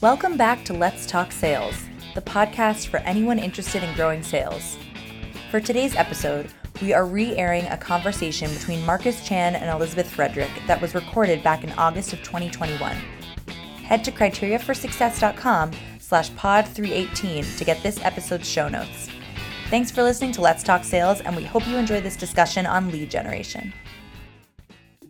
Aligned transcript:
Welcome 0.00 0.36
back 0.36 0.64
to 0.66 0.74
Let's 0.74 1.06
Talk 1.06 1.32
Sales, 1.32 1.74
the 2.14 2.22
podcast 2.22 2.86
for 2.86 2.98
anyone 2.98 3.40
interested 3.40 3.82
in 3.82 3.92
growing 3.96 4.22
sales. 4.22 4.78
For 5.50 5.58
today's 5.58 5.96
episode, 5.96 6.52
we 6.80 6.92
are 6.92 7.04
re 7.04 7.34
airing 7.36 7.66
a 7.66 7.76
conversation 7.76 8.48
between 8.54 8.86
Marcus 8.86 9.26
Chan 9.26 9.56
and 9.56 9.68
Elizabeth 9.68 10.08
Frederick 10.08 10.52
that 10.68 10.80
was 10.80 10.94
recorded 10.94 11.42
back 11.42 11.64
in 11.64 11.72
August 11.72 12.12
of 12.12 12.20
2021. 12.20 12.92
Head 13.82 14.04
to 14.04 14.12
criteriaforsuccess.com 14.12 15.72
slash 15.98 16.32
pod 16.36 16.68
318 16.68 17.42
to 17.56 17.64
get 17.64 17.82
this 17.82 18.00
episode's 18.04 18.48
show 18.48 18.68
notes. 18.68 19.08
Thanks 19.68 19.90
for 19.90 20.04
listening 20.04 20.30
to 20.34 20.40
Let's 20.40 20.62
Talk 20.62 20.84
Sales, 20.84 21.22
and 21.22 21.34
we 21.34 21.42
hope 21.42 21.66
you 21.66 21.76
enjoy 21.76 22.00
this 22.02 22.14
discussion 22.14 22.66
on 22.66 22.92
lead 22.92 23.10
generation. 23.10 23.74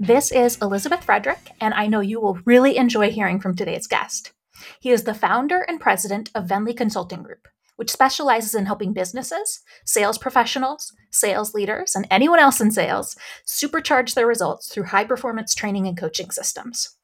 This 0.00 0.32
is 0.32 0.56
Elizabeth 0.62 1.04
Frederick, 1.04 1.50
and 1.60 1.74
I 1.74 1.88
know 1.88 2.00
you 2.00 2.22
will 2.22 2.38
really 2.46 2.78
enjoy 2.78 3.10
hearing 3.10 3.38
from 3.38 3.54
today's 3.54 3.86
guest. 3.86 4.32
He 4.80 4.90
is 4.90 5.04
the 5.04 5.14
founder 5.14 5.62
and 5.62 5.80
president 5.80 6.30
of 6.34 6.46
Venli 6.46 6.76
Consulting 6.76 7.22
Group, 7.22 7.48
which 7.76 7.90
specializes 7.90 8.54
in 8.54 8.66
helping 8.66 8.92
businesses, 8.92 9.60
sales 9.84 10.18
professionals, 10.18 10.92
sales 11.10 11.54
leaders, 11.54 11.94
and 11.94 12.06
anyone 12.10 12.38
else 12.38 12.60
in 12.60 12.70
sales 12.70 13.16
supercharge 13.46 14.14
their 14.14 14.26
results 14.26 14.68
through 14.68 14.84
high 14.84 15.04
performance 15.04 15.54
training 15.54 15.86
and 15.86 15.96
coaching 15.96 16.30
systems. 16.30 16.96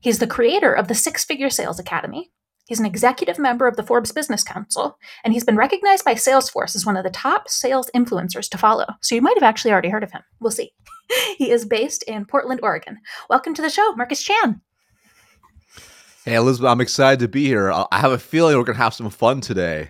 He's 0.00 0.18
the 0.18 0.26
creator 0.26 0.72
of 0.72 0.88
the 0.88 0.94
Six 0.94 1.24
Figure 1.24 1.50
Sales 1.50 1.78
Academy. 1.78 2.30
He's 2.68 2.80
an 2.80 2.86
executive 2.86 3.38
member 3.38 3.66
of 3.66 3.76
the 3.76 3.82
Forbes 3.82 4.12
Business 4.12 4.44
Council, 4.44 4.98
and 5.24 5.32
he's 5.32 5.44
been 5.44 5.56
recognized 5.56 6.04
by 6.04 6.14
Salesforce 6.14 6.76
as 6.76 6.84
one 6.84 6.98
of 6.98 7.04
the 7.04 7.10
top 7.10 7.48
sales 7.48 7.90
influencers 7.96 8.48
to 8.50 8.58
follow. 8.58 8.86
So 9.00 9.14
you 9.14 9.22
might 9.22 9.36
have 9.36 9.42
actually 9.42 9.72
already 9.72 9.88
heard 9.88 10.04
of 10.04 10.12
him. 10.12 10.22
We'll 10.38 10.50
see. 10.50 10.72
he 11.38 11.50
is 11.50 11.64
based 11.64 12.02
in 12.04 12.26
Portland, 12.26 12.60
Oregon. 12.62 12.98
Welcome 13.30 13.54
to 13.54 13.62
the 13.62 13.70
show, 13.70 13.94
Marcus 13.94 14.22
Chan. 14.22 14.60
Hey, 16.28 16.34
Elizabeth, 16.34 16.68
I'm 16.68 16.82
excited 16.82 17.20
to 17.20 17.28
be 17.28 17.46
here. 17.46 17.72
I 17.72 17.86
have 18.00 18.12
a 18.12 18.18
feeling 18.18 18.54
we're 18.58 18.64
going 18.64 18.76
to 18.76 18.82
have 18.82 18.92
some 18.92 19.08
fun 19.08 19.40
today. 19.40 19.88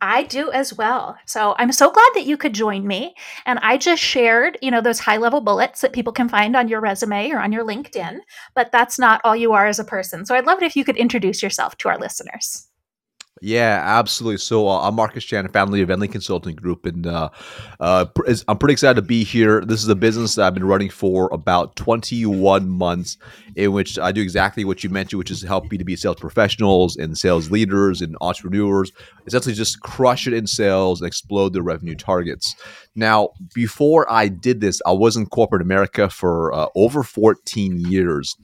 I 0.00 0.22
do 0.22 0.50
as 0.50 0.72
well. 0.72 1.18
So 1.26 1.54
I'm 1.58 1.72
so 1.72 1.90
glad 1.90 2.08
that 2.14 2.24
you 2.24 2.38
could 2.38 2.54
join 2.54 2.86
me. 2.86 3.14
And 3.44 3.58
I 3.58 3.76
just 3.76 4.02
shared, 4.02 4.56
you 4.62 4.70
know, 4.70 4.80
those 4.80 5.00
high 5.00 5.18
level 5.18 5.42
bullets 5.42 5.82
that 5.82 5.92
people 5.92 6.14
can 6.14 6.30
find 6.30 6.56
on 6.56 6.68
your 6.68 6.80
resume 6.80 7.32
or 7.32 7.38
on 7.38 7.52
your 7.52 7.66
LinkedIn, 7.66 8.20
but 8.54 8.72
that's 8.72 8.98
not 8.98 9.20
all 9.24 9.36
you 9.36 9.52
are 9.52 9.66
as 9.66 9.78
a 9.78 9.84
person. 9.84 10.24
So 10.24 10.34
I'd 10.34 10.46
love 10.46 10.62
it 10.62 10.64
if 10.64 10.74
you 10.74 10.86
could 10.86 10.96
introduce 10.96 11.42
yourself 11.42 11.76
to 11.76 11.90
our 11.90 11.98
listeners. 11.98 12.66
Yeah, 13.40 13.82
absolutely. 13.84 14.36
So 14.38 14.68
uh, 14.68 14.86
I'm 14.86 14.94
Marcus 14.94 15.24
Chan, 15.24 15.48
family 15.48 15.80
of 15.80 15.88
Venli 15.88 16.10
Consulting 16.10 16.54
Group, 16.54 16.84
and 16.86 17.06
uh, 17.06 17.30
uh, 17.80 18.04
I'm 18.46 18.58
pretty 18.58 18.72
excited 18.72 18.96
to 18.96 19.02
be 19.02 19.24
here. 19.24 19.64
This 19.64 19.82
is 19.82 19.88
a 19.88 19.96
business 19.96 20.34
that 20.34 20.46
I've 20.46 20.54
been 20.54 20.66
running 20.66 20.90
for 20.90 21.28
about 21.32 21.74
21 21.74 22.68
months, 22.68 23.16
in 23.56 23.72
which 23.72 23.98
I 23.98 24.12
do 24.12 24.20
exactly 24.20 24.64
what 24.64 24.84
you 24.84 24.90
mentioned, 24.90 25.18
which 25.18 25.30
is 25.30 25.42
help 25.42 25.64
B2B 25.68 25.98
sales 25.98 26.20
professionals 26.20 26.96
and 26.96 27.16
sales 27.16 27.50
leaders 27.50 28.02
and 28.02 28.16
entrepreneurs 28.20 28.92
essentially 29.26 29.54
just 29.54 29.80
crush 29.80 30.26
it 30.26 30.34
in 30.34 30.46
sales 30.46 31.00
and 31.00 31.08
explode 31.08 31.52
their 31.54 31.62
revenue 31.62 31.96
targets. 31.96 32.54
Now, 32.94 33.30
before 33.54 34.10
I 34.12 34.28
did 34.28 34.60
this, 34.60 34.80
I 34.86 34.92
was 34.92 35.16
in 35.16 35.26
corporate 35.26 35.62
America 35.62 36.10
for 36.10 36.52
uh, 36.52 36.66
over 36.76 37.02
14 37.02 37.80
years. 37.80 38.36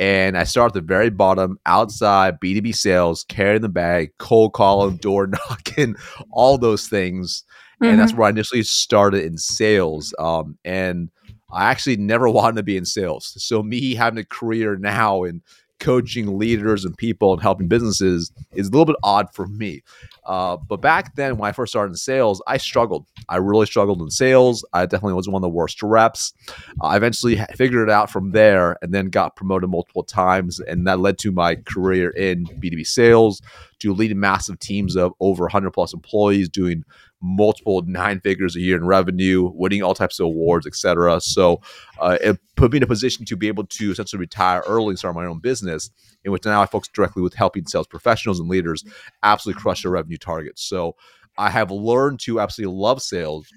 And 0.00 0.38
I 0.38 0.44
start 0.44 0.70
at 0.70 0.74
the 0.74 0.80
very 0.80 1.10
bottom, 1.10 1.58
outside 1.66 2.40
B2B 2.40 2.74
sales, 2.74 3.24
carrying 3.28 3.60
the 3.60 3.68
bag, 3.68 4.12
cold 4.18 4.54
calling, 4.54 4.96
door 5.02 5.26
knocking, 5.50 5.94
all 6.32 6.56
those 6.56 6.88
things. 6.88 7.44
Mm-hmm. 7.74 7.84
And 7.84 8.00
that's 8.00 8.12
mm-hmm. 8.12 8.20
where 8.20 8.26
I 8.28 8.30
initially 8.30 8.62
started 8.62 9.24
in 9.24 9.36
sales. 9.36 10.14
Um, 10.18 10.56
and 10.64 11.10
I 11.52 11.70
actually 11.70 11.98
never 11.98 12.28
wanted 12.30 12.56
to 12.56 12.62
be 12.62 12.78
in 12.78 12.86
sales. 12.86 13.34
So 13.44 13.62
me 13.62 13.94
having 13.94 14.18
a 14.18 14.24
career 14.24 14.76
now 14.76 15.22
in 15.24 15.42
coaching 15.80 16.38
leaders 16.38 16.84
and 16.84 16.96
people 16.96 17.32
and 17.32 17.42
helping 17.42 17.66
businesses 17.66 18.30
is 18.52 18.68
a 18.68 18.70
little 18.70 18.84
bit 18.84 18.96
odd 19.02 19.32
for 19.34 19.46
me. 19.46 19.82
Uh, 20.24 20.56
but 20.56 20.80
back 20.80 21.14
then, 21.16 21.36
when 21.38 21.48
I 21.48 21.52
first 21.52 21.72
started 21.72 21.92
in 21.92 21.96
sales, 21.96 22.42
I 22.46 22.58
struggled. 22.58 23.06
I 23.28 23.36
really 23.36 23.66
struggled 23.66 24.00
in 24.00 24.10
sales. 24.10 24.64
I 24.72 24.86
definitely 24.86 25.14
was 25.14 25.28
one 25.28 25.36
of 25.36 25.42
the 25.42 25.48
worst 25.48 25.82
reps. 25.82 26.32
I 26.80 26.96
eventually 26.96 27.40
figured 27.56 27.88
it 27.88 27.92
out 27.92 28.10
from 28.10 28.30
there 28.30 28.76
and 28.82 28.92
then 28.94 29.08
got 29.08 29.34
promoted 29.34 29.70
multiple 29.70 30.04
times. 30.04 30.60
And 30.60 30.86
that 30.86 31.00
led 31.00 31.18
to 31.18 31.32
my 31.32 31.56
career 31.56 32.10
in 32.10 32.46
B2B 32.46 32.86
sales, 32.86 33.42
to 33.80 33.94
leading 33.94 34.20
massive 34.20 34.58
teams 34.58 34.94
of 34.94 35.12
over 35.20 35.44
100 35.44 35.70
plus 35.70 35.92
employees, 35.94 36.48
doing 36.48 36.84
multiple 37.22 37.82
nine 37.86 38.20
figures 38.20 38.56
a 38.56 38.60
year 38.60 38.76
in 38.76 38.84
revenue, 38.84 39.50
winning 39.54 39.82
all 39.82 39.94
types 39.94 40.18
of 40.18 40.26
awards, 40.26 40.66
etc. 40.66 41.20
So 41.20 41.60
uh, 42.00 42.18
it 42.20 42.38
put 42.56 42.72
me 42.72 42.78
in 42.78 42.82
a 42.82 42.86
position 42.86 43.24
to 43.26 43.36
be 43.36 43.48
able 43.48 43.66
to 43.66 43.90
essentially 43.90 44.20
retire 44.20 44.62
early 44.66 44.90
and 44.90 44.98
start 44.98 45.14
my 45.14 45.26
own 45.26 45.40
business, 45.40 45.90
in 46.24 46.32
which 46.32 46.44
now 46.44 46.62
I 46.62 46.66
focus 46.66 46.88
directly 46.92 47.22
with 47.22 47.34
helping 47.34 47.66
sales 47.66 47.86
professionals 47.86 48.40
and 48.40 48.48
leaders 48.48 48.84
absolutely 49.22 49.60
crush 49.60 49.82
their 49.82 49.92
revenue 49.92 50.18
targets. 50.18 50.62
So 50.62 50.96
I 51.38 51.50
have 51.50 51.70
learned 51.70 52.20
to 52.20 52.40
absolutely 52.40 52.76
love 52.76 53.02
sales. 53.02 53.48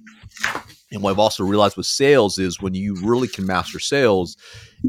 And 0.91 1.01
what 1.01 1.11
I've 1.11 1.19
also 1.19 1.43
realized 1.43 1.75
with 1.75 1.87
sales 1.87 2.37
is 2.37 2.61
when 2.61 2.75
you 2.75 2.95
really 3.01 3.27
can 3.27 3.47
master 3.47 3.79
sales, 3.79 4.37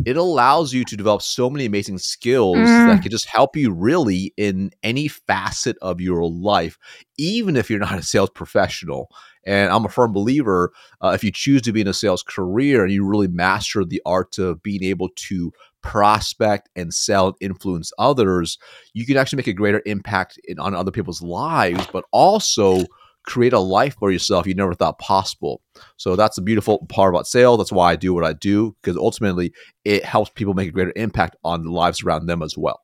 it 0.05 0.17
allows 0.17 0.72
you 0.72 0.84
to 0.84 0.97
develop 0.97 1.22
so 1.22 1.49
many 1.49 1.65
amazing 1.65 1.99
skills 1.99 2.56
mm. 2.56 2.87
that 2.87 3.00
can 3.00 3.11
just 3.11 3.27
help 3.27 3.56
you 3.56 3.72
really 3.72 4.34
in 4.37 4.71
any 4.83 5.09
facet 5.09 5.77
of 5.81 6.00
your 6.00 6.28
life, 6.28 6.78
even 7.17 7.56
if 7.56 7.71
you're 7.71 7.78
not 7.78 7.99
a 7.99 8.03
sales 8.03 8.31
professional. 8.31 9.09
And 9.47 9.71
I'm 9.72 9.84
a 9.84 9.89
firm 9.89 10.12
believer 10.12 10.72
uh, 11.03 11.12
if 11.15 11.25
you 11.25 11.31
choose 11.31 11.62
to 11.62 11.72
be 11.72 11.81
in 11.81 11.89
a 11.89 11.95
sales 11.95 12.22
career 12.22 12.83
and 12.83 12.93
you 12.93 13.06
really 13.06 13.28
master 13.28 13.84
the 13.84 14.03
art 14.05 14.39
of 14.39 14.62
being 14.62 14.83
able 14.84 15.09
to 15.16 15.53
prospect 15.84 16.69
and 16.75 16.93
sell 16.93 17.28
and 17.28 17.37
influence 17.41 17.93
others, 17.99 18.59
you 18.95 19.06
can 19.06 19.17
actually 19.17 19.37
make 19.37 19.47
a 19.47 19.53
greater 19.53 19.83
impact 19.87 20.41
in, 20.45 20.59
on 20.59 20.75
other 20.75 20.91
people's 20.91 21.22
lives, 21.22 21.87
but 21.93 22.05
also 22.11 22.84
create 23.27 23.53
a 23.53 23.59
life 23.59 23.95
for 23.99 24.11
yourself 24.11 24.47
you 24.47 24.55
never 24.55 24.75
thought 24.75 24.99
possible. 24.99 25.62
So 25.97 26.17
that's 26.17 26.37
the 26.37 26.43
beautiful 26.43 26.87
part 26.89 27.15
about 27.15 27.27
sales. 27.27 27.59
That's 27.59 27.72
why 27.72 27.93
I 27.93 27.97
do 27.97 28.12
what 28.12 28.25
I 28.25 28.33
do 28.33 28.75
because 28.83 28.97
ultimately 28.97 29.53
it 29.84 30.05
helps 30.05 30.31
people 30.31 30.55
make 30.55 30.69
a 30.69 30.72
greater 30.72 30.93
impact 30.97 31.37
on 31.45 31.65
the 31.65 31.71
lives 31.71 32.03
around 32.03 32.27
them 32.27 32.43
as 32.43 32.56
well. 32.56 32.81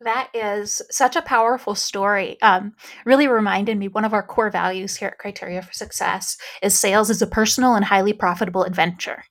That 0.00 0.28
is 0.34 0.82
such 0.90 1.16
a 1.16 1.22
powerful 1.22 1.74
story. 1.74 2.40
Um, 2.42 2.74
really 3.06 3.28
reminded 3.28 3.78
me 3.78 3.88
one 3.88 4.04
of 4.04 4.12
our 4.12 4.22
core 4.22 4.50
values 4.50 4.96
here 4.96 5.08
at 5.08 5.18
Criteria 5.18 5.62
for 5.62 5.72
Success 5.72 6.36
is 6.62 6.78
sales 6.78 7.08
is 7.08 7.22
a 7.22 7.26
personal 7.26 7.74
and 7.74 7.84
highly 7.84 8.12
profitable 8.12 8.64
adventure. 8.64 9.24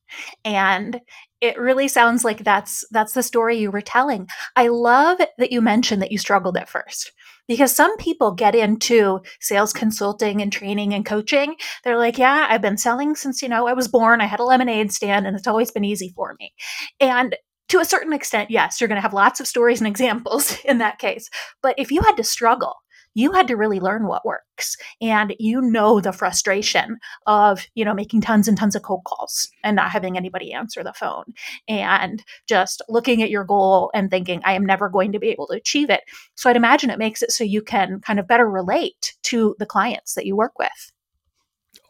And 0.44 1.00
it 1.42 1.60
really 1.60 1.88
sounds 1.88 2.24
like 2.24 2.44
that's 2.44 2.86
that's 2.92 3.14
the 3.14 3.24
story 3.24 3.58
you 3.58 3.72
were 3.72 3.82
telling. 3.82 4.28
I 4.56 4.68
love 4.68 5.20
that 5.38 5.52
you 5.52 5.62
mentioned 5.62 6.02
that 6.02 6.12
you 6.12 6.18
struggled 6.18 6.58
at 6.58 6.70
first 6.70 7.12
because 7.48 7.76
some 7.76 7.96
people 7.98 8.32
get 8.32 8.56
into 8.56 9.22
sales 9.40 9.74
consulting 9.74 10.42
and 10.42 10.52
training 10.52 10.94
and 10.94 11.06
coaching. 11.06 11.56
They're 11.84 11.98
like, 11.98 12.18
yeah, 12.18 12.48
I've 12.50 12.62
been 12.62 12.78
selling 12.78 13.16
since, 13.16 13.42
you 13.42 13.50
know, 13.50 13.68
I 13.68 13.74
was 13.74 13.88
born. 13.88 14.22
I 14.22 14.26
had 14.26 14.40
a 14.40 14.44
lemonade 14.44 14.92
stand 14.92 15.28
and 15.28 15.36
it's 15.36 15.48
always 15.48 15.72
been 15.72 15.86
easy 15.86 16.14
for 16.16 16.36
me. 16.40 16.54
And 17.00 17.36
to 17.70 17.80
a 17.80 17.86
certain 17.86 18.14
extent, 18.14 18.52
yes, 18.52 18.80
you're 18.80 18.88
going 18.88 18.98
to 18.98 19.02
have 19.02 19.14
lots 19.14 19.40
of 19.40 19.48
stories 19.48 19.80
and 19.80 19.88
examples 19.88 20.58
in 20.66 20.80
that 20.80 21.00
case. 21.00 21.30
But 21.62 21.76
if 21.78 21.92
you 21.92 22.02
had 22.02 22.16
to 22.18 22.24
struggle, 22.24 22.76
you 23.16 23.32
had 23.32 23.48
to 23.48 23.56
really 23.56 23.80
learn 23.80 24.06
what 24.06 24.26
works 24.26 24.78
and 25.02 25.36
you 25.40 25.60
know 25.62 26.00
the 26.00 26.12
frustration 26.12 27.00
of 27.26 27.66
you 27.74 27.84
know 27.84 27.94
making 27.94 28.22
tons 28.22 28.48
and 28.48 28.58
tons 28.58 28.76
of 28.76 28.84
cold 28.84 29.04
calls 29.06 29.50
and 29.64 29.76
not 29.76 29.90
having 29.90 30.16
anybody 30.16 30.54
answer 30.54 30.84
the 30.84 30.94
phone 30.94 31.34
and 31.68 32.24
just 32.48 32.84
looking 32.88 33.24
at 33.24 33.32
your 33.32 33.44
goal 33.44 33.90
and 33.96 34.12
thinking 34.12 34.42
i 34.46 34.54
am 34.54 34.66
never 34.66 34.88
going 34.88 35.12
to 35.12 35.20
be 35.20 35.30
able 35.30 35.48
to 35.48 35.56
achieve 35.56 35.90
it 35.90 36.02
so 36.36 36.50
i'd 36.50 36.56
imagine 36.56 36.92
it 36.92 37.00
makes 37.00 37.24
it 37.24 37.32
so 37.32 37.44
you 37.44 37.62
can 37.62 38.00
kind 38.02 38.20
of 38.20 38.28
better 38.28 38.50
relate 38.50 39.16
to 39.24 39.56
the 39.58 39.66
clients 39.66 40.14
that 40.14 40.28
you 40.28 40.36
work 40.36 40.60
with 40.60 40.92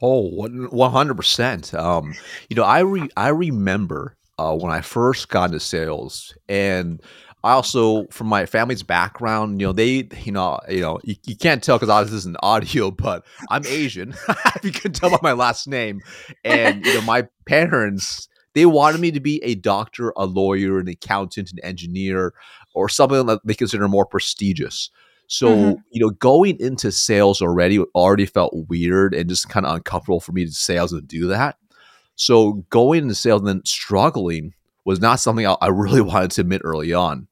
Oh, 0.02 0.30
100%. 0.30 1.74
Um, 1.74 2.14
you 2.50 2.56
know, 2.56 2.64
I 2.64 2.80
re- 2.80 3.10
I 3.16 3.30
remember 3.30 4.18
uh, 4.38 4.56
when 4.56 4.72
I 4.72 4.82
first 4.82 5.30
got 5.30 5.46
into 5.46 5.60
sales 5.60 6.36
and 6.50 7.02
I 7.46 7.52
also, 7.52 8.08
from 8.08 8.28
my 8.28 8.48
family's 8.48 8.82
background, 8.82 9.62
you 9.62 9.68
know, 9.68 9.74
they, 9.74 10.08
you 10.24 10.32
know, 10.32 10.60
you 10.68 10.82
know, 10.82 11.00
you, 11.04 11.16
you 11.26 11.36
can't 11.36 11.64
tell 11.64 11.78
because 11.78 12.08
this 12.08 12.14
is 12.14 12.26
an 12.26 12.38
audio, 12.42 12.90
but 13.06 13.24
I'm 13.50 13.66
Asian. 13.68 14.16
you 14.64 14.72
can 14.72 14.92
tell 14.92 15.12
by 15.12 15.20
my 15.22 15.34
last 15.34 15.68
name, 15.68 16.02
and 16.44 16.86
you 16.86 16.96
know, 16.96 17.02
my 17.02 17.28
parents 17.46 18.28
they 18.56 18.66
wanted 18.66 19.02
me 19.02 19.12
to 19.12 19.20
be 19.20 19.44
a 19.44 19.54
doctor, 19.54 20.14
a 20.16 20.26
lawyer, 20.26 20.80
an 20.80 20.88
accountant, 20.88 21.52
an 21.52 21.60
engineer, 21.60 22.34
or 22.74 22.90
something 22.90 23.26
that 23.28 23.42
they 23.46 23.54
consider 23.54 23.88
more 23.88 24.06
prestigious. 24.06 24.90
So, 25.28 25.50
mm-hmm. 25.50 25.82
you 25.92 26.02
know, 26.02 26.12
going 26.12 26.58
into 26.60 26.92
sales 26.92 27.42
already 27.42 27.80
already 27.94 28.26
felt 28.26 28.54
weird 28.70 29.14
and 29.14 29.30
just 29.30 29.50
kind 29.50 29.66
of 29.66 29.76
uncomfortable 29.76 30.20
for 30.20 30.32
me 30.32 30.46
to 30.46 30.52
sales 30.52 30.94
and 30.94 31.08
do 31.08 31.28
that. 31.28 31.58
So 32.16 32.66
going 32.70 33.04
into 33.04 33.16
sales 33.16 33.42
and 33.42 33.48
then 33.48 33.66
struggling 33.66 34.54
was 34.86 35.02
not 35.02 35.20
something 35.20 35.46
I, 35.46 35.58
I 35.62 35.68
really 35.68 36.02
wanted 36.14 36.32
to 36.32 36.42
admit 36.42 36.62
early 36.64 36.94
on. 36.94 37.28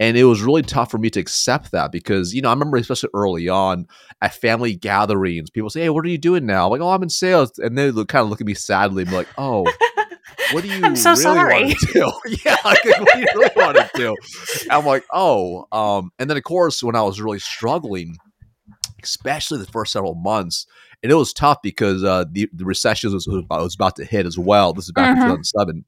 And 0.00 0.16
it 0.16 0.24
was 0.24 0.42
really 0.42 0.62
tough 0.62 0.90
for 0.90 0.98
me 0.98 1.10
to 1.10 1.18
accept 1.20 1.72
that 1.72 1.90
because, 1.90 2.32
you 2.32 2.40
know, 2.40 2.48
I 2.50 2.52
remember 2.52 2.76
especially 2.76 3.10
early 3.14 3.48
on 3.48 3.86
at 4.22 4.32
family 4.34 4.76
gatherings, 4.76 5.50
people 5.50 5.70
say, 5.70 5.80
Hey, 5.82 5.88
what 5.90 6.04
are 6.04 6.08
you 6.08 6.18
doing 6.18 6.46
now? 6.46 6.66
I'm 6.66 6.70
like, 6.70 6.80
oh, 6.80 6.90
I'm 6.90 7.02
in 7.02 7.08
sales. 7.10 7.58
And 7.58 7.76
they 7.76 7.90
look, 7.90 8.08
kind 8.08 8.22
of 8.22 8.30
look 8.30 8.40
at 8.40 8.46
me 8.46 8.54
sadly 8.54 9.02
and 9.02 9.10
be 9.10 9.16
like, 9.16 9.28
Oh, 9.36 9.64
what 10.52 10.62
do 10.62 10.68
you 10.72 10.84
I'm 10.84 10.94
so 10.94 11.10
really 11.10 11.22
sorry. 11.22 11.62
want 11.64 11.78
to 11.80 11.86
do? 11.92 12.12
yeah, 12.44 12.56
like, 12.64 12.84
what 12.84 13.12
do 13.14 13.18
you 13.20 13.26
really 13.34 13.50
want 13.56 13.76
to 13.76 13.90
do? 13.96 14.14
And 14.62 14.72
I'm 14.72 14.86
like, 14.86 15.04
oh, 15.12 15.66
um, 15.72 16.12
and 16.20 16.30
then 16.30 16.36
of 16.36 16.44
course 16.44 16.80
when 16.82 16.94
I 16.94 17.02
was 17.02 17.20
really 17.20 17.40
struggling, 17.40 18.16
especially 19.02 19.58
the 19.58 19.66
first 19.66 19.92
several 19.92 20.14
months, 20.14 20.66
and 21.02 21.12
it 21.12 21.14
was 21.14 21.32
tough 21.32 21.58
because 21.62 22.02
uh, 22.02 22.24
the 22.30 22.48
the 22.52 22.64
recession 22.64 23.12
was, 23.12 23.26
was 23.28 23.74
about- 23.74 23.96
to 23.96 24.04
hit 24.04 24.26
as 24.26 24.38
well. 24.38 24.72
This 24.72 24.86
is 24.86 24.92
back 24.92 25.08
Mhm. 25.16 25.22
in 25.22 25.22
2007, 25.42 25.84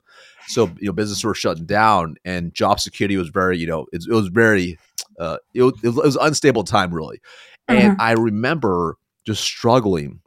so 0.46 0.66
you 0.78 0.86
know 0.86 0.92
businesses 0.92 1.24
were 1.24 1.34
shutting 1.34 1.66
down, 1.66 2.16
and 2.24 2.54
job 2.54 2.80
security 2.80 3.16
was 3.16 3.28
very 3.28 3.58
you 3.58 3.66
know 3.66 3.86
it, 3.92 4.04
it 4.08 4.14
was 4.14 4.28
very 4.28 4.78
uh, 5.18 5.38
it, 5.54 5.62
was, 5.62 5.74
it 5.82 5.88
was 5.88 5.98
it 5.98 6.04
was 6.04 6.16
unstable 6.16 6.64
time 6.64 6.92
really, 6.92 7.20
and 7.68 7.96
I 8.00 8.12
remember 8.12 8.96
just 9.26 9.42
struggling 9.42 10.20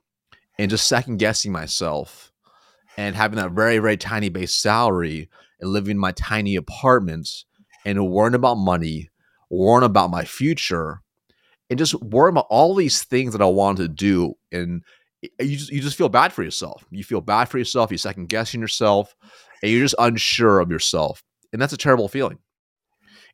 and 0.59 0.69
just 0.69 0.87
second 0.87 1.17
guessing 1.17 1.51
myself 1.51 2.31
and 2.97 3.15
having 3.15 3.37
that 3.37 3.51
very 3.51 3.79
very 3.79 3.97
tiny 3.97 4.29
base 4.29 4.53
salary 4.53 5.29
and 5.59 5.71
living 5.71 5.91
in 5.91 5.97
my 5.97 6.11
tiny 6.11 6.55
apartment 6.55 7.29
and 7.85 8.09
worrying 8.09 8.35
about 8.35 8.55
money 8.55 9.09
worrying 9.53 9.85
about 9.85 10.09
my 10.09 10.25
future 10.25 11.01
and 11.69 11.77
just 11.77 11.93
worrying 12.01 12.33
about 12.33 12.47
all 12.49 12.73
these 12.75 13.03
things 13.03 13.33
that 13.33 13.41
i 13.41 13.45
wanted 13.45 13.83
to 13.83 13.87
do. 13.87 14.33
And 14.51 14.83
you 15.39 15.57
just, 15.57 15.71
you 15.71 15.81
just 15.81 15.97
feel 15.97 16.09
bad 16.09 16.33
for 16.33 16.43
yourself. 16.43 16.83
You 16.91 17.03
feel 17.03 17.21
bad 17.21 17.45
for 17.45 17.57
yourself. 17.57 17.91
You're 17.91 17.97
second 17.97 18.29
guessing 18.29 18.61
yourself 18.61 19.15
and 19.63 19.71
you're 19.71 19.81
just 19.81 19.95
unsure 19.97 20.59
of 20.59 20.69
yourself 20.69 21.23
and 21.51 21.59
that's 21.59 21.73
a 21.73 21.77
terrible 21.77 22.07
feeling 22.07 22.37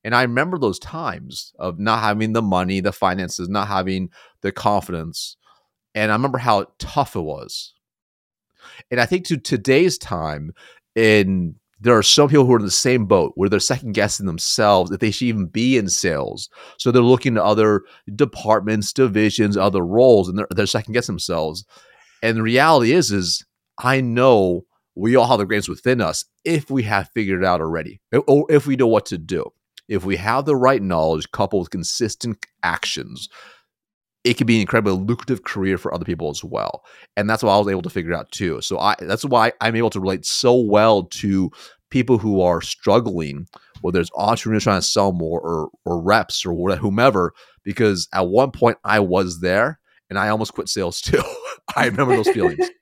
and 0.05 0.15
i 0.15 0.21
remember 0.21 0.57
those 0.57 0.79
times 0.79 1.51
of 1.59 1.77
not 1.79 1.99
having 2.01 2.31
the 2.31 2.41
money 2.41 2.79
the 2.79 2.93
finances 2.93 3.49
not 3.49 3.67
having 3.67 4.09
the 4.43 4.51
confidence 4.53 5.35
and 5.93 6.09
i 6.11 6.15
remember 6.15 6.37
how 6.37 6.65
tough 6.79 7.17
it 7.17 7.21
was 7.21 7.73
and 8.91 8.99
I 8.99 9.05
think 9.05 9.25
to 9.25 9.37
today's 9.37 9.97
time, 9.97 10.53
in 10.95 11.55
there 11.81 11.97
are 11.97 12.03
some 12.03 12.27
people 12.27 12.45
who 12.45 12.53
are 12.53 12.59
in 12.59 12.65
the 12.65 12.71
same 12.71 13.05
boat 13.05 13.31
where 13.35 13.47
they're 13.47 13.59
second 13.61 13.93
guessing 13.93 14.25
themselves 14.25 14.91
if 14.91 14.99
they 14.99 15.11
should 15.11 15.27
even 15.29 15.45
be 15.45 15.77
in 15.77 15.87
sales. 15.87 16.49
So 16.77 16.91
they're 16.91 17.01
looking 17.01 17.35
to 17.35 17.43
other 17.43 17.83
departments, 18.15 18.91
divisions, 18.91 19.55
other 19.55 19.81
roles, 19.81 20.27
and 20.27 20.37
they're, 20.37 20.47
they're 20.49 20.65
second 20.65 20.93
guessing 20.93 21.13
themselves. 21.13 21.63
And 22.21 22.35
the 22.35 22.41
reality 22.41 22.91
is, 22.91 23.11
is 23.11 23.45
I 23.81 24.01
know 24.01 24.65
we 24.99 25.15
all 25.15 25.27
have 25.27 25.39
the 25.39 25.45
greatness 25.45 25.69
within 25.69 26.01
us 26.01 26.25
if 26.43 26.69
we 26.69 26.83
have 26.83 27.09
figured 27.13 27.41
it 27.41 27.45
out 27.45 27.61
already, 27.61 28.01
or 28.27 28.45
if 28.49 28.67
we 28.67 28.75
know 28.75 28.87
what 28.87 29.05
to 29.07 29.17
do. 29.17 29.51
If 29.87 30.05
we 30.05 30.17
have 30.17 30.45
the 30.45 30.55
right 30.55 30.81
knowledge 30.81 31.31
coupled 31.31 31.63
with 31.63 31.71
consistent 31.71 32.45
actions, 32.61 33.27
it 34.23 34.37
can 34.37 34.45
be 34.45 34.55
an 34.55 34.61
incredibly 34.61 34.93
lucrative 34.93 35.43
career 35.43 35.77
for 35.77 35.93
other 35.93 36.05
people 36.05 36.29
as 36.29 36.43
well. 36.43 36.83
And 37.17 37.29
that's 37.29 37.41
what 37.41 37.51
I 37.51 37.57
was 37.57 37.67
able 37.67 37.81
to 37.83 37.89
figure 37.89 38.13
out 38.13 38.31
too. 38.31 38.61
So 38.61 38.77
I 38.77 38.95
that's 38.99 39.25
why 39.25 39.53
I'm 39.61 39.75
able 39.75 39.89
to 39.91 39.99
relate 39.99 40.25
so 40.25 40.53
well 40.59 41.03
to 41.03 41.49
people 41.89 42.17
who 42.17 42.41
are 42.41 42.61
struggling, 42.61 43.47
whether 43.81 43.99
it's 43.99 44.11
entrepreneurs 44.15 44.63
trying 44.63 44.81
to 44.81 44.85
sell 44.85 45.11
more 45.11 45.39
or 45.39 45.69
or 45.85 46.01
reps 46.01 46.45
or 46.45 46.53
whomever, 46.75 47.33
because 47.63 48.07
at 48.13 48.27
one 48.27 48.51
point 48.51 48.77
I 48.83 48.99
was 48.99 49.39
there 49.39 49.79
and 50.09 50.19
I 50.19 50.29
almost 50.29 50.53
quit 50.53 50.69
sales 50.69 51.01
too. 51.01 51.23
I 51.75 51.85
remember 51.85 52.15
those 52.15 52.29
feelings. 52.29 52.69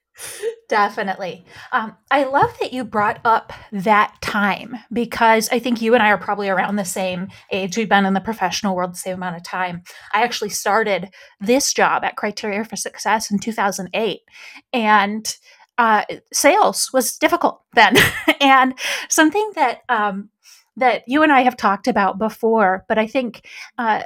Definitely. 0.67 1.45
Um, 1.71 1.95
I 2.11 2.25
love 2.25 2.53
that 2.59 2.73
you 2.73 2.83
brought 2.83 3.21
up 3.23 3.53
that 3.71 4.13
time 4.21 4.75
because 4.91 5.47
I 5.49 5.59
think 5.59 5.81
you 5.81 5.93
and 5.93 6.03
I 6.03 6.09
are 6.09 6.17
probably 6.17 6.49
around 6.49 6.75
the 6.75 6.83
same 6.83 7.29
age. 7.51 7.77
We've 7.77 7.87
been 7.87 8.05
in 8.05 8.13
the 8.13 8.19
professional 8.19 8.75
world 8.75 8.91
the 8.91 8.97
same 8.97 9.15
amount 9.15 9.37
of 9.37 9.43
time. 9.43 9.83
I 10.13 10.23
actually 10.23 10.49
started 10.49 11.09
this 11.39 11.73
job 11.73 12.03
at 12.03 12.17
Criteria 12.17 12.65
for 12.65 12.75
Success 12.75 13.31
in 13.31 13.39
2008. 13.39 14.19
And 14.73 15.37
uh, 15.77 16.03
sales 16.33 16.91
was 16.91 17.17
difficult 17.17 17.61
then. 17.73 17.95
and 18.41 18.77
something 19.07 19.51
that, 19.55 19.83
um, 19.87 20.29
that 20.75 21.03
you 21.07 21.23
and 21.23 21.31
I 21.31 21.41
have 21.41 21.55
talked 21.55 21.87
about 21.87 22.19
before, 22.19 22.83
but 22.89 22.97
I 22.97 23.07
think 23.07 23.47
uh, 23.77 24.03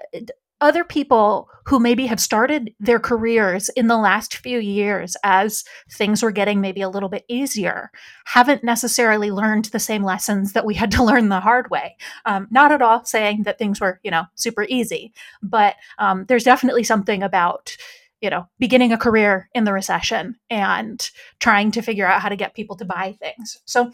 other 0.61 0.83
people 0.83 1.49
who 1.65 1.79
maybe 1.79 2.05
have 2.05 2.19
started 2.19 2.73
their 2.79 2.99
careers 2.99 3.69
in 3.69 3.87
the 3.87 3.97
last 3.97 4.37
few 4.37 4.59
years 4.59 5.15
as 5.23 5.63
things 5.91 6.23
were 6.23 6.31
getting 6.31 6.61
maybe 6.61 6.81
a 6.81 6.89
little 6.89 7.09
bit 7.09 7.25
easier 7.27 7.91
haven't 8.25 8.63
necessarily 8.63 9.31
learned 9.31 9.65
the 9.65 9.79
same 9.79 10.03
lessons 10.03 10.53
that 10.53 10.65
we 10.65 10.73
had 10.73 10.91
to 10.91 11.03
learn 11.11 11.29
the 11.29 11.39
hard 11.39 11.69
way. 11.69 11.95
Um, 12.25 12.47
not 12.51 12.71
at 12.71 12.81
all 12.81 13.03
saying 13.05 13.43
that 13.43 13.57
things 13.57 13.81
were 13.81 13.99
you 14.03 14.11
know 14.11 14.25
super 14.35 14.65
easy 14.69 15.13
but 15.41 15.75
um, 15.99 16.25
there's 16.27 16.43
definitely 16.43 16.83
something 16.83 17.23
about 17.23 17.75
you 18.21 18.29
know 18.29 18.47
beginning 18.59 18.91
a 18.93 18.97
career 18.97 19.49
in 19.53 19.63
the 19.63 19.73
recession 19.73 20.35
and 20.49 21.09
trying 21.39 21.71
to 21.71 21.81
figure 21.81 22.05
out 22.05 22.21
how 22.21 22.29
to 22.29 22.35
get 22.35 22.55
people 22.55 22.75
to 22.77 22.85
buy 22.85 23.17
things. 23.19 23.57
So 23.65 23.91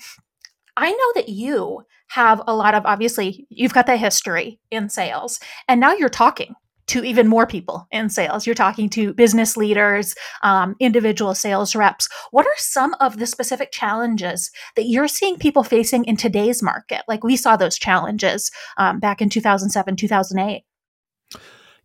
I 0.77 0.91
know 0.91 1.11
that 1.15 1.29
you 1.29 1.83
have 2.09 2.41
a 2.47 2.55
lot 2.55 2.75
of 2.75 2.85
obviously 2.85 3.47
you've 3.49 3.73
got 3.73 3.87
the 3.87 3.97
history 3.97 4.59
in 4.71 4.89
sales 4.89 5.39
and 5.67 5.81
now 5.81 5.93
you're 5.93 6.07
talking 6.07 6.55
to 6.87 7.03
even 7.03 7.27
more 7.27 7.45
people 7.45 7.85
in 7.91 8.09
sales. 8.09 8.45
You're 8.45 8.55
talking 8.55 8.89
to 8.91 9.13
business 9.13 9.57
leaders, 9.57 10.15
um, 10.41 10.75
individual 10.79 11.35
sales 11.35 11.75
reps. 11.75 12.07
What 12.31 12.45
are 12.45 12.53
some 12.57 12.95
of 13.01 13.17
the 13.19 13.25
specific 13.25 13.71
challenges 13.73 14.51
that 14.77 14.85
you're 14.85 15.09
seeing 15.09 15.37
people 15.37 15.63
facing 15.63 16.05
in 16.05 16.15
today's 16.15 16.63
market? 16.63 17.01
Like 17.07 17.25
we 17.25 17.35
saw 17.35 17.57
those 17.57 17.77
challenges 17.77 18.51
um, 18.77 18.99
back 18.99 19.21
in 19.21 19.29
2007, 19.29 19.97
2008. 19.97 20.63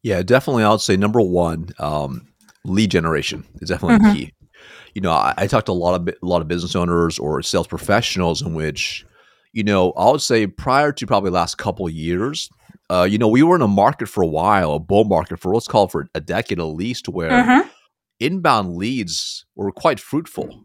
Yeah, 0.02 0.22
definitely. 0.22 0.64
I 0.64 0.70
would 0.70 0.80
say 0.80 0.96
number 0.96 1.20
one, 1.20 1.70
um, 1.78 2.28
lead 2.64 2.90
generation 2.92 3.44
is 3.60 3.70
definitely 3.70 3.98
Mhm. 4.08 4.14
key. 4.14 4.32
You 4.94 5.00
know, 5.00 5.10
I, 5.12 5.34
I 5.36 5.46
talked 5.46 5.66
to 5.66 5.72
a 5.72 5.74
lot 5.74 6.00
of 6.00 6.08
a 6.08 6.26
lot 6.26 6.42
of 6.42 6.48
business 6.48 6.76
owners 6.76 7.18
or 7.18 7.42
sales 7.42 7.66
professionals 7.66 8.42
in 8.42 8.54
which, 8.54 9.06
you 9.52 9.64
know, 9.64 9.92
I 9.92 10.10
would 10.10 10.20
say 10.22 10.46
prior 10.46 10.92
to 10.92 11.06
probably 11.06 11.30
last 11.30 11.56
couple 11.58 11.86
of 11.86 11.92
years, 11.92 12.50
uh, 12.90 13.06
you 13.10 13.16
know, 13.18 13.28
we 13.28 13.42
were 13.42 13.56
in 13.56 13.62
a 13.62 13.68
market 13.68 14.08
for 14.08 14.22
a 14.22 14.26
while, 14.26 14.72
a 14.74 14.78
bull 14.78 15.04
market 15.04 15.38
for 15.40 15.54
let's 15.54 15.66
call 15.68 15.84
it 15.84 15.90
for 15.92 16.08
a 16.14 16.20
decade 16.20 16.58
at 16.58 16.64
least, 16.64 17.08
where 17.08 17.30
Mhm. 17.30 17.68
inbound 18.20 18.76
leads 18.76 19.44
were 19.56 19.72
quite 19.72 19.98
fruitful. 20.00 20.64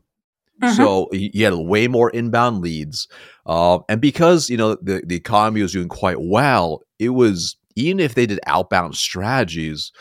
Mhm. 0.62 0.76
So 0.76 1.08
you 1.14 1.46
had 1.46 1.54
way 1.54 1.88
more 1.88 2.10
inbound 2.10 2.62
leads, 2.62 3.08
uh, 3.46 3.80
and 3.88 4.02
because 4.02 4.50
you 4.50 4.58
know 4.58 4.76
the 4.82 5.04
the 5.06 5.16
economy 5.16 5.62
was 5.62 5.72
doing 5.74 5.88
quite 5.88 6.18
well, 6.20 6.82
it 7.00 7.10
was 7.10 7.56
even 7.76 8.00
if 8.00 8.16
they 8.16 8.26
did 8.26 8.40
outbound 8.48 8.96
strategies, 8.96 9.92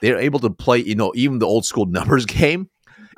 they 0.00 0.10
were 0.10 0.18
able 0.18 0.38
to 0.40 0.48
play 0.50 0.78
you 0.78 0.94
know 0.94 1.12
even 1.14 1.38
the 1.38 1.46
old 1.46 1.66
school 1.66 1.84
numbers 1.98 2.24
game. 2.26 2.68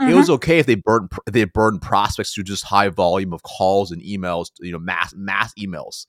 It 0.00 0.14
was 0.14 0.30
okay 0.30 0.58
if 0.58 0.66
they 0.66 0.76
burned 0.76 1.10
they 1.26 1.44
burned 1.44 1.82
prospects 1.82 2.32
through 2.32 2.44
just 2.44 2.64
high 2.64 2.88
volume 2.88 3.32
of 3.32 3.42
calls 3.42 3.90
and 3.90 4.00
emails, 4.02 4.46
you 4.60 4.72
know, 4.72 4.78
mass 4.78 5.12
mass 5.16 5.52
emails. 5.58 6.06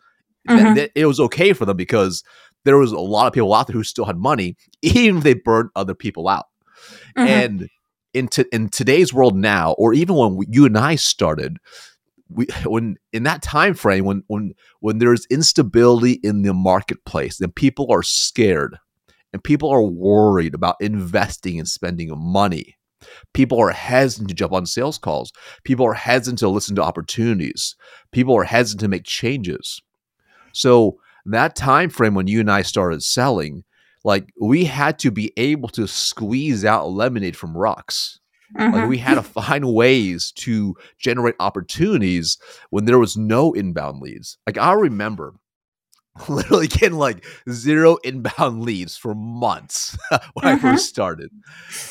Mhm. 0.47 0.75
th- 0.75 0.91
it 0.95 1.06
was 1.06 1.19
okay 1.19 1.53
for 1.53 1.65
them 1.65 1.77
because 1.77 2.24
there 2.65 2.77
was 2.77 2.91
a 2.91 3.00
lot 3.00 3.27
of 3.27 3.33
people 3.33 3.53
out 3.53 3.68
there 3.68 3.75
who 3.75 3.83
still 3.83 4.06
had 4.06 4.18
money, 4.18 4.56
even 4.81 5.18
if 5.18 5.23
they 5.23 5.33
burned 5.33 5.69
other 5.75 5.94
people 5.95 6.28
out. 6.28 6.45
Mhm. 7.18 7.28
And 7.28 7.68
in 8.14 8.28
to, 8.30 8.45
in 8.56 8.69
today's 8.69 9.14
world 9.14 9.35
now, 9.35 9.73
or 9.73 9.94
even 9.94 10.16
when 10.16 10.40
you 10.49 10.66
and 10.66 10.78
I 10.78 10.95
started, 10.95 11.57
we 12.30 12.47
when 12.66 12.97
in 13.14 13.23
that 13.23 13.42
time 13.42 13.73
frame 13.73 14.06
when 14.06 14.23
when 14.28 14.54
when 14.81 14.99
there's 14.99 15.25
instability 15.31 16.14
in 16.23 16.44
the 16.44 16.54
marketplace 16.54 17.40
and 17.42 17.54
people 17.56 17.87
are 17.92 18.04
scared 18.04 18.78
and 19.33 19.44
people 19.44 19.69
are 19.69 19.83
worried 19.83 20.56
about 20.56 20.78
investing 20.81 21.59
and 21.59 21.68
spending 21.68 22.11
money. 22.18 22.78
People 23.33 23.59
are 23.59 23.71
hesitant 23.71 24.30
to 24.30 24.35
jump 24.35 24.54
on 24.54 24.66
sales 24.66 24.97
calls. 24.97 25.31
People 25.63 25.85
are 25.85 25.94
hesitant 25.94 26.39
to 26.39 26.49
listen 26.49 26.75
to 26.75 26.83
opportunities. 26.83 27.75
People 28.11 28.35
are 28.37 28.44
hesitant 28.44 28.81
to 28.81 28.87
make 28.87 29.04
changes. 29.04 29.81
So 30.54 30.97
that 31.25 31.56
time 31.56 31.89
frame 31.89 32.16
when 32.16 32.28
you 32.28 32.39
and 32.39 32.51
I 32.51 32.61
started 32.61 33.04
selling, 33.04 33.63
like 34.04 34.30
we 34.39 34.66
had 34.66 34.99
to 34.99 35.11
be 35.11 35.31
able 35.37 35.69
to 35.69 35.87
squeeze 35.87 36.66
out 36.66 36.89
lemonade 36.89 37.35
from 37.35 37.57
rocks. 37.57 38.19
Like 38.57 38.89
we 38.89 38.97
had 38.97 39.16
to 39.16 39.21
mm-hmm. 39.21 39.39
find 39.42 39.73
ways 39.73 40.31
to 40.37 40.75
generate 40.97 41.35
opportunities 41.39 42.37
when 42.71 42.85
there 42.85 42.97
was 42.97 43.16
no 43.16 43.54
inbound 43.54 44.01
leads. 44.01 44.37
Like 44.47 44.57
I 44.57 44.73
remember 44.73 45.35
literally 46.28 46.68
getting 46.68 46.97
like 46.97 47.25
zero 47.49 47.97
inbound 48.04 48.63
leads 48.63 48.97
for 48.97 49.13
months 49.13 49.97
when 50.33 50.45
I 50.45 50.57
first 50.57 50.63
mm-hmm. 50.63 50.78
started. 50.78 51.31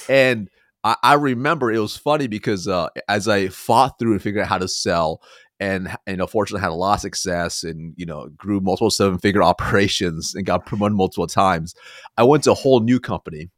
And 0.09 0.49
I, 0.85 0.97
I 1.03 1.15
remember 1.15 1.71
it 1.73 1.79
was 1.81 1.97
funny 1.97 2.27
because 2.27 2.69
uh, 2.69 2.89
as 3.09 3.29
I 3.29 3.49
fought 3.49 3.99
through 3.99 4.13
and 4.13 4.23
figured 4.23 4.43
out 4.43 4.49
how 4.49 4.59
to 4.59 4.69
sell, 4.69 5.23
and 5.61 5.89
and 6.07 6.21
unfortunately 6.21 6.61
had 6.61 6.71
a 6.71 6.75
lot 6.75 6.95
of 6.95 7.01
success 7.01 7.65
and 7.65 7.93
you 7.97 8.07
know 8.07 8.29
grew 8.37 8.61
multiple 8.61 8.91
seven 8.91 9.19
figure 9.19 9.43
operations 9.53 10.35
and 10.35 10.47
got 10.47 10.67
promoted 10.67 10.97
multiple 10.97 11.27
times. 11.27 11.75
I 12.17 12.23
went 12.25 12.45
to 12.45 12.53
a 12.53 12.55
whole 12.55 12.81
new 12.81 13.01
company 13.01 13.51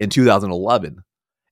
in 0.00 0.10
2011. 0.10 1.02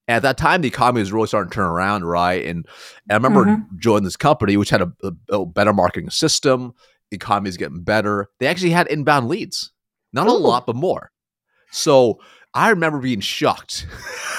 And 0.07 0.17
at 0.17 0.23
that 0.23 0.37
time, 0.37 0.61
the 0.61 0.69
economy 0.69 1.01
was 1.01 1.15
really 1.15 1.29
starting 1.29 1.49
to 1.51 1.55
turn 1.55 1.65
around, 1.65 2.05
right? 2.05 2.45
And, 2.45 2.67
and 3.09 3.13
I 3.13 3.15
remember 3.15 3.47
Mhm. 3.47 3.79
joining 3.79 4.05
this 4.05 4.19
company, 4.19 4.59
which 4.59 4.69
had 4.69 4.83
a, 4.83 4.93
a- 5.03 5.41
a 5.41 5.47
better 5.47 5.73
marketing 5.73 6.11
system. 6.11 6.75
The 7.11 7.15
economy 7.17 7.49
is 7.49 7.57
getting 7.57 7.83
better. 7.83 8.29
They 8.39 8.47
actually 8.47 8.73
had 8.73 8.87
inbound 8.89 9.29
leads, 9.29 9.73
not 10.13 10.27
a 10.27 10.33
lot, 10.33 10.67
but 10.67 10.77
more. 10.77 11.11
So 11.71 12.21
I 12.55 12.71
remember 12.71 13.01
being 13.01 13.21
shocked. 13.21 13.87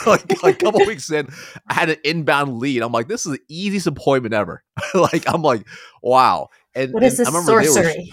like, 0.07 0.23
like, 0.43 0.61
a 0.61 0.65
couple 0.65 0.79
weeks 0.87 1.11
in, 1.11 1.27
I 1.67 1.73
had 1.73 1.89
an 1.89 1.97
inbound 2.03 2.59
lead. 2.59 2.81
I'm 2.81 2.91
like, 2.91 3.07
this 3.07 3.25
is 3.25 3.33
the 3.33 3.41
easiest 3.49 3.87
appointment 3.87 4.33
ever. 4.33 4.63
like, 4.93 5.25
I'm 5.31 5.41
like, 5.41 5.67
wow. 6.01 6.47
And 6.73 6.93
what 6.93 7.03
is 7.03 7.19
and 7.19 7.27
this 7.27 7.45
sorcery? 7.45 8.09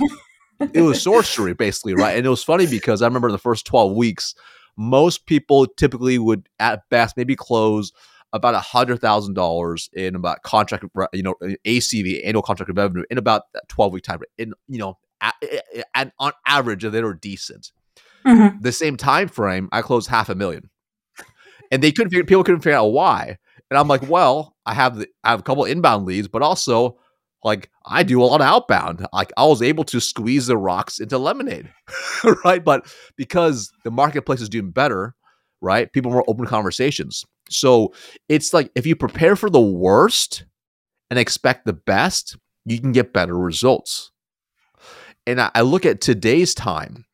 Was, 0.58 0.70
it 0.72 0.82
was 0.82 1.02
sorcery, 1.02 1.54
basically, 1.54 1.94
right? 1.94 2.16
And 2.16 2.26
it 2.26 2.28
was 2.28 2.42
funny 2.42 2.66
because 2.66 3.02
I 3.02 3.06
remember 3.06 3.30
the 3.30 3.38
first 3.38 3.64
12 3.66 3.94
weeks, 3.94 4.34
most 4.76 5.26
people 5.26 5.66
typically 5.66 6.18
would 6.18 6.48
at 6.58 6.88
best 6.88 7.16
maybe 7.16 7.36
close 7.36 7.92
about 8.32 8.54
a 8.54 8.60
hundred 8.60 9.00
thousand 9.00 9.34
dollars 9.34 9.90
in 9.92 10.14
about 10.14 10.42
contract, 10.42 10.84
you 11.12 11.22
know, 11.22 11.34
ACV 11.66 12.26
annual 12.26 12.42
contract 12.42 12.72
revenue 12.74 13.04
in 13.10 13.18
about 13.18 13.52
that 13.52 13.68
12 13.68 13.92
week 13.92 14.04
time. 14.04 14.20
In 14.38 14.54
you 14.68 14.78
know, 14.78 14.98
and 15.94 16.12
on 16.18 16.32
average, 16.46 16.82
they 16.82 17.02
were 17.02 17.14
decent. 17.14 17.72
Mm-hmm. 18.26 18.60
The 18.60 18.72
same 18.72 18.96
time 18.96 19.28
frame, 19.28 19.68
I 19.72 19.82
closed 19.82 20.08
half 20.08 20.28
a 20.28 20.34
million, 20.34 20.70
and 21.70 21.82
they 21.82 21.92
couldn't 21.92 22.10
figure, 22.10 22.24
people 22.24 22.44
couldn't 22.44 22.60
figure 22.60 22.78
out 22.78 22.92
why. 22.92 23.38
And 23.70 23.78
I'm 23.78 23.88
like, 23.88 24.08
well, 24.08 24.54
I 24.66 24.74
have 24.74 24.98
the, 24.98 25.08
I 25.24 25.30
have 25.30 25.40
a 25.40 25.42
couple 25.42 25.64
inbound 25.64 26.04
leads, 26.06 26.28
but 26.28 26.42
also 26.42 26.98
like 27.44 27.70
I 27.86 28.02
do 28.02 28.22
a 28.22 28.24
lot 28.24 28.40
of 28.40 28.46
outbound. 28.46 29.06
Like 29.12 29.32
I 29.36 29.46
was 29.46 29.62
able 29.62 29.84
to 29.84 30.00
squeeze 30.00 30.46
the 30.46 30.56
rocks 30.56 31.00
into 31.00 31.18
lemonade, 31.18 31.70
right? 32.44 32.64
But 32.64 32.92
because 33.16 33.72
the 33.84 33.90
marketplace 33.90 34.40
is 34.40 34.48
doing 34.48 34.70
better, 34.70 35.14
right? 35.60 35.92
People 35.92 36.12
more 36.12 36.24
open 36.28 36.46
conversations. 36.46 37.24
So 37.48 37.92
it's 38.28 38.52
like 38.52 38.70
if 38.74 38.86
you 38.86 38.96
prepare 38.96 39.36
for 39.36 39.50
the 39.50 39.60
worst 39.60 40.44
and 41.10 41.18
expect 41.18 41.64
the 41.64 41.72
best, 41.72 42.36
you 42.64 42.80
can 42.80 42.92
get 42.92 43.12
better 43.12 43.36
results. 43.36 44.12
And 45.26 45.40
I, 45.40 45.50
I 45.54 45.60
look 45.62 45.86
at 45.86 46.00
today's 46.00 46.54
time 46.54 47.04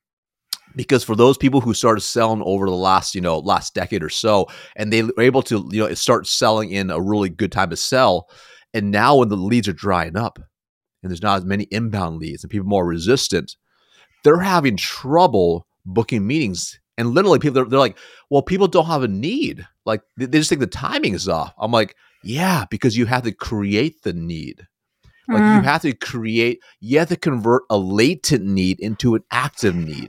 because 0.79 1.05
for 1.05 1.15
those 1.15 1.37
people 1.37 1.61
who 1.61 1.75
started 1.75 2.01
selling 2.01 2.43
over 2.47 2.65
the 2.65 2.73
last 2.73 3.15
you 3.15 3.21
know 3.21 3.39
last 3.41 3.75
decade 3.75 4.03
or 4.03 4.09
so 4.09 4.47
and 4.77 4.91
they 4.91 5.03
were 5.03 5.21
able 5.21 5.43
to 5.43 5.69
you 5.71 5.81
know 5.81 5.93
start 5.95 6.27
selling 6.27 6.71
in 6.71 6.91
a 6.91 7.01
really 7.01 7.29
good 7.29 7.53
time 7.53 7.69
to 7.69 7.77
sell 7.77 8.31
and 8.73 8.91
now 8.91 9.17
when 9.17 9.29
the 9.29 9.37
leads 9.37 9.69
are 9.69 9.73
drying 9.73 10.17
up 10.17 10.39
and 11.03 11.11
there's 11.11 11.23
not 11.23 11.39
as 11.39 11.45
many 11.45 11.65
inbound 11.65 12.19
leads 12.19 12.43
and 12.43 12.51
people 12.51 12.67
more 12.67 12.87
resistant 12.87 13.57
they're 14.25 14.41
having 14.41 14.77
trouble 14.77 15.67
booking 15.85 16.27
meetings. 16.27 16.79
And 16.97 17.15
literally 17.15 17.39
people 17.39 17.55
they're, 17.55 17.65
they're 17.65 17.79
like 17.79 17.97
well 18.31 18.43
people 18.43 18.69
don't 18.69 18.87
have 18.87 19.03
a 19.03 19.09
need. 19.09 19.67
Like 19.85 20.03
they, 20.17 20.27
they 20.27 20.39
just 20.39 20.49
think 20.49 20.61
the 20.61 20.67
timing 20.67 21.15
is 21.15 21.29
off. 21.29 21.55
I'm 21.59 21.73
like 21.73 21.97
yeah 22.25 22.65
because 22.71 22.97
you 22.97 23.07
have 23.07 23.23
to 23.23 23.33
create 23.33 24.03
the 24.03 24.13
need. 24.13 24.67
Like 25.29 25.43
mm. 25.43 25.57
you 25.57 25.63
have 25.63 25.83
to 25.83 25.93
create 25.93 26.61
you 26.81 26.99
have 26.99 27.09
to 27.09 27.17
convert 27.17 27.63
a 27.71 27.79
latent 27.79 28.45
need 28.45 28.81
into 28.81 29.15
an 29.15 29.23
active 29.31 29.77
need 29.77 30.09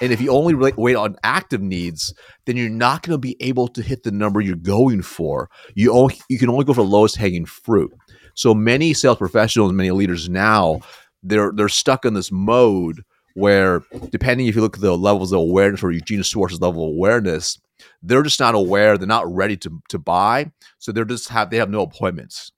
and 0.00 0.12
if 0.12 0.20
you 0.20 0.30
only 0.30 0.54
wait 0.54 0.96
on 0.96 1.16
active 1.22 1.60
needs, 1.60 2.14
then 2.46 2.56
you're 2.56 2.68
not 2.68 3.02
going 3.02 3.14
to 3.14 3.18
be 3.18 3.36
able 3.40 3.68
to 3.68 3.82
hit 3.82 4.02
the 4.02 4.10
number 4.10 4.40
you're 4.40 4.56
going 4.56 5.02
for. 5.02 5.50
You 5.74 5.92
only 5.92 6.18
you 6.28 6.38
can 6.38 6.48
only 6.48 6.64
go 6.64 6.74
for 6.74 6.82
the 6.82 6.88
lowest 6.88 7.16
hanging 7.16 7.46
fruit. 7.46 7.92
So 8.34 8.54
many 8.54 8.94
sales 8.94 9.18
professionals, 9.18 9.72
many 9.72 9.90
leaders 9.90 10.28
now, 10.28 10.80
they're 11.22 11.52
they're 11.54 11.68
stuck 11.68 12.04
in 12.04 12.14
this 12.14 12.30
mode 12.30 13.02
where, 13.34 13.82
depending 14.10 14.46
if 14.46 14.56
you 14.56 14.60
look 14.60 14.76
at 14.76 14.82
the 14.82 14.96
levels 14.96 15.32
of 15.32 15.38
awareness 15.38 15.82
or 15.82 15.92
Eugene 15.92 16.22
Schwartz's 16.22 16.60
level 16.60 16.84
of 16.84 16.94
awareness, 16.94 17.58
they're 18.02 18.22
just 18.22 18.40
not 18.40 18.54
aware. 18.54 18.98
They're 18.98 19.06
not 19.06 19.32
ready 19.32 19.56
to 19.58 19.80
to 19.88 19.98
buy. 19.98 20.52
So 20.78 20.92
they're 20.92 21.04
just 21.04 21.28
have 21.28 21.50
they 21.50 21.56
have 21.58 21.70
no 21.70 21.82
appointments. 21.82 22.52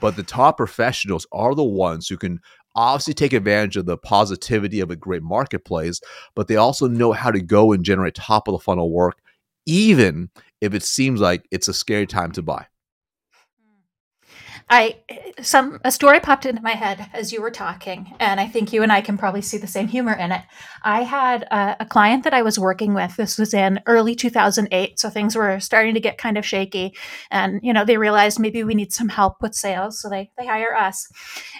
But 0.00 0.16
the 0.16 0.22
top 0.22 0.56
professionals 0.56 1.26
are 1.32 1.54
the 1.54 1.64
ones 1.64 2.08
who 2.08 2.16
can 2.16 2.40
obviously 2.74 3.14
take 3.14 3.32
advantage 3.32 3.76
of 3.76 3.86
the 3.86 3.96
positivity 3.96 4.80
of 4.80 4.90
a 4.90 4.96
great 4.96 5.22
marketplace, 5.22 6.00
but 6.34 6.48
they 6.48 6.56
also 6.56 6.88
know 6.88 7.12
how 7.12 7.30
to 7.30 7.40
go 7.40 7.72
and 7.72 7.84
generate 7.84 8.14
top 8.14 8.48
of 8.48 8.52
the 8.52 8.58
funnel 8.58 8.90
work, 8.90 9.18
even 9.66 10.30
if 10.60 10.74
it 10.74 10.82
seems 10.82 11.20
like 11.20 11.46
it's 11.50 11.68
a 11.68 11.74
scary 11.74 12.06
time 12.06 12.32
to 12.32 12.42
buy. 12.42 12.66
I 14.70 14.96
some 15.42 15.78
a 15.84 15.92
story 15.92 16.20
popped 16.20 16.46
into 16.46 16.62
my 16.62 16.72
head 16.72 17.10
as 17.12 17.32
you 17.32 17.42
were 17.42 17.50
talking, 17.50 18.14
and 18.18 18.40
I 18.40 18.46
think 18.46 18.72
you 18.72 18.82
and 18.82 18.90
I 18.90 19.02
can 19.02 19.18
probably 19.18 19.42
see 19.42 19.58
the 19.58 19.66
same 19.66 19.88
humor 19.88 20.14
in 20.14 20.32
it. 20.32 20.40
I 20.82 21.02
had 21.02 21.42
a, 21.44 21.76
a, 21.80 21.86
client 21.86 22.24
that 22.24 22.32
I 22.32 22.40
was 22.40 22.58
working 22.58 22.94
with. 22.94 23.14
This 23.16 23.36
was 23.36 23.52
in 23.52 23.80
early 23.86 24.14
2008, 24.14 24.98
so 24.98 25.10
things 25.10 25.36
were 25.36 25.60
starting 25.60 25.92
to 25.94 26.00
get 26.00 26.16
kind 26.16 26.38
of 26.38 26.46
shaky, 26.46 26.96
and 27.30 27.60
you 27.62 27.74
know 27.74 27.84
they 27.84 27.98
realized 27.98 28.40
maybe 28.40 28.64
we 28.64 28.74
need 28.74 28.92
some 28.92 29.10
help 29.10 29.42
with 29.42 29.54
sales, 29.54 30.00
so 30.00 30.08
they 30.08 30.30
they 30.38 30.46
hire 30.46 30.74
us. 30.74 31.08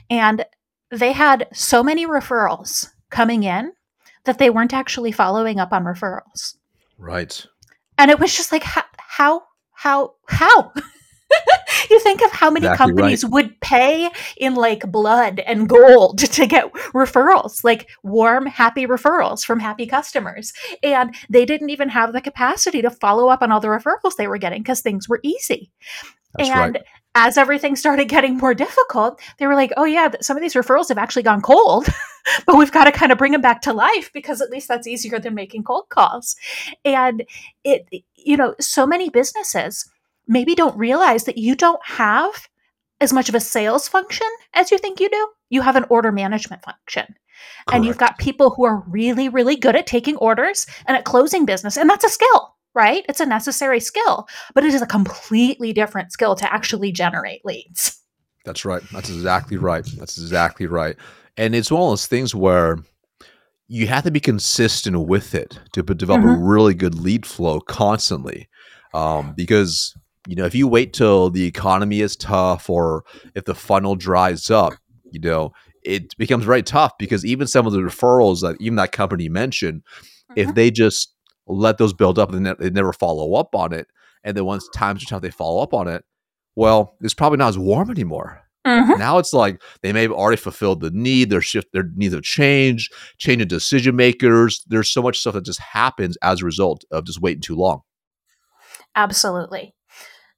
And 0.08 0.46
they 0.94 1.12
had 1.12 1.48
so 1.52 1.82
many 1.82 2.06
referrals 2.06 2.90
coming 3.10 3.42
in 3.42 3.72
that 4.24 4.38
they 4.38 4.50
weren't 4.50 4.74
actually 4.74 5.12
following 5.12 5.60
up 5.60 5.72
on 5.72 5.84
referrals. 5.84 6.56
Right. 6.98 7.46
And 7.98 8.10
it 8.10 8.18
was 8.18 8.34
just 8.34 8.52
like, 8.52 8.62
how, 8.62 8.84
how, 8.96 9.42
how, 9.72 10.14
how? 10.26 10.72
you 11.90 12.00
think 12.00 12.22
of 12.22 12.30
how 12.32 12.50
many 12.50 12.66
exactly 12.66 12.86
companies 12.86 13.24
right. 13.24 13.32
would 13.32 13.60
pay 13.60 14.10
in 14.36 14.54
like 14.54 14.90
blood 14.90 15.40
and 15.40 15.68
gold 15.68 16.18
to 16.32 16.46
get 16.46 16.72
referrals, 16.92 17.62
like 17.64 17.88
warm, 18.02 18.46
happy 18.46 18.86
referrals 18.86 19.44
from 19.44 19.60
happy 19.60 19.86
customers. 19.86 20.52
And 20.82 21.14
they 21.28 21.44
didn't 21.44 21.70
even 21.70 21.88
have 21.90 22.12
the 22.12 22.20
capacity 22.20 22.82
to 22.82 22.90
follow 22.90 23.28
up 23.28 23.42
on 23.42 23.52
all 23.52 23.60
the 23.60 23.68
referrals 23.68 24.16
they 24.16 24.28
were 24.28 24.38
getting 24.38 24.62
because 24.62 24.80
things 24.80 25.08
were 25.08 25.20
easy. 25.22 25.70
That's 26.36 26.48
and 26.48 26.74
right 26.74 26.84
as 27.14 27.38
everything 27.38 27.76
started 27.76 28.08
getting 28.08 28.36
more 28.36 28.54
difficult, 28.54 29.20
they 29.38 29.46
were 29.46 29.54
like, 29.54 29.72
oh, 29.76 29.84
yeah, 29.84 30.10
some 30.20 30.36
of 30.36 30.42
these 30.42 30.54
referrals 30.54 30.88
have 30.88 30.98
actually 30.98 31.22
gone 31.22 31.40
cold, 31.40 31.86
but 32.46 32.56
we've 32.56 32.72
got 32.72 32.84
to 32.84 32.92
kind 32.92 33.12
of 33.12 33.18
bring 33.18 33.32
them 33.32 33.40
back 33.40 33.62
to 33.62 33.72
life 33.72 34.12
because 34.12 34.40
at 34.40 34.50
least 34.50 34.68
that's 34.68 34.86
easier 34.86 35.18
than 35.18 35.34
making 35.34 35.62
cold 35.62 35.88
calls. 35.90 36.36
And 36.84 37.24
it, 37.62 37.86
you 38.16 38.36
know, 38.36 38.54
so 38.60 38.86
many 38.86 39.10
businesses 39.10 39.88
maybe 40.26 40.54
don't 40.54 40.76
realize 40.76 41.24
that 41.24 41.38
you 41.38 41.54
don't 41.54 41.84
have 41.84 42.48
as 43.00 43.12
much 43.12 43.28
of 43.28 43.34
a 43.34 43.40
sales 43.40 43.86
function 43.86 44.26
as 44.54 44.70
you 44.70 44.78
think 44.78 44.98
you 44.98 45.08
do. 45.08 45.28
You 45.50 45.62
have 45.62 45.76
an 45.76 45.84
order 45.88 46.10
management 46.10 46.64
function. 46.64 47.04
Correct. 47.04 47.76
And 47.76 47.84
you've 47.84 47.98
got 47.98 48.18
people 48.18 48.50
who 48.50 48.64
are 48.64 48.82
really, 48.88 49.28
really 49.28 49.56
good 49.56 49.76
at 49.76 49.86
taking 49.86 50.16
orders 50.16 50.66
and 50.86 50.96
at 50.96 51.04
closing 51.04 51.44
business. 51.44 51.76
And 51.76 51.88
that's 51.88 52.04
a 52.04 52.08
skill 52.08 52.53
right? 52.74 53.04
It's 53.08 53.20
a 53.20 53.26
necessary 53.26 53.80
skill, 53.80 54.28
but 54.54 54.64
it 54.64 54.74
is 54.74 54.82
a 54.82 54.86
completely 54.86 55.72
different 55.72 56.12
skill 56.12 56.34
to 56.36 56.52
actually 56.52 56.92
generate 56.92 57.44
leads. 57.44 58.00
That's 58.44 58.64
right. 58.64 58.82
That's 58.92 59.08
exactly 59.08 59.56
right. 59.56 59.86
That's 59.96 60.18
exactly 60.18 60.66
right. 60.66 60.96
And 61.36 61.54
it's 61.54 61.70
one 61.70 61.82
of 61.82 61.88
those 61.88 62.06
things 62.06 62.34
where 62.34 62.78
you 63.68 63.86
have 63.86 64.04
to 64.04 64.10
be 64.10 64.20
consistent 64.20 65.00
with 65.06 65.34
it 65.34 65.58
to 65.72 65.82
develop 65.82 66.22
mm-hmm. 66.22 66.42
a 66.42 66.46
really 66.46 66.74
good 66.74 66.94
lead 66.94 67.24
flow 67.24 67.60
constantly. 67.60 68.48
Um, 68.92 69.32
because 69.36 69.96
you 70.26 70.36
know, 70.36 70.46
if 70.46 70.54
you 70.54 70.66
wait 70.68 70.92
till 70.92 71.30
the 71.30 71.44
economy 71.44 72.00
is 72.00 72.16
tough 72.16 72.70
or 72.70 73.04
if 73.34 73.44
the 73.44 73.54
funnel 73.54 73.94
dries 73.94 74.50
up, 74.50 74.74
you 75.10 75.20
know, 75.20 75.52
it 75.82 76.16
becomes 76.16 76.44
very 76.44 76.62
tough 76.62 76.92
because 76.98 77.24
even 77.24 77.46
some 77.46 77.66
of 77.66 77.72
the 77.72 77.80
referrals 77.80 78.40
that 78.40 78.56
even 78.60 78.76
that 78.76 78.92
company 78.92 79.28
mentioned, 79.28 79.82
mm-hmm. 80.30 80.40
if 80.40 80.54
they 80.54 80.70
just 80.70 81.13
let 81.46 81.78
those 81.78 81.92
build 81.92 82.18
up 82.18 82.32
and 82.32 82.46
they 82.46 82.70
never 82.70 82.92
follow 82.92 83.34
up 83.34 83.54
on 83.54 83.72
it. 83.72 83.86
And 84.22 84.36
then 84.36 84.44
once 84.44 84.68
times 84.74 85.02
are 85.02 85.06
tough, 85.06 85.22
they 85.22 85.30
follow 85.30 85.62
up 85.62 85.74
on 85.74 85.88
it. 85.88 86.04
Well, 86.56 86.96
it's 87.00 87.14
probably 87.14 87.38
not 87.38 87.48
as 87.48 87.58
warm 87.58 87.90
anymore. 87.90 88.40
Mm-hmm. 88.66 88.98
Now 88.98 89.18
it's 89.18 89.34
like 89.34 89.60
they 89.82 89.92
may 89.92 90.02
have 90.02 90.12
already 90.12 90.40
fulfilled 90.40 90.80
the 90.80 90.90
need. 90.90 91.28
Their 91.28 91.42
shift, 91.42 91.68
their 91.72 91.90
needs 91.94 92.14
have 92.14 92.22
changed, 92.22 92.92
change 93.18 93.42
in 93.42 93.48
decision 93.48 93.94
makers. 93.94 94.64
There's 94.68 94.90
so 94.90 95.02
much 95.02 95.18
stuff 95.18 95.34
that 95.34 95.44
just 95.44 95.60
happens 95.60 96.16
as 96.22 96.40
a 96.40 96.46
result 96.46 96.84
of 96.90 97.04
just 97.04 97.20
waiting 97.20 97.42
too 97.42 97.56
long. 97.56 97.80
Absolutely. 98.96 99.74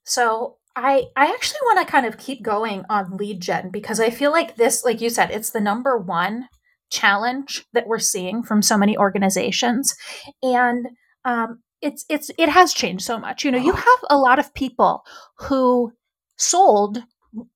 So 0.04 0.56
I 0.74 1.04
I 1.14 1.26
actually 1.26 1.60
want 1.64 1.86
to 1.86 1.90
kind 1.90 2.06
of 2.06 2.18
keep 2.18 2.42
going 2.42 2.84
on 2.90 3.16
lead 3.16 3.40
gen 3.40 3.70
because 3.70 4.00
I 4.00 4.10
feel 4.10 4.32
like 4.32 4.56
this, 4.56 4.84
like 4.84 5.00
you 5.00 5.08
said, 5.08 5.30
it's 5.30 5.50
the 5.50 5.60
number 5.60 5.96
one 5.96 6.48
challenge 6.90 7.64
that 7.72 7.86
we're 7.86 7.98
seeing 7.98 8.42
from 8.42 8.62
so 8.62 8.76
many 8.76 8.96
organizations. 8.96 9.96
And 10.42 10.88
um, 11.24 11.60
it's 11.82 12.04
it's 12.08 12.30
it 12.38 12.48
has 12.48 12.72
changed 12.72 13.04
so 13.04 13.18
much. 13.18 13.44
You 13.44 13.50
know 13.50 13.58
you 13.58 13.72
have 13.72 13.98
a 14.08 14.18
lot 14.18 14.38
of 14.38 14.54
people 14.54 15.04
who 15.38 15.92
sold 16.36 17.02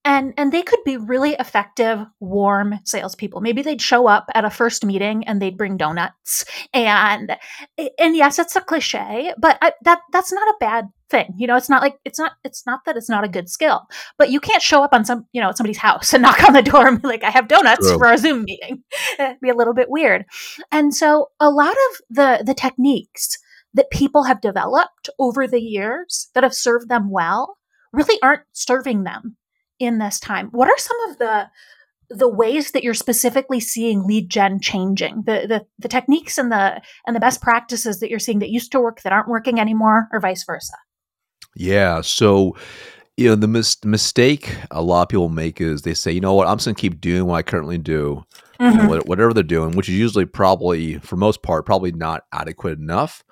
and 0.04 0.34
and 0.36 0.52
they 0.52 0.62
could 0.62 0.80
be 0.84 0.96
really 0.96 1.32
effective 1.34 2.04
warm 2.20 2.74
salespeople. 2.84 3.40
Maybe 3.40 3.62
they'd 3.62 3.80
show 3.80 4.06
up 4.06 4.26
at 4.34 4.44
a 4.44 4.50
first 4.50 4.84
meeting 4.84 5.24
and 5.26 5.40
they'd 5.40 5.56
bring 5.56 5.76
donuts. 5.76 6.44
And 6.72 7.36
and 7.98 8.16
yes 8.16 8.38
it's 8.38 8.56
a 8.56 8.60
cliche 8.60 9.32
but 9.38 9.58
I, 9.62 9.72
that 9.84 10.00
that's 10.12 10.32
not 10.32 10.48
a 10.48 10.56
bad 10.60 10.88
thing. 11.08 11.34
You 11.36 11.46
know 11.46 11.56
it's 11.56 11.68
not 11.68 11.82
like 11.82 11.96
it's 12.04 12.18
not 12.18 12.32
it's 12.44 12.66
not 12.66 12.80
that 12.86 12.96
it's 12.96 13.08
not 13.08 13.24
a 13.24 13.28
good 13.28 13.48
skill 13.48 13.86
but 14.18 14.30
you 14.30 14.40
can't 14.40 14.62
show 14.62 14.82
up 14.82 14.92
on 14.92 15.04
some 15.04 15.26
you 15.32 15.40
know 15.40 15.50
at 15.50 15.56
somebody's 15.56 15.78
house 15.78 16.12
and 16.12 16.22
knock 16.22 16.42
on 16.44 16.52
the 16.52 16.62
door 16.62 16.86
and 16.86 17.00
be 17.00 17.08
like 17.08 17.24
i 17.24 17.30
have 17.30 17.48
donuts 17.48 17.88
True. 17.88 17.98
for 17.98 18.06
our 18.06 18.16
zoom 18.16 18.44
meeting. 18.44 18.82
It'd 19.18 19.40
be 19.40 19.50
a 19.50 19.54
little 19.54 19.74
bit 19.74 19.90
weird. 19.90 20.24
And 20.70 20.94
so 20.94 21.30
a 21.40 21.50
lot 21.50 21.72
of 21.72 22.00
the 22.10 22.42
the 22.44 22.54
techniques 22.54 23.38
that 23.74 23.90
people 23.90 24.24
have 24.24 24.40
developed 24.40 25.08
over 25.18 25.46
the 25.46 25.60
years 25.60 26.28
that 26.34 26.42
have 26.42 26.54
served 26.54 26.88
them 26.88 27.10
well 27.10 27.56
really 27.92 28.18
aren't 28.22 28.42
serving 28.52 29.04
them 29.04 29.36
in 29.80 29.98
this 29.98 30.20
time. 30.20 30.48
What 30.52 30.68
are 30.68 30.78
some 30.78 31.10
of 31.10 31.18
the 31.18 31.48
the 32.12 32.28
ways 32.28 32.72
that 32.72 32.82
you're 32.82 32.92
specifically 32.92 33.60
seeing 33.60 34.04
lead 34.04 34.28
gen 34.28 34.60
changing, 34.60 35.22
the, 35.26 35.46
the 35.48 35.66
the 35.78 35.88
techniques 35.88 36.38
and 36.38 36.50
the 36.52 36.80
and 37.06 37.14
the 37.16 37.20
best 37.20 37.40
practices 37.40 38.00
that 38.00 38.10
you're 38.10 38.18
seeing 38.18 38.40
that 38.40 38.50
used 38.50 38.72
to 38.72 38.80
work 38.80 39.02
that 39.02 39.12
aren't 39.12 39.28
working 39.28 39.58
anymore, 39.60 40.08
or 40.12 40.20
vice 40.20 40.44
versa. 40.44 40.74
Yeah. 41.56 42.00
So, 42.00 42.56
you 43.16 43.28
know, 43.28 43.34
the 43.34 43.48
mis- 43.48 43.84
mistake 43.84 44.56
a 44.70 44.82
lot 44.82 45.02
of 45.02 45.08
people 45.08 45.28
make 45.28 45.60
is 45.60 45.82
they 45.82 45.94
say, 45.94 46.12
you 46.12 46.20
know 46.20 46.34
what, 46.34 46.46
I'm 46.46 46.56
just 46.58 46.66
going 46.66 46.74
to 46.76 46.80
keep 46.80 47.00
doing 47.00 47.26
what 47.26 47.36
I 47.36 47.42
currently 47.42 47.78
do, 47.78 48.24
Mhm. 48.60 48.88
what- 48.88 49.06
whatever 49.08 49.32
they're 49.34 49.42
doing, 49.42 49.72
which 49.72 49.88
is 49.88 49.96
usually 49.96 50.26
probably, 50.26 50.98
for 50.98 51.16
most 51.16 51.42
part, 51.42 51.66
probably 51.66 51.92
not 51.92 52.22
adequate 52.32 52.78
enough. 52.78 53.24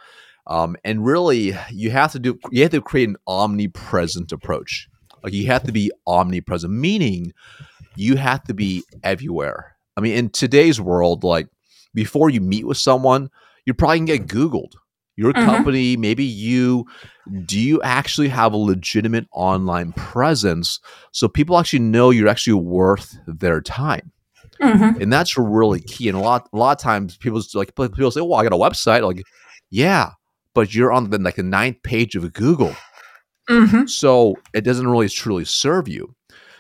Um, 0.47 0.77
and 0.85 1.05
really, 1.05 1.55
you 1.71 1.91
have 1.91 2.13
to 2.13 2.19
do, 2.19 2.39
you 2.51 2.63
have 2.63 2.73
to 2.73 2.81
create 2.81 3.09
an 3.09 3.17
omnipresent 3.27 4.33
approach. 4.33 4.88
Like 5.23 5.33
you 5.33 5.47
have 5.47 5.65
to 5.65 5.73
be 5.73 5.91
omnipresent, 6.07 6.73
meaning 6.73 7.33
you 7.97 8.17
have 8.17 8.43
to 8.45 8.55
be 8.55 8.85
everywhere. 9.03 9.77
I 9.97 10.01
mean, 10.01 10.17
in 10.17 10.31
today's 10.31 10.81
world, 10.81 11.25
like 11.25 11.49
before 11.95 12.31
you 12.31 12.41
meet 12.41 12.67
with 12.67 12.79
someone, 12.79 13.31
you're 13.65 13.75
probably 13.75 13.99
gonna 14.01 14.19
get 14.19 14.27
Googled. 14.29 14.73
Your 15.17 15.33
Mhm. 15.33 15.45
company, 15.45 15.97
maybe 15.97 16.23
you, 16.25 16.87
do 17.45 17.59
you 17.59 17.83
actually 17.83 18.29
have 18.29 18.53
a 18.53 18.57
legitimate 18.57 19.27
online 19.33 19.93
presence 19.93 20.79
so 21.13 21.27
people 21.27 21.59
actually 21.59 21.81
know 21.81 22.11
you're 22.11 22.29
actually 22.29 22.53
worth 22.53 23.17
their 23.27 23.61
time? 23.61 24.13
Mhm. 24.63 25.01
And 25.01 25.13
that's 25.13 25.37
really 25.37 25.81
key. 25.81 26.09
And 26.09 26.17
a 26.17 26.21
lot, 26.21 26.49
a 26.53 26.57
lot 26.57 26.77
of 26.79 26.83
times 26.83 27.17
people 27.17 27.41
like 27.55 27.75
people 27.75 28.11
say, 28.13 28.21
"Well, 28.21 28.35
I 28.35 28.45
got 28.45 28.53
a 28.53 28.57
website." 28.57 29.03
Like, 29.03 29.23
yeah, 29.71 30.11
but 30.55 30.73
you're 30.75 30.93
on 30.93 31.11
the 31.11 31.19
like 31.19 31.37
the 31.37 31.43
ninth 31.43 31.83
page 31.83 32.15
of 32.15 32.33
Google. 32.33 32.75
Mhm. 33.49 33.89
So 33.89 34.37
it 34.55 34.63
doesn't 34.63 34.87
really 34.89 35.09
truly 35.09 35.45
serve 35.45 35.89
you. 35.89 36.15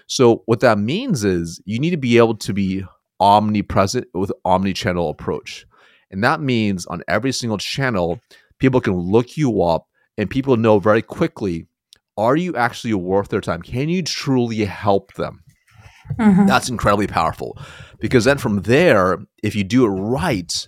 So 0.06 0.42
what 0.46 0.60
that 0.60 0.78
means 0.78 1.24
is 1.24 1.60
you 1.64 1.78
need 1.78 1.90
to 1.90 1.96
be 1.98 2.16
able 2.18 2.36
to 2.36 2.52
be 2.52 2.84
omnipresent 3.20 4.06
with 4.14 4.32
omni-channel 4.44 5.10
approach. 5.10 5.66
And 6.10 6.24
that 6.24 6.40
means 6.40 6.86
on 6.86 7.02
every 7.08 7.32
single 7.32 7.58
channel, 7.58 8.20
people 8.58 8.80
can 8.80 8.94
look 8.94 9.36
you 9.36 9.62
up 9.62 9.86
and 10.16 10.30
people 10.30 10.56
know 10.56 10.78
very 10.78 11.02
quickly, 11.02 11.66
are 12.16 12.36
you 12.36 12.56
actually 12.56 12.94
worth 12.94 13.28
their 13.28 13.40
time? 13.40 13.62
Can 13.62 13.88
you 13.88 14.02
truly 14.02 14.64
help 14.64 15.12
them? 15.14 15.42
Mhm. 16.18 16.46
That's 16.46 16.68
incredibly 16.70 17.06
powerful 17.06 17.58
because 18.00 18.24
then 18.24 18.38
from 18.38 18.62
there, 18.62 19.18
if 19.42 19.54
you 19.54 19.64
do 19.64 19.84
it 19.84 19.90
right, 19.90 20.66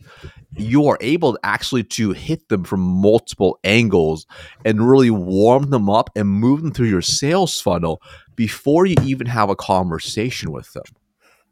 you 0.56 0.86
are 0.86 0.98
able 1.00 1.38
actually 1.44 1.84
to 1.84 2.10
hit 2.12 2.48
them 2.48 2.64
from 2.64 2.80
multiple 2.80 3.58
angles 3.64 4.26
and 4.64 4.88
really 4.88 5.10
warm 5.10 5.70
them 5.70 5.88
up 5.88 6.10
and 6.16 6.28
move 6.28 6.62
them 6.62 6.72
through 6.72 6.88
your 6.88 7.02
sales 7.02 7.60
funnel 7.60 8.02
before 8.36 8.86
you 8.86 8.96
even 9.04 9.26
have 9.26 9.50
a 9.50 9.56
conversation 9.56 10.50
with 10.50 10.72
them. 10.72 10.84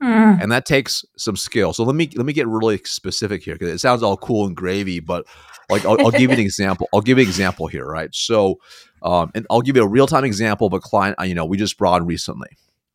Mhm. 0.02 0.42
And 0.42 0.52
that 0.52 0.64
takes 0.64 1.04
some 1.16 1.36
skill. 1.36 1.72
So 1.72 1.82
let 1.82 1.96
me 1.96 2.08
let 2.14 2.24
me 2.24 2.32
get 2.32 2.46
really 2.46 2.80
specific 2.84 3.42
here 3.42 3.54
because 3.54 3.70
it 3.70 3.78
sounds 3.78 4.02
all 4.02 4.16
cool 4.16 4.46
and 4.46 4.54
gravy, 4.56 5.00
but 5.00 5.26
like 5.70 5.84
I'll, 5.84 6.00
I'll 6.00 6.12
give 6.12 6.30
you 6.30 6.30
an 6.30 6.38
example. 6.38 6.88
I'll 6.94 7.00
give 7.00 7.18
you 7.18 7.22
an 7.22 7.28
example 7.28 7.66
here, 7.66 7.84
right? 7.84 8.14
So, 8.14 8.60
um, 9.02 9.32
and 9.34 9.44
I'll 9.50 9.60
give 9.60 9.76
you 9.76 9.82
a 9.82 9.88
real 9.88 10.06
time 10.06 10.24
example 10.24 10.68
of 10.68 10.72
a 10.72 10.80
client 10.80 11.16
uh, 11.20 11.24
you 11.24 11.34
know 11.34 11.44
we 11.44 11.56
just 11.56 11.78
brought 11.78 12.00
on 12.00 12.06
recently. 12.06 12.48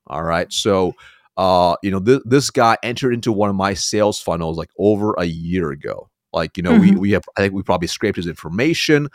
All 0.07 0.23
right, 0.23 0.51
so 0.51 0.95
uh, 1.37 1.75
you 1.83 1.91
know 1.91 1.99
th- 1.99 2.21
this 2.25 2.49
guy 2.49 2.77
entered 2.83 3.13
into 3.13 3.31
one 3.31 3.49
of 3.49 3.55
my 3.55 3.73
sales 3.73 4.19
funnels 4.21 4.57
like 4.57 4.69
over 4.77 5.13
a 5.17 5.25
year 5.25 5.71
ago. 5.71 6.09
Like 6.31 6.57
you 6.57 6.63
know 6.63 6.77
we 6.77 6.91
Mhm. 6.91 6.97
we 6.99 7.11
have 7.11 7.23
I 7.37 7.41
think 7.41 7.53
we 7.53 7.63
probably 7.63 7.87
scraped 7.87 8.17
his 8.17 8.27
information, 8.27 9.09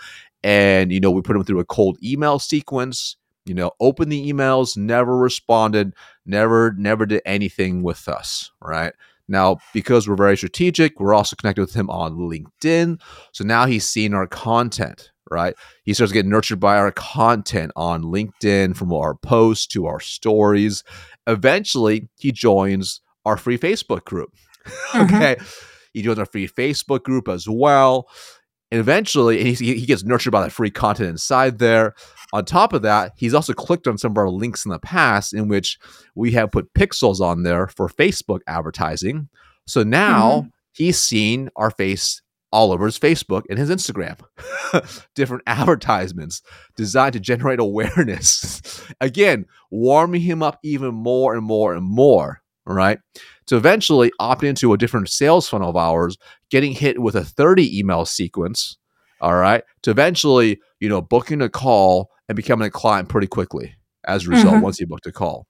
and 0.45 0.93
you 0.93 1.01
know 1.01 1.11
we 1.11 1.23
put 1.23 1.37
him 1.37 1.45
through 1.45 1.61
a 1.61 1.65
cold 1.65 1.99
email 2.03 2.39
sequence. 2.39 3.17
You 3.45 3.55
know, 3.55 3.71
opened 3.81 4.13
the 4.13 4.31
emails, 4.31 4.77
never 4.77 5.17
responded, 5.17 5.95
never 6.27 6.75
never 6.77 7.07
did 7.07 7.23
anything 7.25 7.83
with 7.83 8.07
us 8.09 8.51
right 8.61 8.93
now 9.27 9.59
because 9.75 10.09
we're 10.09 10.17
very 10.17 10.37
strategic 10.39 10.99
we're 10.99 11.13
also 11.13 11.37
connected 11.37 11.61
with 11.61 11.75
him 11.75 11.91
on 11.91 12.17
linkedin 12.17 12.99
so 13.33 13.45
now 13.45 13.67
he's 13.67 13.85
seen 13.87 14.15
our 14.15 14.27
content 14.27 15.11
right? 15.31 15.55
He 15.85 15.95
starts 15.95 16.13
getting 16.13 16.31
nurtured 16.31 16.61
by 16.61 16.77
our 16.77 16.93
content 16.93 17.73
on 17.77 18.03
linkedin 18.03 18.77
from 18.77 18.93
our 18.93 19.15
posts 19.15 19.67
to 19.69 19.87
our 19.87 20.01
stories. 20.01 20.85
Eventually 21.27 22.09
he 22.19 22.33
joins 22.33 23.01
our 23.25 23.37
free 23.37 23.59
facebook 23.59 24.05
group. 24.05 24.31
Mhm. 24.93 25.05
okay? 25.05 25.37
He 25.95 26.03
joins 26.03 26.19
our 26.19 26.27
free 26.27 26.47
facebook 26.49 27.03
group 27.03 27.27
as 27.29 27.49
well. 27.49 28.09
And 28.71 28.79
eventually 28.81 29.39
and 29.39 29.47
he's, 29.49 29.59
he 29.61 29.87
gets 29.87 30.05
nurtured 30.05 30.33
by 30.33 30.43
the 30.45 30.51
free 30.51 30.71
content 30.71 31.09
inside 31.09 31.59
there. 31.59 31.95
On 32.35 32.45
top 32.45 32.75
of 32.75 32.83
that, 32.83 33.13
he's 33.17 33.33
also 33.33 33.55
clicked 33.55 33.87
on 33.87 33.97
some 33.97 34.13
of 34.13 34.19
our 34.19 34.29
links 34.29 34.67
in 34.67 34.71
the 34.71 34.79
past 34.79 35.33
in 35.33 35.49
which 35.49 35.79
we 36.15 36.33
have 36.33 36.53
put 36.53 36.73
pixels 36.75 37.21
on 37.21 37.45
there 37.45 37.69
for 37.69 37.89
Facebook 37.89 38.41
advertising. 38.47 39.31
So 39.67 39.83
now 39.85 40.49
he's 40.73 40.99
seen 40.99 41.49
our 41.57 41.71
face 41.71 42.21
all 42.51 42.73
over 42.73 42.87
his 42.87 42.99
Facebook 42.99 43.43
and 43.51 43.59
his 43.59 43.71
Instagram. 43.71 44.19
Different 45.15 45.43
advertisements 45.47 46.43
designed 46.77 47.15
to 47.15 47.21
generate 47.21 47.59
awareness. 47.61 48.83
Again, 49.01 49.47
warming 49.71 50.21
him 50.23 50.43
up 50.43 50.59
even 50.63 50.95
more 50.95 51.35
and 51.35 51.45
more 51.45 51.75
and 51.75 51.85
more, 51.85 52.41
right? 52.67 52.99
To 53.47 53.57
eventually 53.57 54.13
opt 54.21 54.45
into 54.45 54.73
a 54.73 54.79
different 54.79 55.09
sales 55.09 55.49
funnel 55.49 55.71
of 55.71 55.77
ours, 55.77 56.17
getting 56.51 56.73
hit 56.73 57.01
with 57.01 57.17
a 57.17 57.25
30 57.25 57.79
email 57.79 58.05
sequence, 58.05 58.77
all 59.21 59.35
right, 59.35 59.65
to 59.83 59.91
eventually, 59.91 60.61
you 60.81 60.89
know, 60.89 61.01
booking 61.01 61.43
a 61.43 61.49
call 61.49 62.11
and 62.29 62.37
becoming 62.37 62.67
a 62.69 62.71
client 62.71 63.09
pretty 63.09 63.27
quickly 63.27 63.75
as 64.07 64.27
a 64.27 64.31
result 64.31 64.55
Mhm. 64.55 64.63
once 64.63 64.79
he 64.79 64.85
booked 64.85 65.07
a 65.07 65.13
call. 65.13 65.48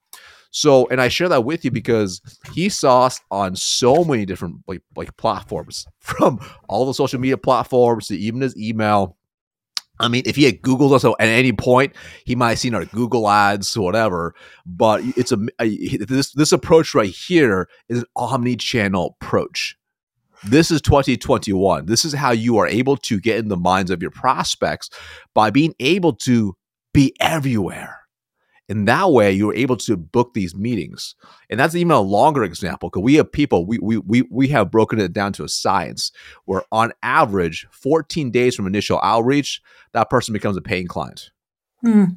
So, 0.51 0.89
and 0.89 1.01
I 1.01 1.09
share 1.09 1.29
that 1.29 1.45
with 1.45 1.65
you 1.65 1.71
because 1.71 2.21
he 2.55 2.69
saw 2.69 3.05
us 3.05 3.21
on 3.31 3.55
so 3.57 4.05
many 4.05 4.25
different 4.25 4.57
like 4.67 4.83
like 4.97 5.17
platforms, 5.17 5.87
from 6.01 6.41
all 6.69 6.87
the 6.87 6.95
social 6.95 7.21
media 7.21 7.37
platforms 7.37 8.09
to 8.09 8.17
even 8.17 8.41
his 8.41 8.57
email. 8.57 9.17
I 10.01 10.07
mean, 10.07 10.23
if 10.27 10.37
he 10.37 10.45
had 10.45 10.63
Googled 10.63 10.93
us 10.93 11.05
at 11.05 11.15
any 11.19 11.53
point, 11.53 11.93
he 12.25 12.37
might 12.37 12.51
have 12.51 12.59
seen 12.61 12.73
our 12.73 12.85
Google 12.85 13.29
ads, 13.29 13.77
or 13.77 13.83
whatever. 13.83 14.33
But 14.65 15.03
it's 15.17 15.33
a, 15.33 15.39
a 15.61 15.97
this 15.99 16.33
this 16.33 16.53
approach 16.53 16.95
right 16.95 17.11
here 17.11 17.69
is 17.89 17.99
an 17.99 18.05
omni-channel 18.15 19.17
approach. 19.21 19.77
This 20.45 20.71
is 20.71 20.81
2021. 20.83 21.87
This 21.87 22.05
is 22.05 22.13
how 22.13 22.31
you 22.31 22.59
are 22.59 22.69
able 22.69 22.97
to 22.99 23.21
get 23.21 23.39
in 23.39 23.49
the 23.49 23.57
minds 23.57 23.91
of 23.91 24.01
your 24.01 24.13
prospects 24.13 24.89
by 25.35 25.51
being 25.51 25.75
able 25.81 26.13
to 26.15 26.55
be 26.95 27.13
everywhere. 27.19 27.98
In 28.69 28.85
that 28.85 29.11
way, 29.11 29.33
you're 29.33 29.55
able 29.55 29.77
to 29.79 29.97
book 29.97 30.35
these 30.35 30.55
meetings. 30.55 31.15
And 31.49 31.59
that's 31.59 31.75
even 31.75 31.91
a 31.93 32.01
longer 32.01 32.45
example 32.45 32.91
because 32.91 33.03
we 33.03 33.15
have 33.15 33.33
people, 33.33 33.65
we, 33.65 33.79
we, 33.79 33.97
we, 33.99 34.23
we 34.31 34.49
have 34.49 34.71
broken 34.71 35.01
it 35.01 35.13
down 35.15 35.33
to 35.35 35.45
a 35.45 35.49
science 35.49 36.13
where 36.45 36.63
on 36.71 36.93
average, 37.03 37.67
14 37.71 38.31
days 38.31 38.55
from 38.55 38.67
initial 38.67 39.01
outreach, 39.03 39.63
that 39.93 40.11
person 40.11 40.35
becomes 40.35 40.57
a 40.57 40.61
paying 40.63 40.87
client. 40.87 41.31
Mhm. 41.85 42.17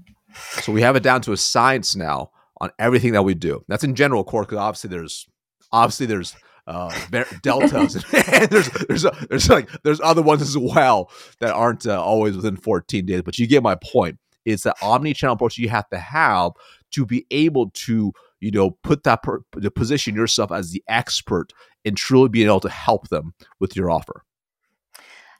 So 0.61 0.71
we 0.71 0.81
have 0.81 0.95
it 0.95 1.03
down 1.03 1.21
to 1.21 1.31
a 1.33 1.37
science 1.37 1.95
now 1.95 2.31
on 2.59 2.69
everything 2.79 3.13
that 3.13 3.23
we 3.23 3.33
do. 3.33 3.63
That's 3.67 3.83
in 3.83 3.95
general, 3.95 4.23
core, 4.23 4.43
because 4.43 4.57
obviously 4.57 4.89
there's 4.89 5.27
obviously 5.71 6.05
there's 6.05 6.35
uh 6.67 6.93
deltas 7.41 7.95
and 8.13 8.49
there's 8.49 8.69
there's 8.87 9.05
there's 9.29 9.49
like 9.49 9.69
there's 9.83 9.99
other 10.01 10.21
ones 10.21 10.41
as 10.41 10.57
well 10.57 11.09
that 11.39 11.53
aren't 11.53 11.87
uh, 11.87 12.01
always 12.01 12.35
within 12.35 12.55
14 12.55 13.05
days. 13.05 13.21
But 13.23 13.39
you 13.39 13.47
get 13.47 13.63
my 13.63 13.75
point. 13.75 14.19
It's 14.45 14.63
that 14.63 14.77
omni-channel 14.81 15.35
approach 15.35 15.57
you 15.57 15.69
have 15.69 15.89
to 15.89 15.97
have 15.97 16.53
to 16.91 17.05
be 17.05 17.25
able 17.31 17.69
to 17.71 18.13
you 18.39 18.51
know 18.51 18.71
put 18.83 19.03
that 19.03 19.23
per- 19.23 19.43
to 19.61 19.71
position 19.71 20.15
yourself 20.15 20.51
as 20.51 20.71
the 20.71 20.83
expert 20.87 21.53
and 21.85 21.97
truly 21.97 22.29
being 22.29 22.47
able 22.47 22.59
to 22.59 22.69
help 22.69 23.09
them 23.09 23.33
with 23.59 23.75
your 23.75 23.89
offer. 23.89 24.23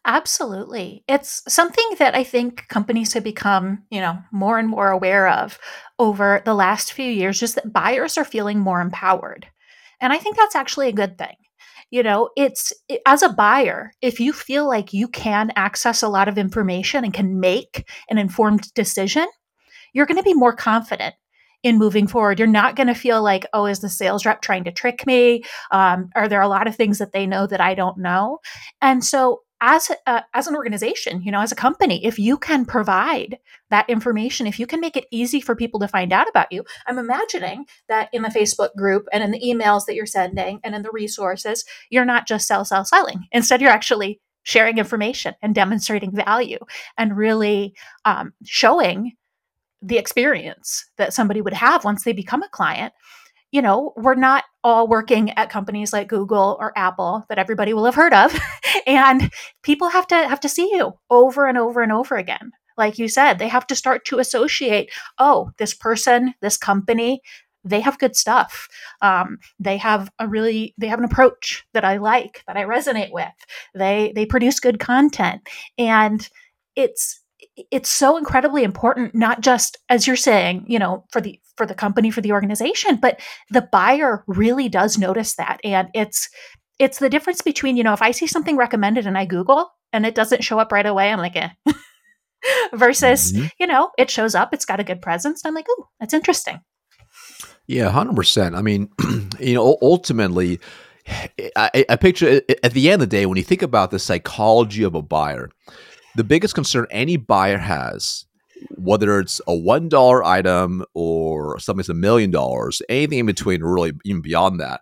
Absolutely. 0.06 1.04
It's 1.08 1.44
something 1.48 1.86
that 2.00 2.16
I 2.16 2.24
think 2.24 2.68
companies 2.70 3.14
have 3.14 3.24
become, 3.24 3.84
you 3.92 4.02
know, 4.02 4.18
more 4.32 4.58
and 4.58 4.68
more 4.68 4.90
aware 4.90 5.28
of 5.28 5.60
over 6.00 6.42
the 6.44 6.56
last 6.56 6.94
few 6.94 7.10
years, 7.10 7.40
just 7.40 7.54
that 7.56 7.72
buyers 7.72 8.18
are 8.18 8.26
feeling 8.26 8.60
more 8.60 8.82
empowered. 8.82 9.46
And 10.00 10.12
I 10.12 10.18
think 10.18 10.38
that's 10.38 10.56
actually 10.56 10.88
a 10.90 10.94
good 10.94 11.20
thing. 11.20 11.36
You 11.92 12.04
know, 12.04 12.30
it's 12.38 12.74
it- 12.90 13.02
as 13.06 13.22
a 13.22 13.30
buyer, 13.30 13.92
if 14.02 14.20
you 14.20 14.34
feel 14.34 14.68
like 14.68 14.94
you 14.94 15.08
can 15.10 15.52
access 15.56 16.02
a 16.04 16.10
lot 16.10 16.28
of 16.30 16.38
information 16.38 17.04
and 17.04 17.14
can 17.14 17.40
make 17.40 17.88
an 18.10 18.18
informed 18.18 18.74
decision, 18.74 19.28
you're 19.94 20.06
going 20.06 20.18
to 20.18 20.24
be 20.24 20.34
more 20.34 20.56
confident 20.56 21.16
in 21.64 21.78
moving 21.78 22.08
forward. 22.08 22.40
You're 22.40 22.48
not 22.48 22.76
going 22.76 22.88
to 22.88 22.96
feel 22.96 23.22
like, 23.22 23.46
oh, 23.54 23.66
is 23.66 23.80
the 23.82 23.90
sales 23.90 24.26
rep 24.26 24.42
trying 24.42 24.64
to 24.64 24.72
trick 24.72 25.06
me? 25.06 25.44
Um, 25.72 26.10
are 26.16 26.28
there 26.28 26.42
a 26.42 26.48
lot 26.48 26.68
of 26.68 26.76
things 26.76 26.98
that 27.00 27.14
they 27.14 27.28
know 27.28 27.46
that 27.48 27.62
I 27.62 27.76
don't 27.76 27.98
know? 28.00 28.40
And 28.82 29.04
so, 29.04 29.42
as 29.62 29.92
a, 30.08 30.24
as 30.34 30.48
an 30.48 30.56
organization, 30.56 31.22
you 31.22 31.32
know, 31.32 31.40
as 31.40 31.52
a 31.52 31.56
company, 31.56 32.04
if 32.04 32.18
you 32.18 32.38
can 32.38 32.66
provide 32.66 33.38
that 33.70 33.90
information, 33.90 34.48
if 34.48 34.60
you 34.60 34.66
can 34.66 34.82
make 34.82 34.98
it 34.98 35.06
easy 35.12 35.40
for 35.40 35.56
people 35.56 35.80
to 35.80 35.88
find 35.88 36.12
out 36.12 36.28
about 36.28 36.52
you, 36.52 36.64
I'm 36.88 36.98
imagining 36.98 37.66
that 37.88 38.10
in 38.12 38.24
the 38.24 38.30
Facebook 38.30 38.76
group 38.76 39.08
and 39.14 39.24
in 39.24 39.30
the 39.30 39.40
emails 39.40 39.86
that 39.86 39.96
you're 39.96 40.08
sending 40.08 40.60
and 40.64 40.74
in 40.74 40.82
the 40.82 40.92
resources, 40.92 41.64
you're 41.92 42.06
not 42.06 42.28
just 42.28 42.48
sell, 42.48 42.66
sell, 42.66 42.84
selling. 42.84 43.28
Instead, 43.32 43.62
you're 43.62 43.70
actually 43.70 44.20
sharing 44.44 44.80
information 44.80 45.36
and 45.44 45.54
demonstrating 45.54 46.12
value 46.12 46.58
and 46.98 47.16
really 47.16 47.76
um, 48.06 48.34
showing 48.44 49.14
the 49.84 50.00
experience 50.00 50.90
that 50.98 51.14
somebody 51.14 51.42
would 51.42 51.54
have 51.54 51.86
once 51.86 52.04
they 52.04 52.14
become 52.14 52.42
a 52.42 52.50
client 52.50 52.94
you 53.52 53.62
know, 53.62 53.94
we're 53.98 54.16
not 54.16 54.46
all 54.64 54.88
working 54.88 55.32
at 55.32 55.50
companies 55.50 55.92
like 55.92 56.08
Google 56.08 56.58
or 56.60 56.78
Apple 56.78 57.26
that 57.30 57.38
everybody 57.38 57.74
will 57.74 57.86
have 57.86 57.96
heard 57.96 58.14
of. 58.14 58.38
and 58.88 59.32
people 59.64 59.90
have 59.90 60.08
to 60.08 60.16
have 60.16 60.40
to 60.42 60.50
see 60.50 60.70
you 60.72 60.94
over 61.10 61.48
and 61.48 61.58
over 61.58 61.82
and 61.82 61.92
over 61.92 62.16
again. 62.16 62.52
Like 62.78 62.98
you 62.98 63.08
said, 63.08 63.38
they 63.38 63.50
have 63.50 63.68
to 63.68 63.76
start 63.76 64.06
to 64.06 64.20
associate, 64.20 64.92
oh, 65.20 65.52
this 65.58 65.74
person, 65.74 66.34
this 66.42 66.58
company, 66.58 67.22
they 67.64 67.82
have 67.82 68.00
good 68.00 68.16
stuff. 68.16 68.68
Um, 69.02 69.38
they 69.60 69.78
have 69.78 70.10
a 70.18 70.28
really 70.28 70.74
they 70.78 70.88
have 70.88 71.00
an 71.00 71.06
approach 71.06 71.64
that 71.74 71.86
I 71.86 71.98
like, 71.98 72.44
that 72.48 72.58
I 72.58 72.64
resonate 72.64 73.12
with. 73.12 73.28
They 73.76 74.14
they 74.16 74.26
produce 74.26 74.60
good 74.60 74.80
content. 74.80 75.48
And 75.78 76.28
it's 76.76 77.21
it's 77.72 77.90
so 77.90 78.18
incredibly 78.18 78.64
important 78.64 79.14
not 79.14 79.42
just 79.42 79.78
as 79.90 80.08
you're 80.08 80.16
saying 80.16 80.66
you 80.68 80.80
know 80.80 81.04
for 81.12 81.22
the 81.22 81.40
for 81.58 81.66
the 81.66 81.74
company 81.74 82.10
for 82.10 82.22
the 82.22 82.32
organization 82.32 82.96
but 82.96 83.20
the 83.50 83.68
buyer 83.72 84.24
really 84.28 84.70
does 84.70 84.98
notice 84.98 85.36
that 85.36 85.60
and 85.64 85.90
it's 85.94 86.30
it's 86.80 87.00
the 87.00 87.10
difference 87.10 87.42
between 87.42 87.78
you 87.78 87.84
know 87.84 87.94
if 87.94 88.02
i 88.02 88.12
see 88.12 88.28
something 88.28 88.58
recommended 88.58 89.06
and 89.06 89.18
i 89.18 89.26
google 89.26 89.72
and 89.94 90.06
it 90.06 90.16
doesn't 90.16 90.44
show 90.44 90.60
up 90.60 90.72
right 90.72 90.86
away 90.86 91.12
i'm 91.12 91.20
like 91.20 91.36
eh. 91.36 91.50
versus 92.74 93.34
mm-hmm. 93.34 93.48
you 93.60 93.68
know 93.68 93.92
it 93.98 94.10
shows 94.10 94.36
up 94.36 94.54
it's 94.54 94.66
got 94.66 94.80
a 94.80 94.84
good 94.84 95.02
presence 95.02 95.44
and 95.44 95.50
i'm 95.50 95.56
like 95.56 95.68
oh 95.70 95.88
that's 96.00 96.14
interesting 96.14 96.60
yeah 97.68 97.92
100% 97.92 98.58
i 98.58 98.62
mean 98.62 98.90
you 99.40 99.54
know 99.54 99.78
ultimately 99.82 100.60
I, 101.56 101.86
I 101.90 101.96
picture 101.96 102.42
at 102.64 102.74
the 102.74 102.90
end 102.90 103.02
of 103.02 103.10
the 103.10 103.16
day 103.16 103.26
when 103.26 103.38
you 103.38 103.44
think 103.44 103.62
about 103.62 103.92
the 103.92 104.00
psychology 104.00 104.84
of 104.84 104.96
a 104.96 105.02
buyer 105.02 105.50
the 106.16 106.24
biggest 106.24 106.56
concern 106.56 106.88
any 106.92 107.18
buyer 107.18 107.58
has, 107.58 108.26
whether 108.78 109.20
it's 109.20 109.42
a 109.48 109.56
one 109.56 109.90
dollar 109.90 110.24
item 110.24 110.84
or 110.94 111.60
something 111.60 111.78
that's 111.78 111.90
a 111.90 111.94
million 111.94 112.32
dollars, 112.32 112.82
anything 112.90 113.20
in 113.20 113.26
between, 113.26 113.64
really 113.64 113.94
even 114.06 114.22
beyond 114.22 114.60
that, 114.60 114.82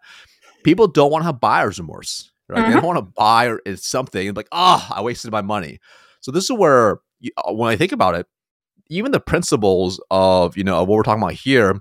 people 0.64 0.88
don't 0.88 1.12
want 1.12 1.22
to 1.22 1.28
have 1.28 1.40
buyer's 1.40 1.80
remorse. 1.80 2.32
Right? 2.48 2.60
Mm-hmm. 2.60 2.70
They 2.70 2.76
don't 2.76 2.86
want 2.86 2.98
to 2.98 3.14
buy 3.16 3.56
something 3.76 4.28
and 4.28 4.36
like, 4.36 4.48
ah, 4.52 4.88
oh, 4.90 4.96
I 4.98 5.02
wasted 5.02 5.32
my 5.32 5.44
money. 5.44 5.80
So 6.22 6.32
this 6.32 6.46
is 6.46 6.52
where, 6.52 7.00
you, 7.20 7.32
uh, 7.38 7.54
when 7.54 7.72
I 7.72 7.76
think 7.76 7.92
about 7.92 8.16
it, 8.16 8.26
even 8.90 9.12
the 9.12 9.20
principles 9.20 10.02
of 10.10 10.58
you 10.58 10.64
know 10.64 10.82
of 10.82 10.88
what 10.88 10.96
we're 10.98 11.04
talking 11.04 11.22
about 11.22 11.34
here, 11.34 11.80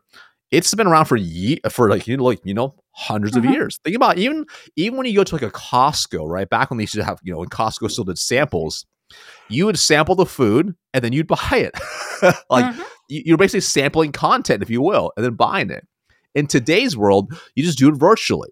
it's 0.50 0.74
been 0.74 0.86
around 0.86 1.06
for 1.06 1.16
ye- 1.16 1.60
for 1.70 1.88
like 1.88 2.06
you 2.06 2.16
know 2.16 2.24
like 2.24 2.40
you 2.44 2.54
know 2.54 2.74
100s 3.00 3.30
mm-hmm. 3.30 3.38
of 3.38 3.44
years. 3.46 3.80
Think 3.82 3.96
about 3.96 4.18
even 4.18 4.44
even 4.76 4.98
when 4.98 5.06
you 5.06 5.16
go 5.16 5.24
to 5.24 5.34
like 5.34 5.42
a 5.42 5.50
Costco, 5.50 6.28
right? 6.28 6.48
Back 6.48 6.70
when 6.70 6.76
they 6.76 6.82
used 6.82 6.94
to 6.94 7.04
have 7.04 7.18
you 7.22 7.32
know 7.32 7.38
when 7.38 7.48
Costco 7.48 7.90
still 7.90 8.04
did 8.04 8.18
samples, 8.18 8.84
you 9.48 9.66
would 9.66 9.78
sample 9.78 10.14
the 10.14 10.26
food 10.26 10.74
and 10.94 11.04
then 11.04 11.12
you'd 11.12 11.26
buy 11.28 11.38
it. 11.52 11.74
like 12.50 12.64
mm-hmm. 12.64 12.82
you're 13.08 13.38
basically 13.38 13.60
sampling 13.60 14.12
content, 14.12 14.62
if 14.62 14.70
you 14.70 14.82
will, 14.82 15.12
and 15.16 15.24
then 15.24 15.34
buying 15.34 15.70
it. 15.70 15.86
In 16.34 16.46
today's 16.46 16.96
world, 16.96 17.32
you 17.54 17.64
just 17.64 17.78
do 17.78 17.88
it 17.88 17.96
virtually. 17.96 18.50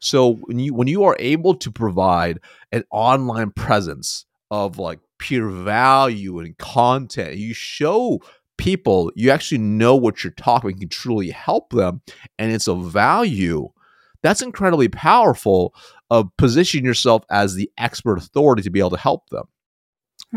So 0.00 0.34
when 0.34 0.58
you 0.58 0.74
when 0.74 0.88
you 0.88 1.04
are 1.04 1.16
able 1.20 1.54
to 1.54 1.70
provide 1.70 2.40
an 2.72 2.82
online 2.90 3.52
presence 3.52 4.26
of 4.50 4.78
like 4.78 4.98
pure 5.18 5.48
value 5.48 6.40
and 6.40 6.58
content, 6.58 7.36
you 7.36 7.54
show 7.54 8.20
people 8.58 9.12
you 9.14 9.30
actually 9.30 9.58
know 9.58 9.94
what 9.94 10.22
you're 10.22 10.32
talking 10.32 10.70
and 10.70 10.80
can 10.80 10.88
truly 10.88 11.30
help 11.30 11.70
them, 11.70 12.02
and 12.38 12.50
it's 12.50 12.66
a 12.66 12.74
value. 12.74 13.68
That's 14.24 14.42
incredibly 14.42 14.88
powerful 14.88 15.74
of 16.10 16.28
positioning 16.36 16.84
yourself 16.84 17.24
as 17.30 17.54
the 17.54 17.70
expert 17.78 18.18
authority 18.18 18.62
to 18.62 18.70
be 18.70 18.80
able 18.80 18.90
to 18.90 18.96
help 18.96 19.30
them. 19.30 19.44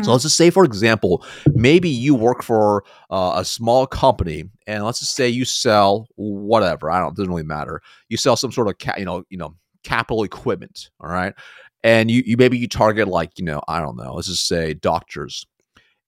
So 0.02 0.04
hmm. 0.04 0.10
let's 0.10 0.24
just 0.24 0.36
say, 0.36 0.50
for 0.50 0.64
example, 0.64 1.24
maybe 1.54 1.88
you 1.88 2.14
work 2.14 2.42
for 2.42 2.84
uh, 3.10 3.34
a 3.36 3.44
small 3.44 3.86
company, 3.86 4.44
and 4.66 4.84
let's 4.84 5.00
just 5.00 5.14
say 5.14 5.28
you 5.28 5.44
sell 5.44 6.06
whatever. 6.16 6.90
I 6.90 7.00
don't. 7.00 7.12
It 7.12 7.16
doesn't 7.16 7.30
really 7.30 7.42
matter. 7.44 7.80
You 8.08 8.16
sell 8.16 8.36
some 8.36 8.52
sort 8.52 8.68
of 8.68 8.78
ca- 8.78 8.98
you 8.98 9.04
know 9.04 9.24
you 9.30 9.38
know 9.38 9.54
capital 9.84 10.22
equipment. 10.22 10.90
All 11.00 11.08
right, 11.08 11.34
and 11.82 12.10
you 12.10 12.22
you 12.26 12.36
maybe 12.36 12.58
you 12.58 12.68
target 12.68 13.08
like 13.08 13.38
you 13.38 13.44
know 13.44 13.62
I 13.68 13.80
don't 13.80 13.96
know. 13.96 14.14
Let's 14.14 14.28
just 14.28 14.46
say 14.46 14.74
doctors. 14.74 15.46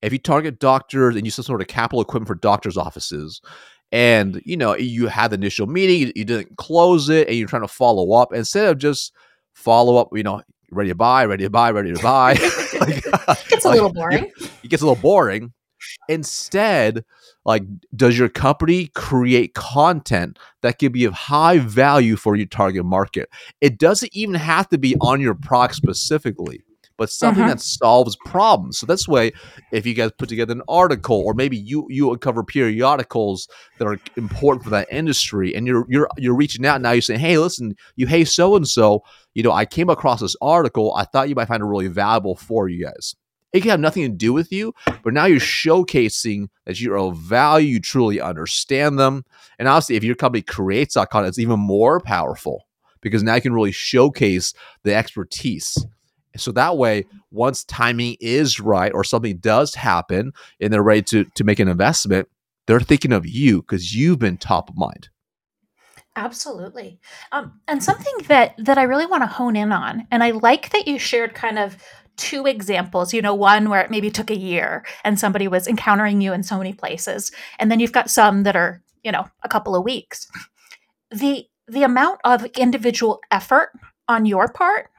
If 0.03 0.12
you 0.12 0.18
target 0.18 0.61
doctors 0.61 1.16
and 1.16 1.24
you 1.24 1.31
sell 1.31 1.42
some 1.42 1.53
sort 1.53 1.62
of 1.62 1.66
capital 1.68 2.01
equipment 2.01 2.29
for 2.29 2.35
doctors' 2.35 2.77
offices, 2.77 3.40
and 3.90 4.42
you 4.44 4.57
know 4.57 4.77
you 4.77 5.07
had 5.07 5.31
the 5.31 5.37
initial 5.37 5.66
meeting, 5.66 6.01
you, 6.01 6.12
you 6.14 6.24
didn't 6.24 6.57
close 6.59 7.09
it, 7.09 7.27
and 7.29 7.37
you're 7.37 7.48
trying 7.48 7.62
to 7.62 7.68
follow 7.68 8.12
up 8.12 8.35
instead 8.35 8.68
of 8.68 8.79
just 8.79 9.14
follow 9.55 9.96
up, 9.96 10.09
you 10.12 10.22
know, 10.22 10.42
ready 10.71 10.91
to 10.91 10.95
buy, 10.95 11.25
ready 11.25 11.45
to 11.45 11.51
buy, 11.51 11.71
ready 11.71 11.93
to 11.93 12.03
buy. 12.03 12.33
like, 12.81 13.05
it 13.07 13.49
gets 13.49 13.65
a 13.65 13.71
little 13.71 13.93
boring. 13.93 14.31
It 14.63 14.69
gets 14.69 14.83
a 14.83 14.87
little 14.87 15.01
boring. 15.01 15.53
Instead, 16.09 17.05
like, 17.45 17.63
does 17.95 18.19
your 18.19 18.29
company 18.29 18.89
create 18.95 19.55
content 19.55 20.39
that 20.63 20.79
can 20.79 20.93
be 20.93 21.05
of 21.05 21.15
high 21.15 21.59
value 21.59 22.17
for 22.17 22.37
your 22.37 22.47
target 22.47 22.85
market? 22.85 23.29
It 23.61 23.79
doesn't 23.79 24.15
even 24.15 24.35
have 24.35 24.69
to 24.71 24.79
be 24.79 24.97
on 25.01 25.21
your 25.21 25.35
product 25.35 25.77
specifically 25.77 26.63
but 26.99 27.11
something 27.11 27.45
mm-hmm. 27.45 27.51
that 27.51 27.61
solves 27.61 28.17
problems. 28.27 28.79
So 28.79 28.85
that's 28.85 29.09
why 29.09 29.33
if 29.73 29.87
you 29.87 29.95
guys 29.95 30.11
put 30.19 30.29
together 30.29 30.53
an 30.53 30.63
article, 30.69 31.23
or 31.25 31.33
maybe 31.33 31.57
you 31.57 31.87
you 31.89 32.13
uncover 32.13 32.43
periodicals 32.43 33.49
that 33.79 33.87
are 33.87 33.99
important 34.17 34.65
for 34.65 34.71
that 34.71 34.89
industry, 34.91 35.55
and 35.55 35.67
you're 35.67 35.87
you're 35.89 36.09
you're 36.19 36.37
reaching 36.37 36.67
out 36.67 36.83
now, 36.83 36.91
you're 36.91 37.01
saying, 37.01 37.21
hey, 37.21 37.39
listen, 37.39 37.75
you 37.97 38.07
hey 38.07 38.25
so 38.25 38.57
and 38.57 38.69
so, 38.69 39.03
you 39.33 39.43
know, 39.43 39.53
I 39.53 39.65
came 39.65 39.89
across 39.89 40.21
this 40.21 40.37
article, 40.43 40.93
I 40.95 41.05
thought 41.05 41.29
you 41.29 41.37
might 41.37 41.49
find 41.49 41.63
it 41.63 41.67
really 41.67 41.89
valuable 41.89 42.37
for 42.37 42.69
you 42.69 42.85
guys. 42.85 43.15
It 43.53 43.61
can 43.61 43.71
have 43.71 43.81
nothing 43.81 44.03
to 44.03 44.11
do 44.11 44.35
with 44.35 44.53
you, 44.53 44.75
but 45.03 45.15
now 45.15 45.25
you're 45.25 45.41
showcasing 45.41 46.49
that 46.67 46.79
you're 46.79 46.99
of 46.99 47.17
value, 47.17 47.69
you 47.69 47.81
truly 47.81 48.21
understand 48.21 48.99
them. 48.99 49.25
And 49.59 49.69
obviously, 49.69 49.97
if 49.97 50.05
your 50.05 50.17
company 50.17 50.43
creates 50.43 50.97
that 50.97 51.09
content, 51.09 51.31
it's 51.31 51.39
even 51.39 51.59
more 51.59 51.99
powerful 52.01 52.67
because 53.01 53.23
now 53.23 53.37
you 53.37 53.41
can 53.41 53.55
really 53.55 53.73
showcase 53.73 54.53
the 54.85 54.95
expertise 54.95 55.87
so 56.40 56.53
that 56.53 56.77
way, 56.77 57.05
once 57.31 57.64
timing 57.64 58.16
is 58.20 58.61
right 58.61 58.92
or 58.92 59.05
something 59.05 59.38
does 59.38 59.74
happen 59.74 60.33
and 60.61 60.72
they're 60.72 60.83
ready 60.83 61.03
to, 61.03 61.24
to 61.24 61.44
make 61.44 61.59
an 61.59 61.68
investment, 61.68 62.29
they're 62.66 62.81
thinking 62.81 63.12
of 63.12 63.27
you 63.27 63.62
because 63.62 63.94
you've 63.94 64.18
been 64.18 64.37
top 64.37 64.68
of 64.68 64.77
mind. 64.77 65.09
Absolutely. 66.16 66.98
Um, 67.31 67.61
and 67.68 67.83
something 67.83 68.12
that 68.27 68.55
that 68.59 68.77
I 68.77 68.83
really 68.83 69.07
want 69.07 69.22
to 69.22 69.29
hone 69.29 69.55
in 69.55 69.70
on, 69.70 70.07
and 70.11 70.24
I 70.24 70.33
like 70.33 70.70
that 70.70 70.88
you 70.88 70.98
shared 70.98 71.33
kind 71.33 71.61
of 71.61 71.77
two 72.16 72.44
examples. 72.44 73.14
You 73.14 73.22
know, 73.22 73.35
one 73.35 73.70
where 73.70 73.83
it 73.83 73.90
maybe 73.90 74.11
took 74.11 74.29
a 74.29 74.37
year 74.37 74.85
and 75.05 75.18
somebody 75.18 75.46
was 75.46 75.68
encountering 75.68 76.20
you 76.20 76.33
in 76.33 76.42
so 76.42 76.59
many 76.59 76.72
places, 76.72 77.31
and 77.61 77.70
then 77.70 77.79
you've 77.79 77.92
got 77.92 78.11
some 78.11 78.42
that 78.42 78.57
are 78.57 78.83
you 79.05 79.12
know 79.12 79.29
a 79.44 79.48
couple 79.48 79.77
of 79.77 79.85
weeks. 79.85 80.27
The 81.12 81.46
the 81.68 81.85
amount 81.85 82.20
of 82.24 82.44
individual 82.57 83.20
effort 83.31 83.70
on 84.09 84.27
your 84.27 84.48
part 84.48 84.90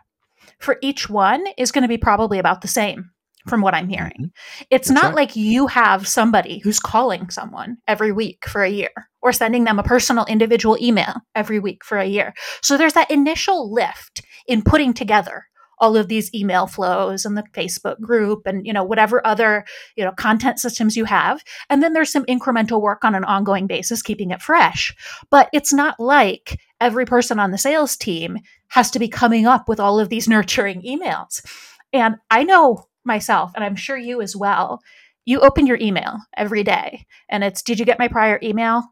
for 0.59 0.77
each 0.81 1.09
one 1.09 1.43
is 1.57 1.71
going 1.71 1.83
to 1.83 1.87
be 1.87 1.97
probably 1.97 2.39
about 2.39 2.61
the 2.61 2.67
same 2.67 3.11
from 3.47 3.61
what 3.61 3.73
I'm 3.73 3.89
hearing. 3.89 4.11
Mm-hmm. 4.11 4.63
It's 4.69 4.87
That's 4.87 5.01
not 5.01 5.09
right. 5.09 5.15
like 5.15 5.35
you 5.35 5.67
have 5.67 6.07
somebody 6.07 6.59
who's 6.59 6.79
calling 6.79 7.29
someone 7.29 7.77
every 7.87 8.11
week 8.11 8.47
for 8.47 8.63
a 8.63 8.69
year 8.69 8.89
or 9.21 9.33
sending 9.33 9.63
them 9.63 9.79
a 9.79 9.83
personal 9.83 10.25
individual 10.25 10.77
email 10.81 11.15
every 11.35 11.59
week 11.59 11.83
for 11.83 11.97
a 11.97 12.05
year. 12.05 12.33
So 12.61 12.77
there's 12.77 12.93
that 12.93 13.11
initial 13.11 13.73
lift 13.73 14.21
in 14.47 14.61
putting 14.61 14.93
together 14.93 15.45
all 15.79 15.95
of 15.95 16.07
these 16.07 16.33
email 16.33 16.67
flows 16.67 17.25
and 17.25 17.37
the 17.37 17.43
Facebook 17.53 17.99
group 18.01 18.41
and 18.45 18.65
you 18.67 18.73
know 18.73 18.83
whatever 18.83 19.25
other 19.25 19.65
you 19.95 20.03
know 20.03 20.11
content 20.11 20.59
systems 20.59 20.97
you 20.97 21.05
have 21.05 21.41
and 21.69 21.81
then 21.81 21.93
there's 21.93 22.11
some 22.11 22.25
incremental 22.25 22.81
work 22.81 23.03
on 23.03 23.15
an 23.15 23.23
ongoing 23.23 23.65
basis 23.65 24.01
keeping 24.01 24.31
it 24.31 24.41
fresh 24.41 24.93
but 25.29 25.49
it's 25.53 25.73
not 25.73 25.99
like 25.99 26.59
every 26.81 27.05
person 27.05 27.39
on 27.39 27.51
the 27.51 27.57
sales 27.57 27.95
team 27.95 28.37
has 28.69 28.91
to 28.91 28.99
be 28.99 29.07
coming 29.07 29.45
up 29.45 29.67
with 29.67 29.79
all 29.79 29.99
of 29.99 30.09
these 30.09 30.27
nurturing 30.27 30.81
emails 30.81 31.45
and 31.93 32.15
I 32.29 32.43
know 32.43 32.87
myself 33.03 33.51
and 33.55 33.63
I'm 33.63 33.75
sure 33.75 33.97
you 33.97 34.21
as 34.21 34.35
well 34.35 34.81
you 35.25 35.39
open 35.41 35.67
your 35.67 35.77
email 35.79 36.17
every 36.35 36.63
day 36.63 37.05
and 37.29 37.43
it's 37.43 37.61
did 37.61 37.79
you 37.79 37.85
get 37.85 37.99
my 37.99 38.07
prior 38.07 38.39
email 38.41 38.83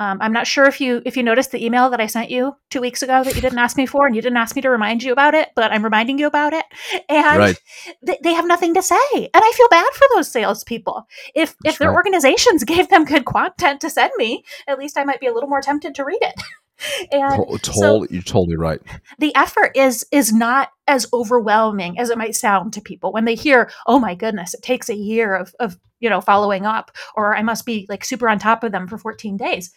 um, 0.00 0.16
I'm 0.22 0.32
not 0.32 0.46
sure 0.46 0.64
if 0.64 0.80
you 0.80 1.02
if 1.04 1.14
you 1.14 1.22
noticed 1.22 1.52
the 1.52 1.62
email 1.62 1.90
that 1.90 2.00
I 2.00 2.06
sent 2.06 2.30
you 2.30 2.56
two 2.70 2.80
weeks 2.80 3.02
ago 3.02 3.22
that 3.22 3.34
you 3.34 3.42
didn't 3.42 3.58
ask 3.58 3.76
me 3.76 3.84
for, 3.84 4.06
and 4.06 4.16
you 4.16 4.22
didn't 4.22 4.38
ask 4.38 4.56
me 4.56 4.62
to 4.62 4.70
remind 4.70 5.02
you 5.02 5.12
about 5.12 5.34
it, 5.34 5.50
but 5.54 5.72
I'm 5.72 5.84
reminding 5.84 6.18
you 6.18 6.26
about 6.26 6.54
it. 6.54 6.64
And 7.10 7.38
right. 7.38 7.62
th- 8.06 8.20
they 8.22 8.32
have 8.32 8.46
nothing 8.46 8.72
to 8.74 8.82
say, 8.82 8.96
and 9.14 9.28
I 9.34 9.52
feel 9.54 9.68
bad 9.68 9.92
for 9.92 10.06
those 10.14 10.30
salespeople. 10.30 11.06
If 11.34 11.54
That's 11.62 11.74
if 11.74 11.78
their 11.78 11.90
right. 11.90 11.96
organizations 11.96 12.64
gave 12.64 12.88
them 12.88 13.04
good 13.04 13.26
content 13.26 13.82
to 13.82 13.90
send 13.90 14.12
me, 14.16 14.42
at 14.66 14.78
least 14.78 14.96
I 14.96 15.04
might 15.04 15.20
be 15.20 15.26
a 15.26 15.34
little 15.34 15.50
more 15.50 15.60
tempted 15.60 15.94
to 15.96 16.04
read 16.04 16.22
it. 16.22 16.40
and 17.12 17.60
totally, 17.62 17.72
so 17.72 18.06
you're 18.10 18.22
totally 18.22 18.56
right. 18.56 18.80
The 19.18 19.34
effort 19.34 19.72
is 19.74 20.06
is 20.12 20.32
not 20.32 20.70
as 20.86 21.06
overwhelming 21.12 21.98
as 21.98 22.10
it 22.10 22.18
might 22.18 22.34
sound 22.34 22.72
to 22.74 22.80
people 22.80 23.12
when 23.12 23.24
they 23.24 23.34
hear, 23.34 23.70
"Oh 23.86 23.98
my 23.98 24.14
goodness, 24.14 24.54
it 24.54 24.62
takes 24.62 24.88
a 24.88 24.96
year 24.96 25.34
of 25.34 25.54
of 25.60 25.78
you 26.00 26.10
know 26.10 26.20
following 26.20 26.66
up," 26.66 26.90
or 27.14 27.36
"I 27.36 27.42
must 27.42 27.66
be 27.66 27.86
like 27.88 28.04
super 28.04 28.28
on 28.28 28.38
top 28.38 28.64
of 28.64 28.72
them 28.72 28.88
for 28.88 28.98
14 28.98 29.36
days." 29.36 29.72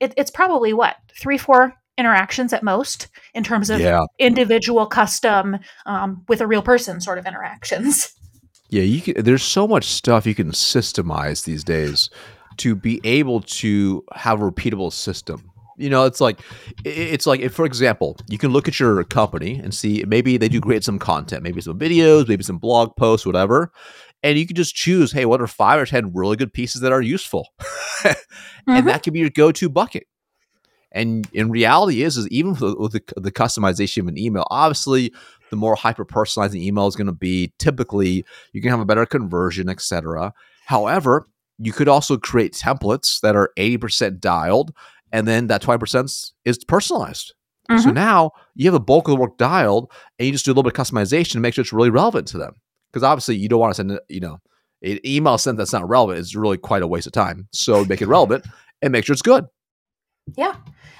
it, 0.00 0.14
it's 0.16 0.30
probably 0.30 0.72
what 0.72 0.96
three, 1.20 1.38
four 1.38 1.74
interactions 1.98 2.52
at 2.52 2.62
most 2.62 3.08
in 3.34 3.42
terms 3.42 3.70
of 3.70 3.80
yeah. 3.80 4.04
individual 4.18 4.86
custom 4.86 5.58
um, 5.86 6.24
with 6.28 6.40
a 6.40 6.46
real 6.46 6.62
person 6.62 7.00
sort 7.00 7.18
of 7.18 7.26
interactions. 7.26 8.12
Yeah, 8.68 8.82
you 8.82 9.00
can, 9.00 9.22
there's 9.22 9.44
so 9.44 9.68
much 9.68 9.84
stuff 9.84 10.26
you 10.26 10.34
can 10.34 10.50
systemize 10.50 11.44
these 11.44 11.62
days 11.62 12.10
to 12.56 12.74
be 12.74 13.00
able 13.04 13.42
to 13.42 14.04
have 14.12 14.42
a 14.42 14.50
repeatable 14.50 14.92
system. 14.92 15.52
You 15.76 15.90
know, 15.90 16.04
it's 16.04 16.20
like 16.20 16.40
it's 16.84 17.26
like 17.26 17.40
if, 17.40 17.52
for 17.52 17.66
example, 17.66 18.16
you 18.28 18.38
can 18.38 18.50
look 18.50 18.66
at 18.66 18.80
your 18.80 19.04
company 19.04 19.60
and 19.62 19.74
see 19.74 20.04
maybe 20.06 20.38
they 20.38 20.48
do 20.48 20.60
create 20.60 20.84
some 20.84 20.98
content, 20.98 21.42
maybe 21.42 21.60
some 21.60 21.78
videos, 21.78 22.28
maybe 22.28 22.42
some 22.42 22.58
blog 22.58 22.96
posts, 22.96 23.26
whatever, 23.26 23.72
and 24.22 24.38
you 24.38 24.46
can 24.46 24.56
just 24.56 24.74
choose, 24.74 25.12
hey, 25.12 25.24
what 25.24 25.40
are 25.40 25.46
five 25.46 25.80
or 25.80 25.86
ten 25.86 26.12
really 26.14 26.36
good 26.36 26.52
pieces 26.52 26.80
that 26.80 26.92
are 26.92 27.02
useful, 27.02 27.48
and 28.04 28.16
mm-hmm. 28.68 28.86
that 28.86 29.02
can 29.02 29.12
be 29.12 29.20
your 29.20 29.30
go-to 29.30 29.68
bucket. 29.68 30.04
And 30.92 31.28
in 31.32 31.50
reality, 31.50 32.02
is 32.02 32.16
is 32.16 32.28
even 32.28 32.52
with 32.52 32.92
the, 32.92 33.02
the 33.16 33.32
customization 33.32 33.98
of 33.98 34.08
an 34.08 34.18
email, 34.18 34.46
obviously, 34.50 35.12
the 35.50 35.56
more 35.56 35.76
hyper 35.76 36.04
personalized 36.04 36.54
the 36.54 36.66
email 36.66 36.86
is 36.86 36.96
going 36.96 37.06
to 37.06 37.12
be. 37.12 37.52
Typically, 37.58 38.24
you 38.52 38.62
can 38.62 38.70
have 38.70 38.80
a 38.80 38.86
better 38.86 39.04
conversion, 39.04 39.68
etc. 39.68 40.32
However, 40.64 41.28
you 41.58 41.72
could 41.72 41.88
also 41.88 42.16
create 42.16 42.54
templates 42.54 43.20
that 43.20 43.36
are 43.36 43.50
eighty 43.56 43.76
percent 43.76 44.20
dialed 44.20 44.72
and 45.12 45.26
then 45.26 45.46
that 45.48 45.62
20% 45.62 46.32
is 46.44 46.64
personalized. 46.64 47.34
Mm-hmm. 47.70 47.82
So 47.82 47.90
now 47.90 48.30
you 48.54 48.66
have 48.66 48.74
the 48.74 48.80
bulk 48.80 49.08
of 49.08 49.14
the 49.14 49.20
work 49.20 49.38
dialed 49.38 49.90
and 50.18 50.26
you 50.26 50.32
just 50.32 50.44
do 50.44 50.50
a 50.50 50.52
little 50.52 50.62
bit 50.62 50.78
of 50.78 50.86
customization 50.86 51.32
to 51.32 51.40
make 51.40 51.54
sure 51.54 51.62
it's 51.62 51.72
really 51.72 51.90
relevant 51.90 52.28
to 52.28 52.38
them. 52.38 52.54
Because 52.92 53.02
obviously 53.02 53.36
you 53.36 53.48
don't 53.48 53.60
want 53.60 53.72
to 53.72 53.74
send, 53.74 53.98
you 54.08 54.20
know, 54.20 54.38
an 54.82 55.00
email 55.04 55.38
sent 55.38 55.58
that's 55.58 55.72
not 55.72 55.88
relevant 55.88 56.20
is 56.20 56.36
really 56.36 56.58
quite 56.58 56.82
a 56.82 56.86
waste 56.86 57.06
of 57.06 57.12
time. 57.12 57.48
So 57.52 57.84
make 57.84 58.00
it 58.00 58.06
relevant 58.06 58.46
and 58.82 58.92
make 58.92 59.04
sure 59.04 59.14
it's 59.14 59.22
good. 59.22 59.46
Yeah. 60.36 60.54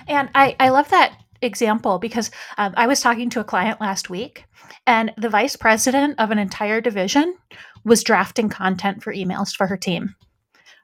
And 0.09 0.29
I, 0.35 0.57
I 0.59 0.71
love 0.71 0.89
that 0.91 1.17
example 1.43 1.99
because 1.99 2.31
um, 2.59 2.73
I 2.77 2.87
was 2.87 3.01
talking 3.01 3.31
to 3.31 3.41
a 3.41 3.45
client 3.45 3.81
last 3.81 4.11
week 4.11 4.45
and 4.87 5.13
the 5.17 5.29
vice 5.29 5.57
president 5.57 6.19
of 6.19 6.31
an 6.31 6.39
entire 6.39 6.81
division 6.81 7.37
was 7.85 8.03
drafting 8.03 8.49
content 8.49 9.03
for 9.03 9.15
emails 9.15 9.55
for 9.55 9.67
her 9.67 9.77
team. 9.77 10.15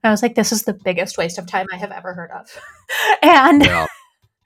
I 0.05 0.11
was 0.11 0.23
like, 0.23 0.35
this 0.35 0.53
is 0.53 0.65
the 0.65 0.75
biggest 0.75 1.17
waste 1.17 1.39
of 1.39 1.47
time 1.47 1.67
I 1.73 1.77
have 1.77 1.93
ever 1.93 2.15
heard 2.15 2.31
of. 2.31 2.59
and 3.23 3.65
yeah. 3.65 3.87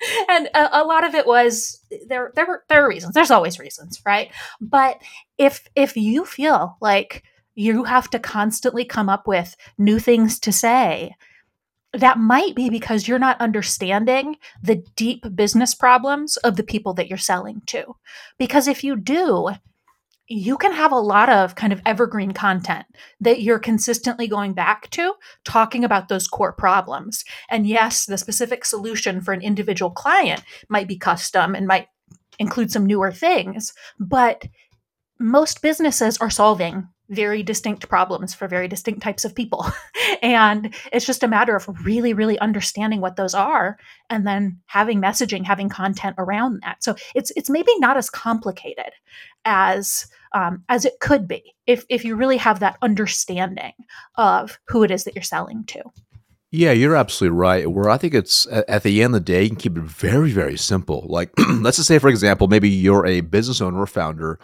and 0.29 0.49
a, 0.55 0.83
a, 0.83 0.85
lot 0.85 1.05
of 1.05 1.14
it 1.14 1.27
was 1.27 1.81
there 2.09 2.31
there 2.35 2.47
were 2.47 2.64
there 2.69 2.85
are 2.85 2.88
reasons. 2.88 3.14
There's 3.14 3.31
always 3.31 3.59
reasons, 3.59 4.01
right? 4.05 4.31
But 4.61 5.01
if 5.38 5.66
if 5.75 5.97
you 5.97 6.25
feel 6.25 6.77
like 6.81 7.25
you 7.55 7.85
have 7.85 8.11
to 8.11 8.19
constantly 8.19 8.85
come 8.85 9.09
up 9.09 9.27
with 9.27 9.57
new 9.79 9.99
things 9.99 10.38
to 10.40 10.53
say, 10.53 11.14
that 11.95 12.19
might 12.19 12.55
be 12.55 12.69
because 12.69 13.09
you're 13.09 13.19
not 13.19 13.40
understanding 13.40 14.37
the 14.62 14.85
deep 14.95 15.25
business 15.35 15.75
problems 15.75 16.37
of 16.38 16.57
the 16.57 16.62
people 16.62 16.92
that 16.95 17.09
you're 17.09 17.16
selling 17.16 17.62
to. 17.66 17.97
Because 18.38 18.69
if 18.69 18.85
you 18.85 18.97
do, 18.97 19.51
you 20.29 20.57
can 20.57 20.73
have 20.73 20.93
a 20.93 20.97
lot 20.97 21.29
of 21.29 21.55
kind 21.55 21.73
of 21.73 21.81
evergreen 21.87 22.33
content 22.33 22.85
that 23.21 23.43
you're 23.43 23.59
consistently 23.59 24.27
going 24.27 24.53
back 24.55 24.91
to 24.91 25.15
talking 25.45 25.85
about 25.85 26.09
those 26.09 26.27
core 26.27 26.53
problems. 26.53 27.25
And 27.49 27.67
yes, 27.67 28.07
the 28.07 28.19
specific 28.19 28.65
solution 28.65 29.21
for 29.21 29.33
an 29.33 29.43
individual 29.43 29.91
client 29.91 30.43
might 30.69 30.89
be 30.89 30.99
custom 30.99 31.55
and 31.55 31.67
might 31.67 31.89
include 32.39 32.73
some 32.73 32.87
newer 32.87 33.12
things, 33.12 33.73
but 33.99 34.47
most 35.19 35.62
businesses 35.62 36.19
are 36.19 36.31
solving 36.31 36.89
very 37.09 37.42
distinct 37.42 37.88
problems 37.88 38.35
for 38.35 38.49
very 38.49 38.69
distinct 38.69 39.03
types 39.03 39.25
of 39.25 39.35
people. 39.35 39.66
and 40.23 40.75
it's 40.92 41.07
just 41.07 41.23
a 41.23 41.29
matter 41.29 41.55
of 41.57 41.69
really, 41.85 42.12
really 42.12 42.38
understanding 42.38 43.01
what 43.01 43.16
those 43.16 43.35
are 43.35 43.79
and 44.11 44.27
then 44.27 44.59
having 44.66 45.01
messaging, 45.01 45.45
having 45.45 45.69
content 45.69 46.16
around 46.19 46.61
that. 46.62 46.83
So 46.83 46.97
it's 47.14 47.33
it's 47.37 47.51
maybe 47.51 47.73
not 47.79 47.97
as 47.97 48.11
complicated 48.11 48.92
as 49.45 50.07
um, 50.33 50.64
as 50.69 50.85
it 50.85 51.01
could 51.01 51.29
be 51.29 51.55
if 51.66 51.85
if 51.88 52.05
you 52.05 52.16
really 52.16 52.37
have 52.37 52.61
that 52.61 52.79
understanding 52.83 53.73
of 54.16 54.59
who 54.69 54.83
it 54.83 54.90
is 54.90 55.05
that 55.05 55.14
you're 55.14 55.23
selling 55.23 55.64
to. 55.66 55.83
Yeah, 56.53 56.73
you're 56.73 56.97
absolutely 56.97 57.37
right. 57.37 57.71
Where 57.71 57.90
I 57.90 57.99
think 57.99 58.14
it's 58.14 58.47
at 58.47 58.83
the 58.83 59.03
end 59.03 59.14
of 59.14 59.25
the 59.25 59.33
day, 59.33 59.42
you 59.42 59.49
can 59.51 59.59
keep 59.59 59.77
it 59.77 59.83
very, 59.83 60.31
very 60.31 60.57
simple. 60.57 61.05
Like, 61.09 61.31
let's 61.61 61.77
just 61.77 61.88
say, 61.88 61.99
for 61.99 62.09
example, 62.09 62.47
maybe 62.47 62.69
you're 62.69 63.05
a 63.05 63.21
business 63.21 63.61
owner 63.61 63.81
or 63.81 63.87
founder 63.87 64.38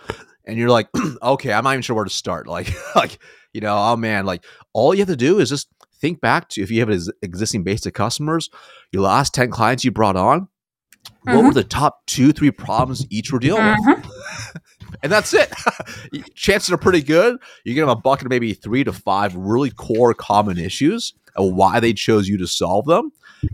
and 0.44 0.58
you're 0.58 0.70
like, 0.70 0.88
okay, 1.22 1.52
I'm 1.52 1.64
not 1.64 1.72
even 1.72 1.82
sure 1.82 1.96
where 1.96 2.04
to 2.04 2.10
start. 2.10 2.46
Like, 2.52 2.72
like 2.94 3.18
you 3.52 3.60
know, 3.60 3.76
oh 3.76 3.96
man, 3.96 4.26
like 4.26 4.44
all 4.72 4.94
you 4.94 5.00
have 5.00 5.08
to 5.08 5.16
do 5.16 5.38
is 5.38 5.48
just 5.48 5.68
think 6.00 6.20
back 6.20 6.48
to 6.50 6.62
if 6.62 6.70
you 6.70 6.80
have 6.80 6.88
an 6.88 7.00
existing 7.22 7.64
base 7.64 7.86
of 7.86 7.92
customers, 7.92 8.50
your 8.92 9.02
last 9.02 9.34
ten 9.34 9.50
clients 9.50 9.84
you 9.84 9.90
brought 9.90 10.16
on, 10.16 10.42
mm-hmm. 10.42 11.34
what 11.34 11.36
were 11.36 11.50
mm-hmm. 11.50 11.54
the 11.54 11.64
top 11.64 12.04
two, 12.06 12.32
three 12.32 12.50
problems 12.50 13.06
each 13.10 13.32
were 13.32 13.38
dealing 13.38 13.62
mm-hmm. 13.62 13.92
with. 13.92 14.62
and 15.02 15.10
that's 15.10 15.32
it. 15.34 15.52
Chances 16.34 16.70
are 16.70 16.78
pretty 16.78 17.02
good. 17.02 17.38
You 17.64 17.74
get 17.74 17.82
them 17.82 17.90
a 17.90 17.96
bucket 17.96 18.26
of 18.26 18.30
maybe 18.30 18.52
three 18.54 18.84
to 18.84 18.92
five 18.92 19.34
really 19.34 19.70
core 19.70 20.14
common 20.14 20.58
issues 20.58 21.14
and 21.36 21.56
why 21.56 21.80
they 21.80 21.92
chose 21.92 22.28
you 22.28 22.36
to 22.38 22.46
solve 22.46 22.86
them. 22.86 23.10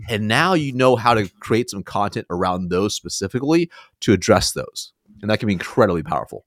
And 0.07 0.27
now 0.27 0.53
you 0.53 0.73
know 0.73 0.95
how 0.95 1.13
to 1.13 1.29
create 1.39 1.69
some 1.69 1.83
content 1.83 2.27
around 2.29 2.69
those 2.69 2.95
specifically 2.95 3.71
to 4.01 4.13
address 4.13 4.51
those. 4.51 4.93
And 5.21 5.31
that 5.31 5.39
can 5.39 5.47
be 5.47 5.53
incredibly 5.53 6.03
powerful. 6.03 6.45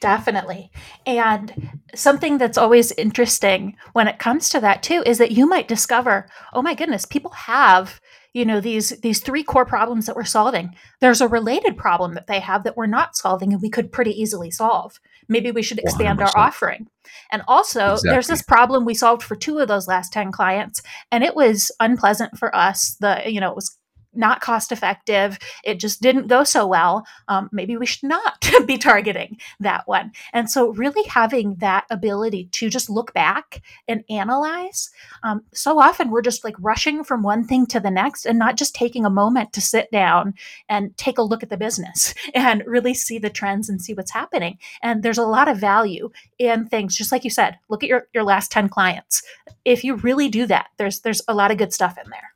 Definitely. 0.00 0.70
And 1.04 1.78
something 1.94 2.38
that's 2.38 2.56
always 2.56 2.90
interesting 2.92 3.76
when 3.92 4.08
it 4.08 4.18
comes 4.18 4.48
to 4.48 4.60
that 4.60 4.82
too 4.82 5.02
is 5.04 5.18
that 5.18 5.32
you 5.32 5.46
might 5.46 5.68
discover, 5.68 6.26
oh 6.54 6.62
my 6.62 6.74
goodness, 6.74 7.04
people 7.04 7.32
have, 7.32 8.00
you 8.32 8.46
know, 8.46 8.60
these 8.60 8.90
these 9.00 9.20
three 9.20 9.42
core 9.42 9.66
problems 9.66 10.06
that 10.06 10.16
we're 10.16 10.24
solving. 10.24 10.74
There's 11.00 11.20
a 11.20 11.28
related 11.28 11.76
problem 11.76 12.14
that 12.14 12.28
they 12.28 12.40
have 12.40 12.64
that 12.64 12.78
we're 12.78 12.86
not 12.86 13.14
solving 13.14 13.52
and 13.52 13.60
we 13.60 13.68
could 13.68 13.92
pretty 13.92 14.12
easily 14.12 14.50
solve. 14.50 14.98
Maybe 15.28 15.50
we 15.50 15.62
should 15.62 15.78
expand 15.78 16.18
100%. 16.18 16.22
our 16.22 16.38
offering. 16.38 16.88
And 17.30 17.42
also, 17.46 17.92
exactly. 17.92 18.10
there's 18.10 18.26
this 18.26 18.42
problem 18.42 18.84
we 18.84 18.94
solved 18.94 19.22
for 19.22 19.36
two 19.36 19.58
of 19.58 19.68
those 19.68 19.86
last 19.86 20.14
10 20.14 20.32
clients 20.32 20.80
and 21.12 21.22
it 21.22 21.36
was 21.36 21.70
unpleasant 21.78 22.38
for 22.38 22.54
us. 22.56 22.96
The, 23.00 23.22
you 23.26 23.40
know, 23.40 23.50
it 23.50 23.56
was 23.56 23.76
not 24.14 24.40
cost 24.40 24.72
effective. 24.72 25.38
It 25.64 25.78
just 25.78 26.00
didn't 26.00 26.26
go 26.26 26.44
so 26.44 26.66
well. 26.66 27.04
Um, 27.28 27.48
maybe 27.52 27.76
we 27.76 27.86
should 27.86 28.08
not 28.08 28.50
be 28.66 28.78
targeting 28.78 29.38
that 29.60 29.86
one. 29.86 30.12
And 30.32 30.50
so, 30.50 30.72
really 30.72 31.08
having 31.08 31.56
that 31.56 31.84
ability 31.90 32.48
to 32.52 32.70
just 32.70 32.90
look 32.90 33.12
back 33.12 33.62
and 33.88 34.04
analyze. 34.10 34.90
Um, 35.22 35.42
so 35.52 35.78
often 35.78 36.10
we're 36.10 36.22
just 36.22 36.44
like 36.44 36.56
rushing 36.58 37.04
from 37.04 37.22
one 37.22 37.44
thing 37.44 37.66
to 37.66 37.80
the 37.80 37.90
next 37.90 38.26
and 38.26 38.38
not 38.38 38.56
just 38.56 38.74
taking 38.74 39.04
a 39.04 39.10
moment 39.10 39.52
to 39.52 39.60
sit 39.60 39.90
down 39.90 40.34
and 40.68 40.96
take 40.96 41.18
a 41.18 41.22
look 41.22 41.42
at 41.42 41.50
the 41.50 41.56
business 41.56 42.14
and 42.34 42.62
really 42.66 42.94
see 42.94 43.18
the 43.18 43.30
trends 43.30 43.68
and 43.68 43.82
see 43.82 43.94
what's 43.94 44.12
happening. 44.12 44.58
And 44.82 45.02
there's 45.02 45.18
a 45.18 45.26
lot 45.26 45.48
of 45.48 45.58
value 45.58 46.10
in 46.38 46.66
things, 46.66 46.96
just 46.96 47.12
like 47.12 47.24
you 47.24 47.30
said, 47.30 47.58
look 47.68 47.82
at 47.82 47.88
your, 47.88 48.06
your 48.14 48.24
last 48.24 48.50
10 48.50 48.68
clients. 48.68 49.22
If 49.64 49.84
you 49.84 49.96
really 49.96 50.28
do 50.28 50.46
that, 50.46 50.68
there's 50.78 51.00
there's 51.00 51.22
a 51.28 51.34
lot 51.34 51.50
of 51.50 51.58
good 51.58 51.72
stuff 51.72 51.98
in 52.02 52.10
there. 52.10 52.32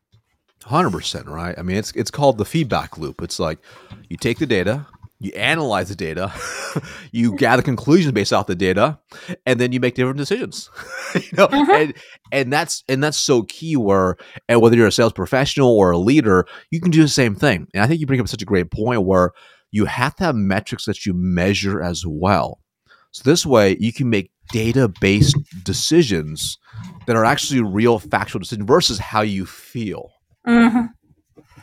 Hundred 0.64 0.92
percent, 0.92 1.27
right? 1.27 1.55
I 1.59 1.62
mean, 1.62 1.77
it's 1.77 1.92
it's 1.92 2.11
called 2.11 2.38
the 2.38 2.44
feedback 2.46 2.96
loop. 2.96 3.20
It's 3.20 3.38
like 3.38 3.59
you 4.09 4.16
take 4.16 4.38
the 4.38 4.46
data, 4.46 4.87
you 5.20 5.31
analyze 5.33 5.90
the 5.90 5.94
data, 5.94 6.33
you 7.12 7.37
gather 7.37 7.61
conclusions 7.61 8.12
based 8.12 8.33
off 8.33 8.46
the 8.46 8.55
data, 8.55 8.98
and 9.44 9.61
then 9.61 9.72
you 9.72 9.81
make 9.81 9.94
different 9.94 10.16
decisions. 10.16 10.70
you 11.14 11.20
know, 11.35 11.48
mm-hmm. 11.48 11.70
and 11.70 11.94
and 12.33 12.50
that's 12.50 12.83
and 12.88 13.05
that's 13.05 13.18
so 13.18 13.42
key. 13.42 13.77
Where 13.77 14.16
and 14.48 14.62
whether 14.62 14.74
you're 14.74 14.87
a 14.87 14.92
sales 14.92 15.12
professional 15.12 15.68
or 15.68 15.90
a 15.90 15.98
leader, 15.98 16.46
you 16.70 16.81
can 16.81 16.90
do 16.90 17.03
the 17.03 17.09
same 17.09 17.35
thing. 17.35 17.68
And 17.74 17.83
I 17.83 17.87
think 17.87 18.00
you 18.00 18.07
bring 18.07 18.20
up 18.20 18.29
such 18.29 18.42
a 18.42 18.46
great 18.46 18.70
point 18.70 19.03
where 19.03 19.33
you 19.70 19.85
have 19.85 20.14
to 20.16 20.24
have 20.24 20.35
metrics 20.35 20.87
that 20.87 21.05
you 21.05 21.12
measure 21.12 21.83
as 21.83 22.07
well. 22.07 22.59
So 23.11 23.22
this 23.22 23.44
way, 23.44 23.77
you 23.79 23.92
can 23.92 24.09
make 24.09 24.31
data 24.50 24.88
based 24.88 25.37
decisions 25.62 26.59
that 27.07 27.16
are 27.16 27.24
actually 27.27 27.61
real 27.61 27.98
factual 27.98 28.38
decisions 28.38 28.66
versus 28.66 28.98
how 28.98 29.20
you 29.20 29.44
feel. 29.44 30.13
Mm-hmm. 30.46 30.87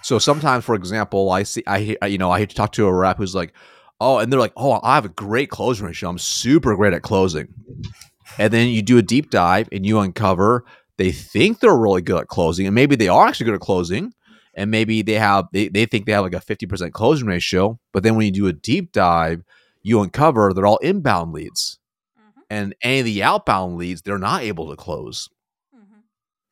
So 0.04 0.20
sometimes, 0.20 0.66
for 0.66 0.76
example, 0.76 1.30
I 1.32 1.44
see, 1.44 1.64
I, 1.68 1.98
you 2.08 2.18
know, 2.18 2.32
I 2.32 2.46
talk 2.46 2.72
to 2.74 2.88
a 2.88 2.94
rep 2.94 3.18
who's 3.18 3.36
like, 3.36 3.54
oh, 4.00 4.18
and 4.18 4.32
they're 4.32 4.40
like, 4.40 4.54
oh, 4.58 4.80
I 4.84 4.96
have 4.96 5.06
a 5.06 5.10
great 5.10 5.50
closing 5.50 5.86
ratio. 5.86 6.10
I'm 6.10 6.18
super 6.18 6.76
great 6.76 6.94
at 6.94 7.04
closing. 7.04 7.48
And 8.40 8.52
then 8.52 8.70
you 8.70 8.82
do 8.82 8.98
a 8.98 9.04
deep 9.04 9.30
dive 9.30 9.70
and 9.72 9.86
you 9.86 10.00
uncover 10.00 10.66
they 11.02 11.12
think 11.12 11.60
they're 11.60 11.76
really 11.76 12.04
good 12.04 12.22
at 12.22 12.28
closing, 12.28 12.68
and 12.68 12.76
maybe 12.76 12.96
they 12.96 13.08
are 13.08 13.26
actually 13.26 13.46
good 13.46 13.56
at 13.56 13.62
closing, 13.62 14.14
and 14.54 14.70
maybe 14.70 15.02
they 15.02 15.14
have 15.14 15.46
they, 15.52 15.68
they 15.68 15.88
think 15.88 16.06
they 16.06 16.12
have 16.12 16.24
like 16.24 16.36
a 16.36 16.40
50% 16.40 16.92
closing 16.92 17.28
ratio. 17.28 17.80
But 17.92 18.04
then 18.04 18.16
when 18.16 18.28
you 18.28 18.32
do 18.32 18.46
a 18.46 18.54
deep 18.54 18.92
dive, 18.92 19.44
you 19.82 20.02
uncover 20.02 20.54
they're 20.54 20.68
all 20.68 20.78
inbound 20.78 21.34
leads. 21.34 21.80
Mm-hmm. 22.20 22.42
And 22.52 22.76
any 22.84 23.00
of 23.00 23.06
the 23.06 23.24
outbound 23.24 23.78
leads, 23.78 24.04
they're 24.04 24.20
not 24.20 24.44
able 24.44 24.70
to 24.70 24.76
close. 24.76 25.28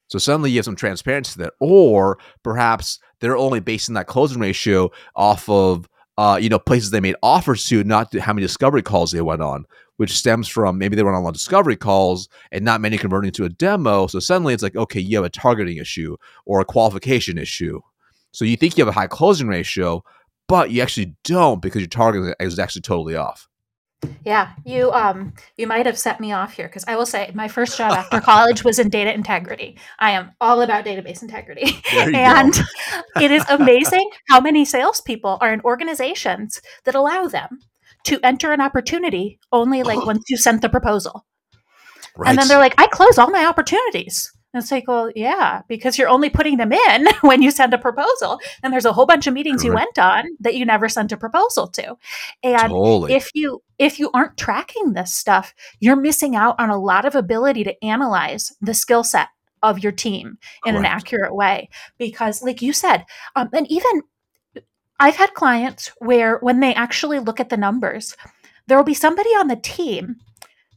So 0.09 0.17
suddenly 0.17 0.51
you 0.51 0.57
have 0.57 0.65
some 0.65 0.75
transparency 0.75 1.41
that, 1.41 1.53
or 1.59 2.17
perhaps 2.43 2.99
they're 3.21 3.37
only 3.37 3.59
basing 3.59 3.95
that 3.95 4.07
closing 4.07 4.39
ratio 4.41 4.91
off 5.15 5.47
of 5.47 5.87
uh, 6.17 6.37
you 6.41 6.49
know 6.49 6.59
places 6.59 6.91
they 6.91 6.99
made 6.99 7.15
offers 7.23 7.65
to, 7.67 7.83
not 7.83 8.13
how 8.17 8.33
many 8.33 8.45
discovery 8.45 8.81
calls 8.81 9.11
they 9.11 9.21
went 9.21 9.41
on, 9.41 9.65
which 9.97 10.11
stems 10.11 10.47
from 10.47 10.77
maybe 10.77 10.95
they 10.95 11.03
went 11.03 11.15
on 11.15 11.21
a 11.21 11.23
lot 11.23 11.29
of 11.29 11.35
discovery 11.35 11.77
calls 11.77 12.27
and 12.51 12.65
not 12.65 12.81
many 12.81 12.97
converting 12.97 13.31
to 13.31 13.45
a 13.45 13.49
demo. 13.49 14.07
So 14.07 14.19
suddenly 14.19 14.53
it's 14.53 14.63
like 14.63 14.75
okay, 14.75 14.99
you 14.99 15.15
have 15.15 15.25
a 15.25 15.29
targeting 15.29 15.77
issue 15.77 16.17
or 16.45 16.59
a 16.59 16.65
qualification 16.65 17.37
issue. 17.37 17.79
So 18.31 18.45
you 18.45 18.57
think 18.57 18.77
you 18.77 18.83
have 18.83 18.93
a 18.93 18.99
high 18.99 19.07
closing 19.07 19.47
ratio, 19.47 20.03
but 20.47 20.71
you 20.71 20.81
actually 20.81 21.15
don't 21.23 21.61
because 21.61 21.81
your 21.81 21.87
target 21.87 22.35
is 22.39 22.59
actually 22.59 22.81
totally 22.81 23.15
off. 23.15 23.47
Yeah, 24.25 24.51
you 24.65 24.91
um 24.91 25.33
you 25.57 25.67
might 25.67 25.85
have 25.85 25.97
set 25.97 26.19
me 26.19 26.31
off 26.31 26.53
here 26.53 26.67
because 26.67 26.85
I 26.87 26.95
will 26.95 27.05
say 27.05 27.31
my 27.33 27.47
first 27.47 27.77
job 27.77 27.91
after 27.93 28.21
college 28.21 28.63
was 28.63 28.79
in 28.79 28.89
data 28.89 29.13
integrity. 29.13 29.77
I 29.97 30.11
am 30.11 30.31
all 30.39 30.61
about 30.61 30.85
database 30.85 31.21
integrity, 31.21 31.81
and 31.93 32.53
it 33.19 33.31
is 33.31 33.43
amazing 33.49 34.09
how 34.29 34.39
many 34.39 34.65
salespeople 34.65 35.37
are 35.41 35.53
in 35.53 35.61
organizations 35.61 36.61
that 36.85 36.95
allow 36.95 37.27
them 37.27 37.59
to 38.05 38.19
enter 38.23 38.51
an 38.51 38.61
opportunity 38.61 39.39
only 39.51 39.83
like 39.83 40.05
once 40.05 40.23
you 40.29 40.37
sent 40.37 40.61
the 40.61 40.69
proposal, 40.69 41.25
right. 42.15 42.29
and 42.29 42.37
then 42.37 42.47
they're 42.47 42.59
like, 42.59 42.75
"I 42.77 42.87
close 42.87 43.17
all 43.17 43.29
my 43.29 43.45
opportunities." 43.45 44.31
And 44.53 44.63
it's 44.63 44.71
like, 44.71 44.87
well, 44.87 45.11
yeah, 45.15 45.61
because 45.67 45.97
you're 45.97 46.09
only 46.09 46.29
putting 46.29 46.57
them 46.57 46.73
in 46.73 47.07
when 47.21 47.41
you 47.41 47.51
send 47.51 47.73
a 47.73 47.77
proposal. 47.77 48.39
And 48.63 48.73
there's 48.73 48.85
a 48.85 48.93
whole 48.93 49.05
bunch 49.05 49.27
of 49.27 49.33
meetings 49.33 49.61
Correct. 49.61 49.65
you 49.65 49.73
went 49.75 49.99
on 49.99 50.25
that 50.39 50.55
you 50.55 50.65
never 50.65 50.89
sent 50.89 51.11
a 51.11 51.17
proposal 51.17 51.67
to. 51.67 51.95
And 52.43 52.69
totally. 52.71 53.13
if 53.13 53.29
you 53.35 53.61
if 53.77 53.99
you 53.99 54.09
aren't 54.13 54.37
tracking 54.37 54.93
this 54.93 55.13
stuff, 55.13 55.53
you're 55.79 55.95
missing 55.95 56.35
out 56.35 56.55
on 56.59 56.69
a 56.69 56.79
lot 56.79 57.05
of 57.05 57.15
ability 57.15 57.63
to 57.65 57.85
analyze 57.85 58.51
the 58.59 58.73
skill 58.73 59.03
set 59.03 59.29
of 59.61 59.79
your 59.79 59.91
team 59.91 60.37
in 60.65 60.73
Correct. 60.73 60.79
an 60.79 60.85
accurate 60.85 61.35
way. 61.35 61.69
Because, 61.97 62.41
like 62.41 62.61
you 62.61 62.73
said, 62.73 63.05
um, 63.35 63.49
and 63.53 63.69
even 63.69 64.01
I've 64.99 65.15
had 65.15 65.33
clients 65.33 65.91
where 65.99 66.39
when 66.39 66.59
they 66.59 66.73
actually 66.73 67.19
look 67.19 67.39
at 67.39 67.49
the 67.49 67.57
numbers, 67.57 68.17
there 68.67 68.77
will 68.77 68.83
be 68.83 68.93
somebody 68.93 69.29
on 69.29 69.47
the 69.47 69.55
team 69.55 70.17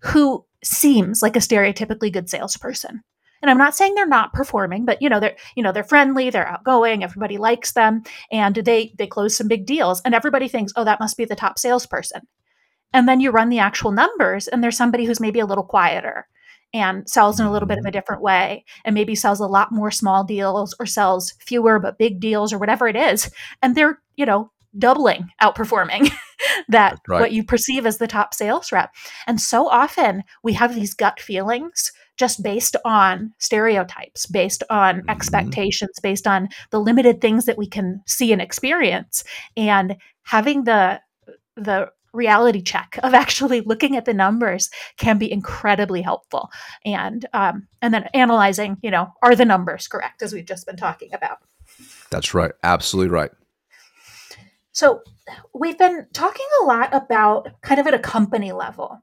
who 0.02 0.44
seems 0.62 1.22
like 1.22 1.36
a 1.36 1.40
stereotypically 1.40 2.12
good 2.12 2.28
salesperson 2.28 3.02
and 3.42 3.50
i'm 3.50 3.58
not 3.58 3.74
saying 3.76 3.94
they're 3.94 4.06
not 4.06 4.32
performing 4.32 4.84
but 4.84 5.00
you 5.02 5.08
know 5.08 5.20
they're 5.20 5.36
you 5.56 5.62
know 5.62 5.72
they're 5.72 5.84
friendly 5.84 6.30
they're 6.30 6.48
outgoing 6.48 7.02
everybody 7.02 7.38
likes 7.38 7.72
them 7.72 8.02
and 8.30 8.56
they 8.56 8.94
they 8.96 9.06
close 9.06 9.36
some 9.36 9.48
big 9.48 9.66
deals 9.66 10.00
and 10.04 10.14
everybody 10.14 10.48
thinks 10.48 10.72
oh 10.76 10.84
that 10.84 11.00
must 11.00 11.16
be 11.16 11.24
the 11.24 11.36
top 11.36 11.58
salesperson 11.58 12.22
and 12.92 13.08
then 13.08 13.20
you 13.20 13.30
run 13.30 13.48
the 13.48 13.58
actual 13.58 13.92
numbers 13.92 14.48
and 14.48 14.62
there's 14.62 14.76
somebody 14.76 15.04
who's 15.04 15.20
maybe 15.20 15.40
a 15.40 15.46
little 15.46 15.64
quieter 15.64 16.26
and 16.74 17.08
sells 17.08 17.38
in 17.38 17.46
a 17.46 17.52
little 17.52 17.68
bit 17.68 17.78
of 17.78 17.84
a 17.84 17.88
mm-hmm. 17.88 17.92
different 17.92 18.22
way 18.22 18.64
and 18.84 18.94
maybe 18.94 19.14
sells 19.14 19.40
a 19.40 19.46
lot 19.46 19.72
more 19.72 19.90
small 19.90 20.24
deals 20.24 20.74
or 20.80 20.86
sells 20.86 21.34
fewer 21.40 21.78
but 21.78 21.98
big 21.98 22.20
deals 22.20 22.52
or 22.52 22.58
whatever 22.58 22.88
it 22.88 22.96
is 22.96 23.30
and 23.60 23.74
they're 23.74 24.00
you 24.16 24.26
know 24.26 24.50
doubling 24.78 25.28
outperforming 25.42 26.10
that 26.68 26.98
right. 27.06 27.20
what 27.20 27.32
you 27.32 27.44
perceive 27.44 27.84
as 27.84 27.98
the 27.98 28.06
top 28.06 28.32
sales 28.32 28.72
rep 28.72 28.90
and 29.26 29.40
so 29.40 29.68
often 29.68 30.22
we 30.42 30.54
have 30.54 30.74
these 30.74 30.94
gut 30.94 31.20
feelings 31.20 31.92
just 32.22 32.40
based 32.40 32.76
on 32.84 33.34
stereotypes, 33.38 34.26
based 34.26 34.62
on 34.70 34.98
mm-hmm. 34.98 35.10
expectations, 35.10 35.98
based 36.00 36.28
on 36.28 36.48
the 36.70 36.78
limited 36.78 37.20
things 37.20 37.46
that 37.46 37.58
we 37.58 37.66
can 37.66 38.00
see 38.06 38.32
and 38.32 38.40
experience. 38.40 39.24
And 39.56 39.96
having 40.22 40.62
the 40.62 41.00
the 41.56 41.90
reality 42.12 42.62
check 42.62 42.96
of 43.02 43.12
actually 43.24 43.60
looking 43.62 43.96
at 43.96 44.04
the 44.04 44.14
numbers 44.14 44.70
can 44.98 45.18
be 45.18 45.32
incredibly 45.32 46.00
helpful. 46.00 46.48
And 46.84 47.26
um, 47.32 47.66
and 47.80 47.92
then 47.92 48.08
analyzing 48.14 48.76
you 48.82 48.92
know 48.92 49.08
are 49.20 49.34
the 49.34 49.44
numbers 49.44 49.88
correct 49.88 50.22
as 50.22 50.32
we've 50.32 50.46
just 50.46 50.64
been 50.64 50.76
talking 50.76 51.12
about. 51.12 51.38
That's 52.10 52.34
right. 52.34 52.52
Absolutely 52.62 53.10
right. 53.10 53.32
So 54.70 55.02
we've 55.52 55.76
been 55.76 56.06
talking 56.12 56.46
a 56.60 56.66
lot 56.66 56.94
about 56.94 57.48
kind 57.62 57.80
of 57.80 57.88
at 57.88 57.94
a 57.94 57.98
company 57.98 58.52
level 58.52 59.02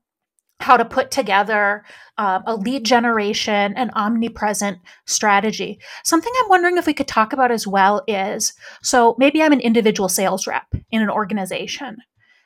how 0.60 0.76
to 0.78 0.86
put 0.86 1.10
together 1.10 1.84
um, 2.17 2.43
a 2.45 2.56
lead 2.56 2.84
generation 2.86 3.74
and 3.76 3.91
omnipresent 3.95 4.80
strategy. 5.06 5.80
Something 6.04 6.34
I'm 6.38 6.50
wondering 6.50 6.78
if 6.78 6.86
we 6.86 6.93
could 6.93 7.08
talk 7.08 7.32
about 7.34 7.52
as 7.52 7.65
well 7.65 8.04
is 8.08 8.54
so 8.82 9.15
maybe 9.17 9.41
I'm 9.41 9.54
an 9.54 9.62
individual 9.62 10.10
sales 10.10 10.48
rep 10.48 10.67
in 10.91 11.02
an 11.02 11.10
organization, 11.10 11.98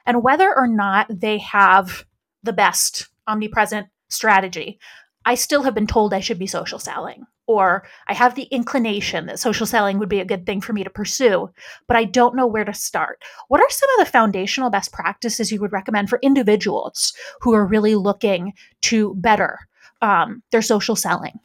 and 0.05 0.23
whether 0.23 0.55
or 0.55 0.67
not 0.67 1.07
they 1.09 1.39
have 1.39 2.05
the 2.43 2.53
best 2.53 3.09
omnipresent 3.27 3.87
strategy, 4.09 4.79
I 5.25 5.35
still 5.35 5.63
have 5.63 5.73
been 5.73 5.87
told 5.87 6.13
I 6.13 6.19
should 6.19 6.39
be 6.39 6.47
social 6.47 6.79
selling 6.79 7.25
or 7.47 7.83
I 8.07 8.13
have 8.13 8.35
the 8.35 8.43
inclination 8.43 9.25
that 9.25 9.39
social 9.39 9.65
selling 9.65 9.99
would 9.99 10.09
be 10.09 10.19
a 10.19 10.25
good 10.25 10.45
thing 10.45 10.61
for 10.61 10.73
me 10.73 10.83
to 10.83 10.89
pursue, 10.89 11.49
but 11.87 11.97
I 11.97 12.05
don't 12.05 12.35
know 12.35 12.47
where 12.47 12.65
to 12.65 12.73
start. 12.73 13.21
What 13.47 13.61
are 13.61 13.69
some 13.69 13.89
of 13.97 14.05
the 14.05 14.11
foundational 14.11 14.69
best 14.69 14.91
practices 14.91 15.51
you 15.51 15.59
would 15.59 15.71
recommend 15.71 16.09
for 16.09 16.19
individuals 16.21 17.13
who 17.41 17.53
are 17.53 17.65
really 17.65 17.95
looking 17.95 18.53
to 18.81 19.15
better 19.15 19.59
um, 20.01 20.41
their 20.51 20.61
social 20.61 20.95
selling? 20.95 21.39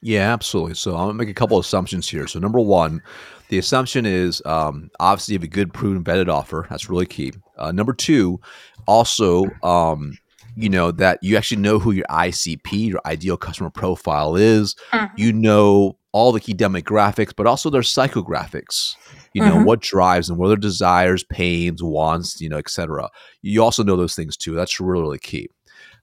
Yeah, 0.00 0.32
absolutely. 0.32 0.74
So 0.74 0.92
I'm 0.92 1.08
gonna 1.08 1.14
make 1.14 1.28
a 1.28 1.34
couple 1.34 1.58
assumptions 1.58 2.08
here. 2.08 2.26
So 2.28 2.38
number 2.38 2.60
one, 2.60 3.02
the 3.48 3.58
assumption 3.58 4.06
is 4.06 4.40
um, 4.46 4.90
obviously 5.00 5.32
you 5.32 5.38
have 5.38 5.44
a 5.44 5.48
good, 5.48 5.72
proven, 5.74 6.04
vetted 6.04 6.28
offer. 6.28 6.66
That's 6.70 6.88
really 6.88 7.06
key. 7.06 7.32
Uh, 7.56 7.72
number 7.72 7.92
two, 7.92 8.40
also 8.86 9.46
um, 9.62 10.16
you 10.58 10.68
know 10.68 10.90
that 10.90 11.18
you 11.22 11.36
actually 11.36 11.60
know 11.60 11.78
who 11.78 11.92
your 11.92 12.06
ICP, 12.06 12.88
your 12.88 13.00
ideal 13.06 13.36
customer 13.36 13.70
profile 13.70 14.34
is. 14.34 14.74
Mm-hmm. 14.90 15.14
You 15.16 15.32
know 15.32 15.98
all 16.12 16.32
the 16.32 16.40
key 16.40 16.54
demographics, 16.54 17.32
but 17.36 17.46
also 17.46 17.70
their 17.70 17.82
psychographics. 17.82 18.94
You 19.34 19.42
know 19.42 19.56
mm-hmm. 19.56 19.64
what 19.64 19.80
drives 19.80 20.28
them, 20.28 20.36
what 20.36 20.46
are 20.46 20.48
their 20.48 20.56
desires, 20.56 21.22
pains, 21.24 21.82
wants, 21.82 22.40
you 22.40 22.48
know, 22.48 22.58
etc. 22.58 23.08
You 23.42 23.62
also 23.62 23.84
know 23.84 23.96
those 23.96 24.16
things 24.16 24.36
too. 24.36 24.54
That's 24.54 24.80
really 24.80 25.02
really 25.02 25.18
key. 25.18 25.48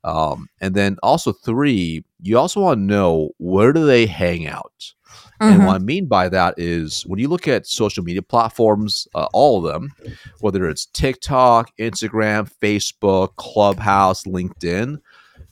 Um, 0.05 0.47
and 0.61 0.75
then 0.75 0.97
also 1.01 1.33
three, 1.33 2.05
you 2.21 2.37
also 2.37 2.61
want 2.61 2.77
to 2.77 2.83
know 2.83 3.31
where 3.37 3.73
do 3.73 3.85
they 3.85 4.05
hang 4.05 4.47
out. 4.47 4.93
Mm-hmm. 5.41 5.53
And 5.53 5.65
what. 5.65 5.75
I 5.75 5.79
mean 5.79 6.07
by 6.07 6.29
that 6.29 6.55
is 6.57 7.03
when 7.03 7.19
you 7.19 7.27
look 7.27 7.47
at 7.47 7.67
social 7.67 8.03
media 8.03 8.21
platforms, 8.21 9.07
uh, 9.15 9.27
all 9.33 9.65
of 9.65 9.71
them, 9.71 9.91
whether 10.39 10.67
it's 10.69 10.85
TikTok, 10.87 11.75
Instagram, 11.77 12.49
Facebook, 12.61 13.35
Clubhouse, 13.35 14.23
LinkedIn, 14.23 14.99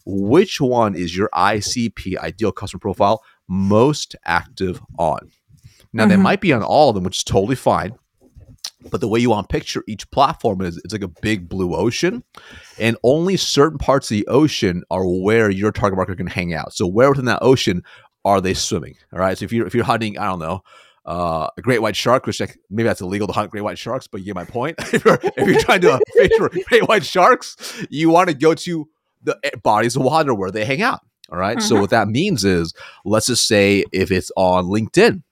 which 0.05 0.61
one 0.61 0.95
is 0.95 1.15
your 1.15 1.29
ICP, 1.33 2.17
ideal 2.17 2.51
customer 2.51 2.79
profile, 2.79 3.23
most 3.47 4.15
active 4.25 4.81
on? 4.97 5.31
Now, 5.91 6.03
mm-hmm. 6.03 6.09
they 6.09 6.17
might 6.17 6.41
be 6.41 6.53
on 6.53 6.63
all 6.63 6.89
of 6.89 6.95
them, 6.95 7.03
which 7.03 7.17
is 7.17 7.23
totally 7.23 7.55
fine. 7.55 7.95
But 8.89 8.99
the 8.99 9.07
way 9.07 9.19
you 9.19 9.29
want 9.29 9.47
to 9.47 9.53
picture 9.53 9.83
each 9.87 10.09
platform 10.11 10.61
is 10.61 10.77
it's 10.83 10.93
like 10.93 11.03
a 11.03 11.07
big 11.07 11.47
blue 11.47 11.73
ocean, 11.73 12.23
and 12.77 12.97
only 13.03 13.37
certain 13.37 13.77
parts 13.77 14.11
of 14.11 14.17
the 14.17 14.27
ocean 14.27 14.83
are 14.91 15.05
where 15.05 15.49
your 15.49 15.71
target 15.71 15.95
market 15.95 16.17
can 16.17 16.27
hang 16.27 16.53
out. 16.53 16.73
So, 16.73 16.85
where 16.85 17.09
within 17.09 17.25
that 17.25 17.39
ocean 17.41 17.81
are 18.25 18.41
they 18.41 18.53
swimming? 18.53 18.95
All 19.11 19.19
right. 19.19 19.37
So 19.37 19.45
if 19.45 19.53
you're 19.53 19.67
if 19.67 19.73
you're 19.73 19.83
hunting, 19.83 20.17
I 20.17 20.25
don't 20.25 20.39
know, 20.39 20.63
uh, 21.05 21.47
a 21.57 21.61
great 21.61 21.81
white 21.81 21.95
shark, 21.95 22.25
which 22.25 22.39
like, 22.39 22.57
maybe 22.69 22.87
that's 22.87 23.01
illegal 23.01 23.27
to 23.27 23.33
hunt 23.33 23.51
great 23.51 23.61
white 23.61 23.77
sharks, 23.77 24.07
but 24.07 24.21
you 24.21 24.25
get 24.25 24.35
my 24.35 24.45
point. 24.45 24.75
if, 24.93 25.03
you're, 25.03 25.19
if 25.21 25.47
you're 25.47 25.59
trying 25.59 25.81
to 25.81 25.99
fish 26.15 26.31
for 26.37 26.49
great 26.69 26.87
white 26.87 27.05
sharks, 27.05 27.85
you 27.89 28.09
want 28.09 28.29
to 28.29 28.35
go 28.35 28.53
to 28.53 28.87
the 29.23 29.37
eh, 29.43 29.51
bodies 29.61 29.95
of 29.95 30.03
water 30.03 30.33
where 30.33 30.51
they 30.51 30.65
hang 30.65 30.81
out. 30.81 31.01
All 31.31 31.37
right? 31.37 31.57
mm-hmm. 31.57 31.67
So 31.67 31.79
what 31.79 31.89
that 31.89 32.07
means 32.07 32.45
is, 32.45 32.73
let's 33.05 33.27
just 33.27 33.47
say 33.47 33.83
if 33.91 34.11
it's 34.11 34.31
on 34.37 34.65
LinkedIn, 34.65 35.23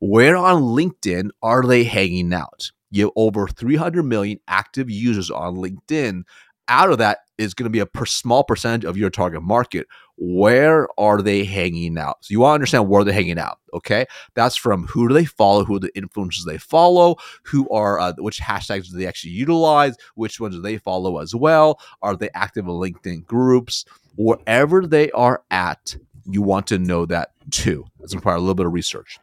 where 0.00 0.36
on 0.36 0.62
LinkedIn 0.62 1.30
are 1.42 1.62
they 1.62 1.84
hanging 1.84 2.32
out? 2.34 2.70
You 2.90 3.04
have 3.04 3.12
over 3.16 3.48
300 3.48 4.02
million 4.02 4.40
active 4.46 4.90
users 4.90 5.30
on 5.30 5.56
LinkedIn. 5.56 6.24
Out 6.68 6.90
of 6.90 6.98
that 6.98 7.18
is 7.38 7.54
going 7.54 7.64
to 7.64 7.70
be 7.70 7.80
a 7.80 7.86
per 7.86 8.06
small 8.06 8.44
percentage 8.44 8.84
of 8.84 8.96
your 8.96 9.10
target 9.10 9.42
market 9.42 9.86
where 10.16 10.86
are 10.98 11.22
they 11.22 11.44
hanging 11.44 11.98
out? 11.98 12.24
So 12.24 12.32
you 12.32 12.40
want 12.40 12.52
to 12.52 12.54
understand 12.54 12.88
where 12.88 13.04
they're 13.04 13.14
hanging 13.14 13.38
out. 13.38 13.58
Okay, 13.72 14.06
that's 14.34 14.56
from 14.56 14.86
who 14.86 15.08
do 15.08 15.14
they 15.14 15.24
follow, 15.24 15.64
who 15.64 15.76
are 15.76 15.80
the 15.80 15.90
influencers 15.92 16.44
they 16.46 16.58
follow, 16.58 17.16
who 17.42 17.68
are 17.70 17.98
uh, 17.98 18.12
which 18.18 18.40
hashtags 18.40 18.90
do 18.90 18.96
they 18.96 19.06
actually 19.06 19.32
utilize, 19.32 19.96
which 20.14 20.38
ones 20.38 20.54
do 20.54 20.62
they 20.62 20.78
follow 20.78 21.18
as 21.18 21.34
well? 21.34 21.80
Are 22.02 22.16
they 22.16 22.30
active 22.34 22.66
in 22.66 22.72
LinkedIn 22.72 23.26
groups? 23.26 23.84
Wherever 24.16 24.86
they 24.86 25.10
are 25.10 25.42
at, 25.50 25.96
you 26.30 26.42
want 26.42 26.68
to 26.68 26.78
know 26.78 27.06
that 27.06 27.32
too. 27.50 27.84
That's 27.98 28.14
require 28.14 28.36
a 28.36 28.40
little 28.40 28.54
bit 28.54 28.66
of 28.66 28.72
research. 28.72 29.18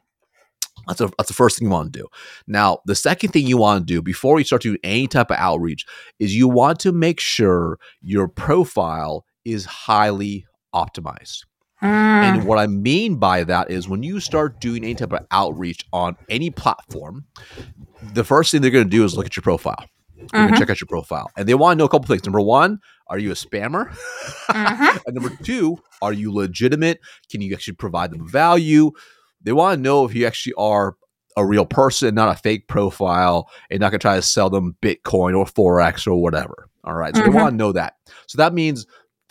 That's, 0.88 1.02
a, 1.02 1.12
that's 1.18 1.30
the 1.30 1.34
first 1.34 1.58
thing 1.58 1.68
you 1.68 1.72
want 1.72 1.94
to 1.94 2.00
do. 2.00 2.08
Now, 2.48 2.80
the 2.86 2.96
second 2.96 3.32
thing 3.32 3.48
you 3.48 3.58
want 3.58 3.86
to 3.88 3.94
do 3.94 4.02
before 4.02 4.40
you 4.40 4.46
start 4.46 4.62
doing 4.62 4.78
any 4.84 5.08
type 5.08 5.32
of 5.32 5.38
outreach 5.38 5.86
is 6.20 6.36
you 6.36 6.48
want 6.48 6.80
to 6.82 6.92
make 6.92 7.20
sure 7.20 7.78
your 8.02 8.28
profile 8.28 9.26
is 9.46 9.66
highly 9.66 10.46
optimized. 10.74 11.46
Mm. 11.82 11.88
And 11.88 12.44
what 12.46 12.60
I 12.60 12.68
mean 12.68 13.16
by 13.16 13.44
that 13.44 13.72
is 13.72 13.90
when 13.90 14.04
you 14.04 14.20
start 14.20 14.60
doing 14.62 14.84
any 14.84 14.94
type 14.94 15.14
of 15.14 15.26
outreach 15.32 15.84
on 15.92 16.16
any 16.30 16.52
platform, 16.52 17.26
the 18.14 18.24
first 18.24 18.52
thing 18.52 18.62
they're 18.62 18.70
going 18.70 18.86
to 18.86 18.90
do 18.90 19.04
is 19.04 19.18
look 19.18 19.26
at 19.26 19.36
your 19.36 19.42
profile. 19.42 19.86
They're 20.16 20.28
mm-hmm. 20.28 20.38
going 20.38 20.54
to 20.54 20.60
check 20.60 20.70
out 20.70 20.82
your 20.82 20.88
profile. 20.88 21.32
And 21.36 21.48
they 21.48 21.56
want 21.56 21.78
to 21.78 21.78
know 21.80 21.86
a 21.86 21.90
couple 21.90 22.08
things. 22.08 22.24
Number 22.24 22.42
one, 22.42 22.80
are 23.08 23.18
you 23.18 23.32
a 23.32 23.36
spammer? 23.36 23.90
Mm-hmm. 24.48 24.98
and 25.08 25.16
number 25.16 25.36
two, 25.44 25.80
are 26.02 26.14
you 26.14 26.32
legitimate? 26.32 27.00
Can 27.30 27.42
you 27.42 27.54
actually 27.54 27.76
provide 27.76 28.12
them 28.12 28.28
value? 28.28 28.92
They 29.44 29.52
want 29.52 29.78
to 29.78 29.82
know 29.82 30.06
if 30.06 30.14
you 30.14 30.26
actually 30.26 30.54
are 30.54 30.96
a 31.38 31.46
real 31.46 31.66
person, 31.66 32.16
not 32.16 32.36
a 32.36 32.40
fake 32.40 32.68
profile, 32.68 33.50
and 33.70 33.80
not 33.80 33.92
going 33.92 34.00
to 34.00 34.04
try 34.04 34.16
to 34.16 34.22
sell 34.22 34.50
them 34.50 34.76
Bitcoin 34.82 35.38
or 35.38 35.46
Forex 35.46 36.06
or 36.06 36.22
whatever. 36.22 36.70
All 36.84 36.94
right. 36.94 37.16
So 37.16 37.22
mm-hmm. 37.22 37.32
they 37.32 37.38
want 37.38 37.54
to 37.54 37.58
know 37.58 37.72
that. 37.72 37.96
So 38.28 38.38
that 38.38 38.54
means 38.54 38.86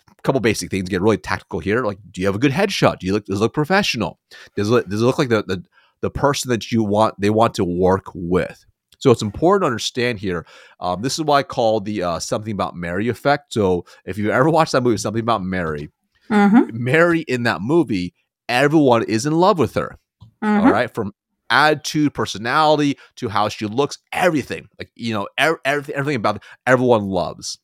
a 0.09 0.21
couple 0.23 0.41
basic 0.41 0.71
things 0.71 0.89
get 0.89 1.01
really 1.01 1.17
tactical 1.17 1.59
here. 1.59 1.83
Like, 1.83 1.99
do 2.11 2.21
you 2.21 2.27
have 2.27 2.35
a 2.35 2.39
good 2.39 2.51
headshot? 2.51 2.99
Do 2.99 3.07
you 3.07 3.13
look 3.13 3.25
does 3.25 3.39
it 3.39 3.41
look 3.41 3.53
professional? 3.53 4.19
Does 4.55 4.71
it 4.71 4.89
does 4.89 5.01
it 5.01 5.05
look 5.05 5.19
like 5.19 5.29
the, 5.29 5.43
the 5.43 5.63
the 6.01 6.11
person 6.11 6.49
that 6.49 6.71
you 6.71 6.83
want 6.83 7.19
they 7.19 7.29
want 7.29 7.53
to 7.55 7.65
work 7.65 8.05
with? 8.13 8.65
So 8.99 9.09
it's 9.09 9.23
important 9.23 9.63
to 9.63 9.67
understand 9.67 10.19
here. 10.19 10.45
Um, 10.79 11.01
this 11.01 11.17
is 11.17 11.25
why 11.25 11.39
I 11.39 11.43
call 11.43 11.79
the 11.79 12.03
uh, 12.03 12.19
something 12.19 12.53
about 12.53 12.75
Mary 12.75 13.09
effect. 13.09 13.51
So 13.53 13.85
if 14.05 14.17
you 14.17 14.31
ever 14.31 14.49
watched 14.49 14.73
that 14.73 14.81
movie, 14.81 14.97
something 14.97 15.21
about 15.21 15.43
Mary, 15.43 15.89
Mm-hmm. 16.31 16.83
Mary 16.83 17.21
in 17.21 17.43
that 17.43 17.61
movie, 17.61 18.13
everyone 18.47 19.03
is 19.03 19.25
in 19.25 19.33
love 19.33 19.59
with 19.59 19.73
her. 19.75 19.97
Mm-hmm. 20.43 20.65
All 20.67 20.71
right, 20.73 20.93
from 20.93 21.13
attitude, 21.49 22.13
personality 22.13 22.97
to 23.17 23.29
how 23.29 23.49
she 23.49 23.65
looks, 23.65 23.97
everything. 24.13 24.67
Like 24.79 24.91
you 24.95 25.13
know, 25.13 25.27
er- 25.39 25.61
everything, 25.65 25.95
everything 25.95 26.17
about 26.17 26.37
it, 26.37 26.43
everyone 26.65 27.05
loves, 27.05 27.59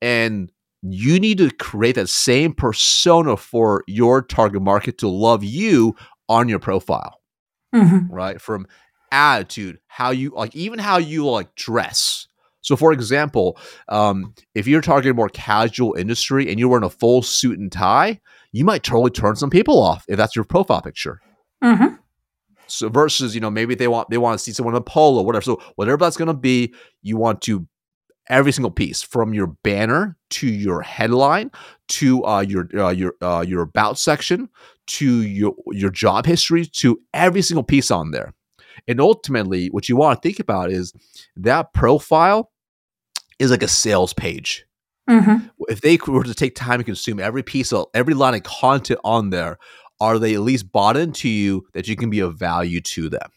and 0.00 0.50
you 0.82 1.18
need 1.18 1.38
to 1.38 1.50
create 1.50 1.94
that 1.94 2.08
same 2.08 2.52
persona 2.52 3.36
for 3.36 3.82
your 3.86 4.20
target 4.20 4.60
market 4.60 4.98
to 4.98 5.08
love 5.08 5.42
you 5.42 5.96
on 6.28 6.48
your 6.48 6.58
profile, 6.58 7.20
Mm-hmm. 7.74 8.12
right? 8.12 8.40
From 8.40 8.66
attitude, 9.10 9.78
how 9.86 10.10
you 10.10 10.30
like, 10.34 10.54
even 10.54 10.78
how 10.78 10.98
you 10.98 11.26
like 11.26 11.54
dress. 11.54 12.26
So, 12.60 12.76
for 12.76 12.92
example, 12.92 13.58
um, 13.88 14.34
if 14.54 14.66
you're 14.66 14.80
targeting 14.80 15.16
more 15.16 15.28
casual 15.28 15.94
industry 15.94 16.50
and 16.50 16.58
you're 16.58 16.68
wearing 16.68 16.84
a 16.84 16.90
full 16.90 17.22
suit 17.22 17.58
and 17.58 17.70
tie, 17.70 18.20
you 18.52 18.64
might 18.64 18.82
totally 18.82 19.10
turn 19.10 19.36
some 19.36 19.50
people 19.50 19.82
off 19.82 20.04
if 20.08 20.16
that's 20.16 20.34
your 20.36 20.44
profile 20.44 20.80
picture. 20.82 21.20
Mm-hmm. 21.62 21.96
So 22.66 22.88
versus, 22.88 23.34
you 23.34 23.40
know, 23.40 23.50
maybe 23.50 23.74
they 23.74 23.88
want 23.88 24.10
they 24.10 24.18
want 24.18 24.38
to 24.38 24.42
see 24.42 24.52
someone 24.52 24.74
in 24.74 24.78
a 24.78 24.82
polo, 24.82 25.22
whatever. 25.22 25.42
So 25.42 25.62
whatever 25.76 25.98
that's 25.98 26.16
going 26.16 26.28
to 26.28 26.34
be, 26.34 26.74
you 27.02 27.16
want 27.16 27.42
to 27.42 27.66
every 28.28 28.52
single 28.52 28.70
piece 28.70 29.02
from 29.02 29.34
your 29.34 29.48
banner 29.48 30.16
to 30.30 30.46
your 30.46 30.80
headline 30.80 31.50
to 31.88 32.24
uh, 32.24 32.40
your 32.40 32.68
uh, 32.74 32.90
your 32.90 33.14
uh, 33.20 33.44
your 33.46 33.62
about 33.62 33.98
section 33.98 34.48
to 34.86 35.22
your 35.22 35.54
your 35.72 35.90
job 35.90 36.26
history 36.26 36.66
to 36.66 37.00
every 37.12 37.42
single 37.42 37.64
piece 37.64 37.90
on 37.90 38.10
there. 38.10 38.32
And 38.88 39.00
ultimately, 39.00 39.68
what 39.68 39.88
you 39.88 39.96
want 39.96 40.20
to 40.20 40.28
think 40.28 40.40
about 40.40 40.70
is 40.70 40.92
that 41.36 41.72
profile 41.72 42.50
is 43.38 43.50
like 43.50 43.62
a 43.62 43.68
sales 43.68 44.12
page 44.12 44.66
Mm-hmm. 45.08 45.48
if 45.68 45.82
they 45.82 45.98
were 46.06 46.24
to 46.24 46.32
take 46.32 46.54
time 46.54 46.78
to 46.78 46.84
consume 46.84 47.20
every 47.20 47.42
piece 47.42 47.74
of 47.74 47.88
every 47.92 48.14
line 48.14 48.32
of 48.32 48.42
content 48.42 48.98
on 49.04 49.28
there, 49.28 49.58
are 50.04 50.18
they 50.18 50.34
at 50.34 50.40
least 50.40 50.70
bought 50.70 50.96
into 50.96 51.28
you 51.28 51.66
that 51.72 51.88
you 51.88 51.96
can 51.96 52.10
be 52.10 52.20
of 52.20 52.38
value 52.38 52.80
to 52.80 53.08
them? 53.08 53.30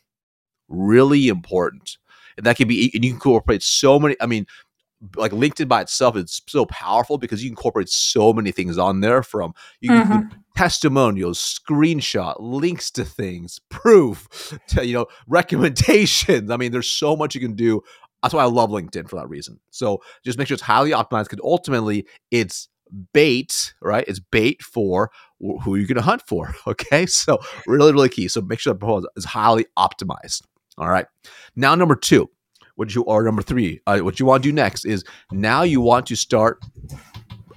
Really 0.67 1.29
important. 1.29 1.97
And 2.35 2.45
that 2.45 2.57
can 2.57 2.67
be, 2.67 2.91
and 2.93 3.03
you 3.03 3.11
can 3.11 3.15
incorporate 3.15 3.63
so 3.63 3.99
many. 3.99 4.15
I 4.19 4.25
mean, 4.25 4.45
like 5.15 5.31
LinkedIn 5.31 5.67
by 5.67 5.81
itself 5.81 6.17
is 6.17 6.41
so 6.47 6.65
powerful 6.65 7.17
because 7.17 7.43
you 7.43 7.49
incorporate 7.49 7.89
so 7.89 8.33
many 8.33 8.51
things 8.51 8.77
on 8.77 8.99
there 9.01 9.23
from 9.23 9.53
you 9.79 9.89
can 9.89 10.01
include 10.01 10.39
testimonials, 10.55 11.39
screenshot, 11.39 12.35
links 12.39 12.91
to 12.91 13.05
things, 13.05 13.59
proof, 13.69 14.57
to, 14.67 14.85
you 14.85 14.93
know, 14.93 15.05
recommendations. 15.27 16.51
I 16.51 16.57
mean, 16.57 16.71
there's 16.71 16.89
so 16.89 17.15
much 17.15 17.33
you 17.33 17.41
can 17.41 17.55
do. 17.55 17.81
That's 18.21 18.33
why 18.33 18.41
I 18.41 18.47
love 18.47 18.71
LinkedIn 18.71 19.07
for 19.07 19.15
that 19.17 19.29
reason. 19.29 19.59
So 19.69 20.01
just 20.25 20.37
make 20.37 20.47
sure 20.47 20.55
it's 20.55 20.63
highly 20.63 20.91
optimized 20.91 21.29
because 21.29 21.39
ultimately 21.43 22.07
it's 22.31 22.67
bait, 23.13 23.73
right? 23.81 24.05
It's 24.07 24.19
bait 24.19 24.61
for 24.61 25.11
wh- 25.41 25.61
who 25.63 25.75
you're 25.75 25.87
going 25.87 25.95
to 25.95 26.01
hunt 26.01 26.23
for. 26.27 26.53
Okay. 26.67 27.05
So 27.05 27.39
really, 27.65 27.91
really 27.93 28.09
key. 28.09 28.27
So 28.27 28.41
make 28.41 28.59
sure 28.59 28.73
the 28.73 28.79
proposal 28.79 29.09
is 29.15 29.25
highly 29.25 29.65
optimized. 29.77 30.43
All 30.77 30.89
right. 30.89 31.05
Now, 31.55 31.75
number 31.75 31.95
two, 31.95 32.29
what 32.75 32.93
you 32.93 33.05
are 33.05 33.23
number 33.23 33.41
three, 33.41 33.81
uh, 33.87 33.99
what 33.99 34.19
you 34.19 34.25
want 34.25 34.43
to 34.43 34.49
do 34.49 34.53
next 34.53 34.85
is 34.85 35.03
now 35.31 35.63
you 35.63 35.81
want 35.81 36.05
to 36.07 36.15
start 36.15 36.61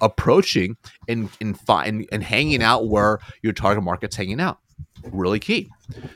approaching 0.00 0.76
and 1.08 1.28
and 1.40 1.58
find 1.60 2.06
and 2.10 2.22
hanging 2.22 2.62
out 2.62 2.88
where 2.88 3.18
your 3.42 3.52
target 3.52 3.84
market's 3.84 4.16
hanging 4.16 4.40
out. 4.40 4.58
Really 5.12 5.38
key. 5.38 5.68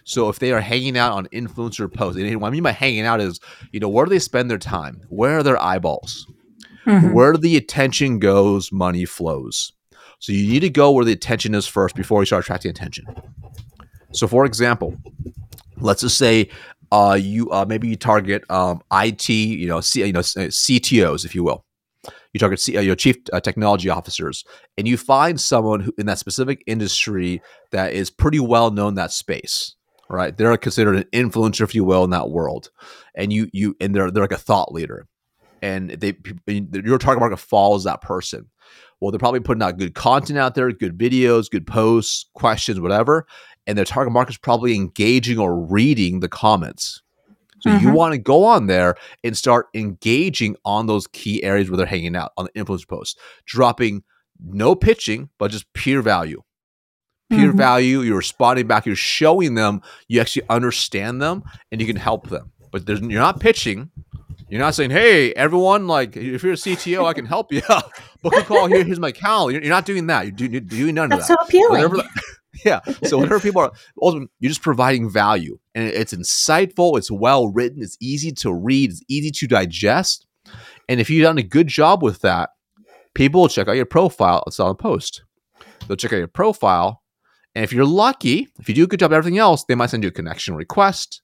So 0.05 0.29
if 0.29 0.39
they 0.39 0.53
are 0.53 0.61
hanging 0.61 0.97
out 0.97 1.13
on 1.13 1.27
influencer 1.27 1.93
posts, 1.93 2.21
and 2.21 2.41
what 2.41 2.49
I 2.49 2.51
mean 2.51 2.63
by 2.63 2.73
hanging 2.73 3.05
out 3.07 3.21
is, 3.21 3.41
you 3.73 3.81
know, 3.81 3.89
where 3.89 4.05
do 4.07 4.11
they 4.11 4.19
spend 4.19 4.51
their 4.51 4.59
time? 4.59 5.03
Where 5.09 5.39
are 5.39 5.43
their 5.43 5.61
eyeballs? 5.63 6.27
Mm-hmm. 6.87 7.13
Where 7.13 7.37
the 7.37 7.57
attention 7.57 8.19
goes, 8.19 8.71
money 8.71 9.05
flows. 9.05 9.73
So 10.19 10.33
you 10.33 10.49
need 10.49 10.61
to 10.61 10.71
go 10.71 10.91
where 10.91 11.05
the 11.05 11.13
attention 11.13 11.55
is 11.55 11.67
first 11.67 11.95
before 11.95 12.23
you 12.23 12.27
start 12.27 12.45
attracting 12.45 12.71
attention. 12.71 13.05
So, 14.13 14.27
for 14.27 14.45
example, 14.45 14.97
let's 15.79 16.03
just 16.03 16.19
say 16.19 16.49
uh, 16.93 17.19
you 17.21 17.51
uh, 17.51 17.65
maybe 17.69 17.89
you 17.89 17.97
target 17.97 18.49
um, 18.51 18.81
IT, 18.93 19.29
you 19.29 19.67
know, 19.67 19.81
C, 19.81 20.05
you 20.05 20.13
know, 20.13 20.21
CTOs, 20.21 21.25
if 21.25 21.35
you 21.35 21.43
will. 21.45 21.65
You 22.33 22.41
target 22.41 22.61
C, 22.61 22.77
uh, 22.77 22.81
your 22.81 22.97
chief 22.97 23.17
uh, 23.33 23.41
technology 23.41 23.89
officers, 23.89 24.45
and 24.77 24.89
you 24.89 24.97
find 24.97 25.41
someone 25.41 25.81
who 25.81 25.93
in 25.99 26.07
that 26.07 26.19
specific 26.19 26.63
industry 26.67 27.41
that 27.71 27.93
is 27.93 28.11
pretty 28.11 28.41
well 28.41 28.71
known 28.71 28.91
in 28.91 28.95
that 28.95 29.13
space. 29.13 29.75
Right, 30.11 30.37
they're 30.37 30.57
considered 30.59 30.97
an 30.97 31.05
influencer, 31.13 31.63
if 31.63 31.75
you 31.75 31.83
will, 31.83 32.05
in 32.05 32.11
that 32.11 32.31
world, 32.31 32.71
and 33.15 33.33
you 33.33 33.49
you 33.53 33.75
and 33.81 33.95
they're 33.95 34.11
they're 34.11 34.25
like 34.25 34.33
a 34.33 34.37
thought 34.37 34.73
leader 34.73 35.07
and 35.65 35.91
they 35.91 36.15
your 36.85 36.99
target 36.99 37.21
market 37.21 37.39
follows 37.39 37.85
that 37.85 38.03
person. 38.03 38.51
Well, 39.01 39.11
they're 39.11 39.19
probably 39.19 39.41
putting 39.41 39.63
out 39.63 39.79
good 39.79 39.95
content 39.95 40.39
out 40.39 40.55
there, 40.55 40.71
good 40.73 40.97
videos, 40.97 41.51
good 41.51 41.67
posts, 41.67 42.27
questions, 42.35 42.81
whatever, 42.81 43.27
and 43.67 43.77
their 43.77 43.85
target 43.85 44.13
market 44.13 44.33
is 44.35 44.39
probably 44.39 44.75
engaging 44.75 45.39
or 45.39 45.59
reading 45.59 46.21
the 46.21 46.29
comments. 46.29 47.03
So 47.61 47.71
you 47.71 47.89
Mhm. 47.89 47.95
want 47.95 48.13
to 48.13 48.19
go 48.19 48.45
on 48.45 48.67
there 48.67 48.95
and 49.25 49.35
start 49.37 49.69
engaging 49.75 50.55
on 50.67 50.87
those 50.87 51.07
key 51.07 51.43
areas 51.43 51.71
where 51.71 51.79
they're 51.79 51.87
hanging 51.87 52.15
out 52.15 52.33
on 52.37 52.45
the 52.47 52.53
influencer 52.61 52.87
posts, 52.87 53.19
dropping 53.47 54.03
no 54.39 54.75
pitching, 54.75 55.31
but 55.39 55.51
just 55.51 55.73
pure 55.73 56.03
value. 56.03 56.43
Pure 57.31 57.55
Mhm. 57.55 57.57
value. 57.57 58.01
You're 58.03 58.19
responding 58.19 58.67
back. 58.67 58.85
You're 58.85 58.97
showing 58.97 59.55
them 59.55 59.81
you 60.09 60.21
actually 60.21 60.47
understand 60.51 61.23
them 61.23 61.43
and 61.73 61.81
you 61.81 61.87
can 61.87 61.97
help 61.97 62.29
them. 62.29 62.53
But 62.71 62.85
there's, 62.85 63.01
you're 63.01 63.21
not 63.21 63.41
pitching. 63.41 63.91
You're 64.49 64.61
not 64.61 64.75
saying, 64.75 64.91
"Hey, 64.91 65.33
everyone! 65.33 65.87
Like, 65.87 66.17
if 66.17 66.43
you're 66.43 66.53
a 66.53 66.57
CTO, 66.57 67.07
I 67.07 67.13
can 67.15 67.25
help 67.27 67.53
you. 67.53 67.63
Book 68.23 68.35
a 68.37 68.43
call. 68.43 68.67
Here, 68.67 68.85
here's 68.85 69.01
my 69.01 69.11
calendar." 69.13 69.55
You're, 69.55 69.63
you're 69.63 69.71
not 69.75 69.87
doing 69.87 70.07
that. 70.09 70.23
You're, 70.27 70.33
do, 70.33 70.47
you're 70.47 70.61
doing 70.61 70.95
none 70.95 71.09
That's 71.09 71.23
of 71.23 71.27
so 71.29 71.35
that. 71.41 71.49
appealing. 71.49 71.71
Whatever 71.71 71.97
the- 71.97 72.09
yeah. 72.65 72.81
So 73.05 73.17
whatever 73.19 73.41
people 73.41 73.63
are, 73.63 73.73
ultimately, 74.01 74.29
you're 74.41 74.51
just 74.51 74.63
providing 74.63 75.09
value, 75.11 75.59
and 75.75 75.89
it's 75.89 76.13
insightful. 76.15 76.99
It's 76.99 77.11
well 77.11 77.49
written. 77.49 77.83
It's 77.83 77.97
easy 78.01 78.33
to 78.33 78.53
read. 78.53 78.91
It's 78.91 79.03
easy 79.09 79.31
to 79.31 79.47
digest. 79.47 80.27
And 80.89 81.01
if 81.01 81.09
you've 81.09 81.25
done 81.25 81.39
a 81.39 81.43
good 81.43 81.67
job 81.69 82.03
with 82.03 82.21
that, 82.21 82.51
people 83.15 83.41
will 83.41 83.49
check 83.49 83.67
out 83.69 83.77
your 83.77 83.87
profile. 83.87 84.45
It's 84.47 84.61
on 84.61 84.71
a 84.71 84.75
post. 84.75 85.25
They'll 85.89 85.97
check 85.97 86.13
out 86.13 86.19
your 86.19 86.29
profile, 86.29 87.03
and 87.55 87.65
if 87.65 87.73
you're 87.73 87.85
lucky, 87.87 88.49
if 88.59 88.69
you 88.69 88.75
do 88.75 88.85
a 88.85 88.87
good 88.87 89.01
job 89.01 89.13
at 89.13 89.17
everything 89.17 89.39
else, 89.39 89.65
they 89.65 89.75
might 89.75 89.91
send 89.91 90.03
you 90.03 90.09
a 90.09 90.13
connection 90.13 90.55
request, 90.55 91.23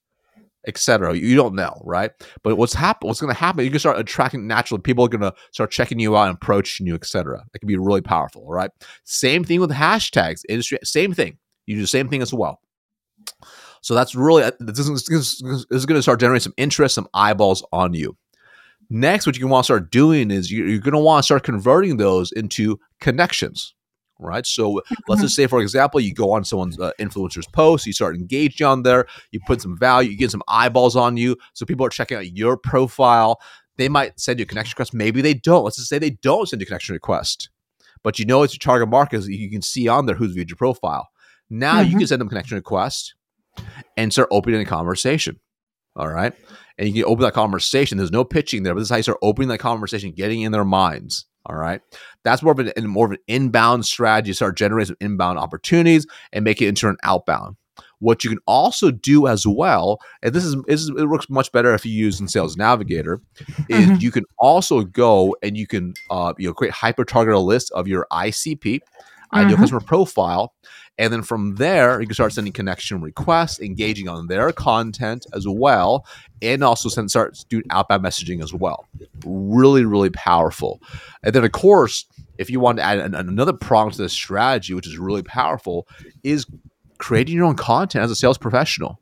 etc. 0.67 1.15
You 1.15 1.35
don't 1.35 1.55
know, 1.55 1.81
right? 1.85 2.11
But 2.43 2.57
what's 2.57 2.73
happen? 2.73 3.07
What's 3.07 3.19
to 3.33 3.39
happen? 3.39 3.63
You 3.65 3.71
can 3.71 3.79
start 3.79 3.99
attracting 3.99 4.47
naturally. 4.47 4.81
People 4.81 5.05
are 5.05 5.09
to 5.21 5.33
start 5.51 5.71
checking 5.71 5.99
you 5.99 6.15
out 6.17 6.27
and 6.27 6.35
approaching 6.35 6.87
you, 6.87 6.95
etc. 6.95 7.43
That 7.51 7.59
can 7.59 7.67
be 7.67 7.77
really 7.77 8.01
powerful, 8.01 8.45
right? 8.47 8.71
Same 9.03 9.43
thing 9.43 9.59
with 9.59 9.71
hashtags, 9.71 10.41
industry. 10.49 10.79
Same 10.83 11.13
thing. 11.13 11.37
You 11.65 11.75
do 11.75 11.81
the 11.81 11.87
same 11.87 12.09
thing 12.09 12.21
as 12.21 12.33
well. 12.33 12.59
So 13.81 13.95
that's 13.95 14.13
really 14.15 14.43
uh, 14.43 14.51
this 14.59 14.79
is, 14.79 15.05
this 15.05 15.41
is 15.71 15.85
going 15.85 15.97
to 15.97 16.01
start 16.03 16.19
generating 16.19 16.41
some 16.43 16.53
interest, 16.57 16.95
some 16.95 17.07
eyeballs 17.13 17.65
on 17.71 17.93
you. 17.93 18.15
Next, 18.89 19.25
what 19.25 19.37
you 19.37 19.47
want 19.47 19.63
to 19.63 19.67
start 19.67 19.91
doing 19.91 20.31
is 20.31 20.51
you- 20.51 20.65
you're 20.65 20.81
to 20.93 20.99
want 20.99 21.19
to 21.19 21.23
start 21.23 21.43
converting 21.43 21.97
those 21.97 22.31
into 22.31 22.79
connections, 22.99 23.73
right? 24.21 24.45
So 24.45 24.81
let's 25.07 25.21
just 25.21 25.35
say, 25.35 25.47
for 25.47 25.61
example, 25.61 25.99
you 25.99 26.13
go 26.13 26.31
on 26.31 26.43
someone's 26.45 26.79
uh, 26.79 26.91
influencer's 26.99 27.47
post, 27.47 27.85
you 27.85 27.93
start 27.93 28.15
engaging 28.15 28.65
on 28.65 28.83
there, 28.83 29.07
you 29.31 29.39
put 29.47 29.61
some 29.61 29.77
value, 29.77 30.11
you 30.11 30.17
get 30.17 30.31
some 30.31 30.43
eyeballs 30.47 30.95
on 30.95 31.17
you, 31.17 31.35
so 31.53 31.65
people 31.65 31.85
are 31.85 31.89
checking 31.89 32.17
out 32.17 32.31
your 32.31 32.55
profile. 32.57 33.39
They 33.77 33.89
might 33.89 34.19
send 34.19 34.39
you 34.39 34.43
a 34.43 34.47
connection 34.47 34.73
request. 34.75 34.93
Maybe 34.93 35.21
they 35.21 35.33
don't. 35.33 35.63
Let's 35.63 35.77
just 35.77 35.89
say 35.89 35.97
they 35.99 36.11
don't 36.11 36.47
send 36.47 36.61
you 36.61 36.65
a 36.65 36.67
connection 36.67 36.93
request, 36.93 37.49
but 38.03 38.19
you 38.19 38.25
know 38.25 38.43
it's 38.43 38.53
your 38.53 38.59
target 38.59 38.89
market. 38.89 39.25
You 39.25 39.49
can 39.49 39.61
see 39.61 39.87
on 39.87 40.05
there 40.05 40.15
who's 40.15 40.33
viewed 40.33 40.49
your 40.49 40.57
profile. 40.57 41.09
Now 41.49 41.79
you 41.81 41.95
Mhm. 41.95 41.99
can 41.99 42.07
send 42.07 42.21
them 42.21 42.27
a 42.27 42.29
connection 42.29 42.55
request 42.55 43.15
and 43.97 44.11
start 44.13 44.29
opening 44.31 44.61
a 44.61 44.65
conversation. 44.65 45.39
All 45.95 46.07
right. 46.07 46.33
And 46.77 46.87
you 46.87 46.93
can 47.03 47.11
open 47.11 47.23
that 47.23 47.33
conversation. 47.33 47.97
There's 47.97 48.11
no 48.11 48.23
pitching 48.23 48.63
there, 48.63 48.73
but 48.73 48.79
this 48.79 48.87
is 48.87 48.89
how 48.91 48.95
you 48.97 49.03
start 49.03 49.17
opening 49.21 49.49
that 49.49 49.57
conversation, 49.57 50.11
getting 50.11 50.41
in 50.41 50.51
their 50.53 50.63
minds. 50.63 51.25
All 51.45 51.55
right. 51.55 51.81
That's 52.23 52.43
more 52.43 52.51
of 52.53 52.59
an 52.59 52.71
more 52.87 53.05
of 53.07 53.11
an 53.13 53.17
inbound 53.27 53.85
strategy. 53.85 54.33
Start 54.33 54.57
generating 54.57 54.87
some 54.87 54.97
inbound 54.99 55.39
opportunities 55.39 56.05
and 56.31 56.43
make 56.43 56.61
it 56.61 56.67
into 56.67 56.87
an 56.87 56.97
outbound. 57.03 57.55
What 57.99 58.23
you 58.23 58.29
can 58.29 58.39
also 58.47 58.91
do 58.91 59.27
as 59.27 59.45
well, 59.47 59.99
and 60.23 60.33
this 60.33 60.43
is, 60.43 60.55
this 60.67 60.81
is 60.81 60.89
it 60.89 61.07
works 61.07 61.29
much 61.29 61.51
better 61.51 61.73
if 61.73 61.85
you 61.85 61.91
use 61.91 62.19
in 62.19 62.27
Sales 62.27 62.57
Navigator, 62.57 63.21
is 63.69 63.91
Mhm. 63.91 64.01
you 64.01 64.11
can 64.11 64.25
also 64.39 64.83
go 64.83 65.35
and 65.43 65.55
you 65.57 65.67
can 65.67 65.93
uh, 66.09 66.33
you 66.37 66.47
know 66.47 66.53
create 66.53 66.73
hyper 66.73 67.05
targeted 67.05 67.41
list 67.41 67.71
of 67.73 67.87
your 67.87 68.05
ICP, 68.11 68.79
ideal 69.33 69.55
Mhm. 69.57 69.59
customer 69.61 69.81
profile, 69.81 70.53
and 70.97 71.11
then 71.11 71.21
from 71.23 71.55
there 71.55 71.99
you 72.01 72.07
can 72.07 72.13
start 72.13 72.33
sending 72.33 72.53
connection 72.53 73.01
requests, 73.01 73.59
engaging 73.59 74.07
on 74.07 74.27
their 74.27 74.51
content 74.51 75.25
as 75.33 75.47
well, 75.47 76.05
and 76.41 76.63
also 76.63 76.89
send 76.89 77.09
start 77.09 77.37
doing 77.49 77.63
outbound 77.69 78.03
messaging 78.03 78.43
as 78.43 78.53
well. 78.53 78.85
Really, 79.25 79.85
really 79.85 80.09
powerful. 80.09 80.81
And 81.23 81.33
then 81.33 81.43
of 81.43 81.51
course, 81.51 82.05
if 82.37 82.49
you 82.49 82.59
want 82.59 82.77
to 82.77 82.83
add 82.83 82.99
an, 82.99 83.15
another 83.15 83.53
prong 83.53 83.91
to 83.91 83.97
this 83.97 84.13
strategy, 84.13 84.73
which 84.73 84.87
is 84.87 84.97
really 84.97 85.23
powerful, 85.23 85.87
is 86.23 86.45
creating 86.97 87.35
your 87.35 87.45
own 87.45 87.55
content 87.55 88.03
as 88.03 88.11
a 88.11 88.15
sales 88.15 88.37
professional. 88.37 88.99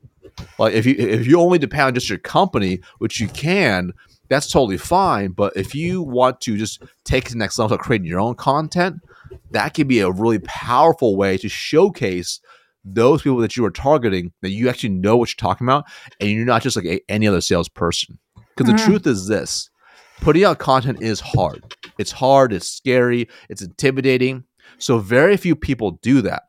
Like 0.57 0.73
if 0.73 0.85
you 0.85 0.95
if 0.97 1.27
you 1.27 1.39
only 1.39 1.59
depend 1.59 1.83
on 1.83 1.93
just 1.93 2.09
your 2.09 2.17
company, 2.17 2.79
which 2.99 3.19
you 3.19 3.27
can, 3.27 3.93
that's 4.29 4.49
totally 4.49 4.77
fine. 4.77 5.31
But 5.31 5.55
if 5.55 5.75
you 5.75 6.01
want 6.01 6.39
to 6.41 6.57
just 6.57 6.81
take 7.03 7.29
the 7.29 7.35
next 7.35 7.59
level, 7.59 7.77
creating 7.77 8.07
your 8.07 8.19
own 8.19 8.35
content, 8.35 9.01
that 9.51 9.73
can 9.73 9.87
be 9.87 9.99
a 9.99 10.11
really 10.11 10.39
powerful 10.39 11.15
way 11.15 11.37
to 11.37 11.49
showcase 11.49 12.39
those 12.85 13.21
people 13.21 13.39
that 13.39 13.57
you 13.57 13.65
are 13.65 13.71
targeting 13.71 14.31
that 14.41 14.51
you 14.51 14.69
actually 14.69 14.89
know 14.89 15.17
what 15.17 15.29
you're 15.29 15.49
talking 15.49 15.65
about, 15.65 15.85
and 16.19 16.29
you're 16.29 16.45
not 16.45 16.61
just 16.61 16.75
like 16.75 16.85
a, 16.85 16.99
any 17.09 17.27
other 17.27 17.41
salesperson. 17.41 18.19
Because 18.35 18.71
mm-hmm. 18.71 18.77
the 18.77 18.83
truth 18.83 19.07
is 19.07 19.27
this: 19.27 19.69
putting 20.21 20.43
out 20.43 20.59
content 20.59 21.01
is 21.01 21.19
hard. 21.19 21.75
It's 21.97 22.11
hard. 22.11 22.53
It's 22.53 22.69
scary. 22.69 23.27
It's 23.49 23.61
intimidating. 23.61 24.45
So 24.77 24.99
very 24.99 25.35
few 25.37 25.55
people 25.55 25.99
do 26.01 26.21
that. 26.21 26.43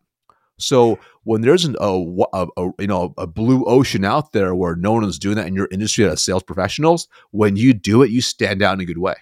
So 0.58 0.98
when 1.24 1.40
there's 1.40 1.64
an, 1.64 1.76
a, 1.80 2.00
a, 2.32 2.46
a, 2.56 2.70
you 2.78 2.86
know 2.86 3.14
a 3.18 3.26
blue 3.26 3.64
ocean 3.64 4.04
out 4.04 4.32
there 4.32 4.54
where 4.54 4.76
no 4.76 4.92
one 4.92 5.04
is 5.04 5.18
doing 5.18 5.36
that 5.36 5.46
in 5.46 5.54
your 5.54 5.68
industry 5.70 6.04
as 6.04 6.22
sales 6.22 6.42
professionals, 6.42 7.08
when 7.30 7.56
you 7.56 7.72
do 7.72 8.02
it, 8.02 8.10
you 8.10 8.20
stand 8.20 8.62
out 8.62 8.74
in 8.74 8.80
a 8.80 8.84
good 8.84 8.98
way. 8.98 9.14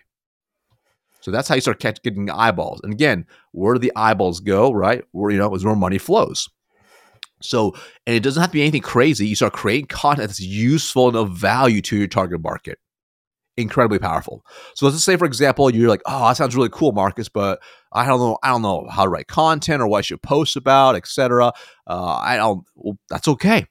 So 1.21 1.31
that's 1.31 1.49
how 1.49 1.57
you 1.57 1.61
start 1.61 1.81
catch, 1.81 2.03
getting 2.03 2.31
eyeballs. 2.31 2.81
And 2.83 2.93
again, 2.93 3.27
where 3.53 3.75
do 3.75 3.81
the 3.81 3.93
eyeballs 3.97 4.41
go? 4.41 4.73
Right, 4.73 5.05
where 5.13 5.31
you 5.31 5.39
know 5.39 5.55
is 5.55 5.65
where 5.65 5.77
money 5.77 5.99
flows. 5.99 6.49
So, 7.41 7.75
and 8.07 8.17
it 8.17 8.23
doesn't 8.23 8.41
have 8.41 8.51
to 8.51 8.55
be 8.55 8.63
anything 8.63 8.83
crazy. 8.83 9.27
You 9.27 9.37
start 9.37 9.53
creating 9.53 9.87
content 9.87 10.29
that's 10.29 10.41
useful 10.41 11.09
and 11.09 11.17
of 11.17 11.37
value 11.37 11.81
to 11.83 11.97
your 11.97 12.09
target 12.09 12.41
market 12.43 12.79
incredibly 13.59 13.99
powerful. 13.99 14.45
So 14.75 14.87
let's 14.87 14.97
just 14.97 15.05
say, 15.05 15.17
for 15.17 15.27
example, 15.27 15.69
you're 15.75 15.89
like, 15.89 16.01
"Oh, 16.07 16.29
that 16.29 16.37
sounds 16.37 16.57
really 16.57 16.71
cool, 16.71 16.93
Marcus," 16.93 17.29
but 17.29 17.61
I 17.93 18.07
don't 18.07 18.21
know, 18.21 18.39
I 18.43 18.49
don't 18.49 18.63
know 18.63 18.87
how 18.89 19.03
to 19.03 19.09
write 19.11 19.27
content 19.27 19.83
or 19.83 19.89
what 19.89 19.99
I 19.99 20.03
should 20.03 20.23
post 20.23 20.57
about, 20.57 20.97
etc. 20.97 21.53
Uh, 21.87 22.15
I 22.15 22.37
don't. 22.37 22.65
Well, 22.77 22.97
that's 23.11 23.29
okay. 23.29 23.67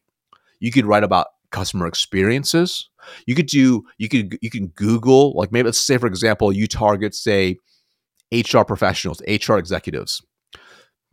You 0.59 0.71
could 0.71 0.85
write 0.85 1.03
about 1.03 1.27
customer 1.51 1.87
experiences. 1.87 2.89
You 3.25 3.35
could 3.35 3.47
do. 3.47 3.83
You 3.97 4.09
could. 4.09 4.37
You 4.41 4.49
can 4.49 4.67
Google. 4.67 5.33
Like 5.35 5.51
maybe 5.51 5.67
let's 5.67 5.79
say, 5.79 5.97
for 5.97 6.07
example, 6.07 6.51
you 6.51 6.67
target 6.67 7.15
say 7.15 7.57
HR 8.31 8.61
professionals, 8.63 9.21
HR 9.27 9.57
executives. 9.57 10.21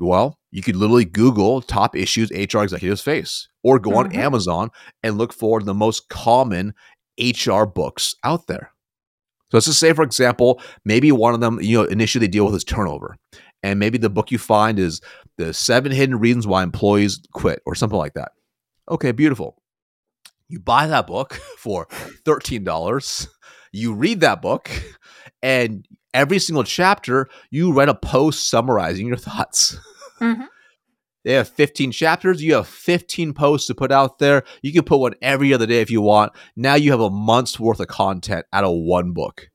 Well, 0.00 0.38
you 0.50 0.62
could 0.62 0.76
literally 0.76 1.04
Google 1.04 1.62
top 1.62 1.94
issues 1.96 2.30
HR 2.32 2.62
executives 2.62 3.00
face, 3.00 3.48
or 3.62 3.78
go 3.78 3.90
mm-hmm. 3.90 3.98
on 3.98 4.16
Amazon 4.16 4.70
and 5.02 5.18
look 5.18 5.32
for 5.32 5.60
the 5.60 5.74
most 5.74 6.08
common 6.08 6.74
HR 7.18 7.64
books 7.64 8.14
out 8.24 8.46
there. 8.48 8.72
So 9.50 9.58
let's 9.58 9.66
just 9.66 9.78
say, 9.78 9.92
for 9.92 10.02
example, 10.02 10.60
maybe 10.84 11.12
one 11.12 11.34
of 11.34 11.40
them, 11.40 11.60
you 11.60 11.78
know, 11.78 11.84
initially 11.84 12.26
they 12.26 12.30
deal 12.30 12.46
with 12.46 12.56
is 12.56 12.64
turnover. 12.64 13.16
And 13.62 13.78
maybe 13.78 13.98
the 13.98 14.10
book 14.10 14.30
you 14.30 14.38
find 14.38 14.78
is 14.78 15.00
the 15.38 15.54
seven 15.54 15.92
hidden 15.92 16.18
reasons 16.18 16.46
why 16.46 16.62
employees 16.62 17.20
quit 17.32 17.62
or 17.64 17.74
something 17.74 17.98
like 17.98 18.14
that. 18.14 18.32
Okay, 18.90 19.12
beautiful. 19.12 19.56
You 20.54 20.60
buy 20.60 20.86
that 20.86 21.08
book 21.08 21.34
for 21.58 21.86
$13. 22.24 23.28
You 23.72 23.92
read 23.92 24.20
that 24.20 24.40
book, 24.40 24.70
and 25.42 25.84
every 26.14 26.38
single 26.38 26.62
chapter, 26.62 27.28
you 27.50 27.72
write 27.72 27.88
a 27.88 27.94
post 27.94 28.48
summarizing 28.48 29.08
your 29.08 29.18
thoughts. 29.18 29.76
Mm-hmm. 30.20 30.44
They 31.24 31.32
have 31.32 31.48
15 31.48 31.90
chapters. 31.90 32.40
You 32.40 32.54
have 32.54 32.68
15 32.68 33.34
posts 33.34 33.66
to 33.66 33.74
put 33.74 33.90
out 33.90 34.20
there. 34.20 34.44
You 34.62 34.72
can 34.72 34.84
put 34.84 34.98
one 34.98 35.16
every 35.20 35.52
other 35.52 35.66
day 35.66 35.80
if 35.80 35.90
you 35.90 36.00
want. 36.00 36.32
Now 36.54 36.76
you 36.76 36.92
have 36.92 37.00
a 37.00 37.10
month's 37.10 37.58
worth 37.58 37.80
of 37.80 37.88
content 37.88 38.46
out 38.52 38.62
of 38.62 38.76
one 38.76 39.12
book. 39.12 39.50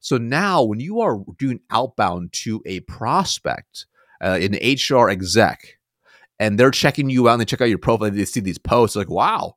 So 0.00 0.18
now 0.18 0.64
when 0.64 0.80
you 0.80 1.00
are 1.00 1.20
doing 1.38 1.60
outbound 1.70 2.32
to 2.42 2.62
a 2.66 2.80
prospect, 2.80 3.86
uh, 4.20 4.40
an 4.42 4.58
HR 4.60 5.08
exec, 5.08 5.78
and 6.40 6.58
they're 6.58 6.72
checking 6.72 7.08
you 7.08 7.28
out 7.28 7.34
and 7.34 7.40
they 7.40 7.46
check 7.46 7.60
out 7.60 7.68
your 7.68 7.78
profile 7.78 8.08
and 8.08 8.18
they 8.18 8.24
see 8.24 8.40
these 8.40 8.58
posts, 8.58 8.96
like, 8.96 9.08
wow, 9.08 9.54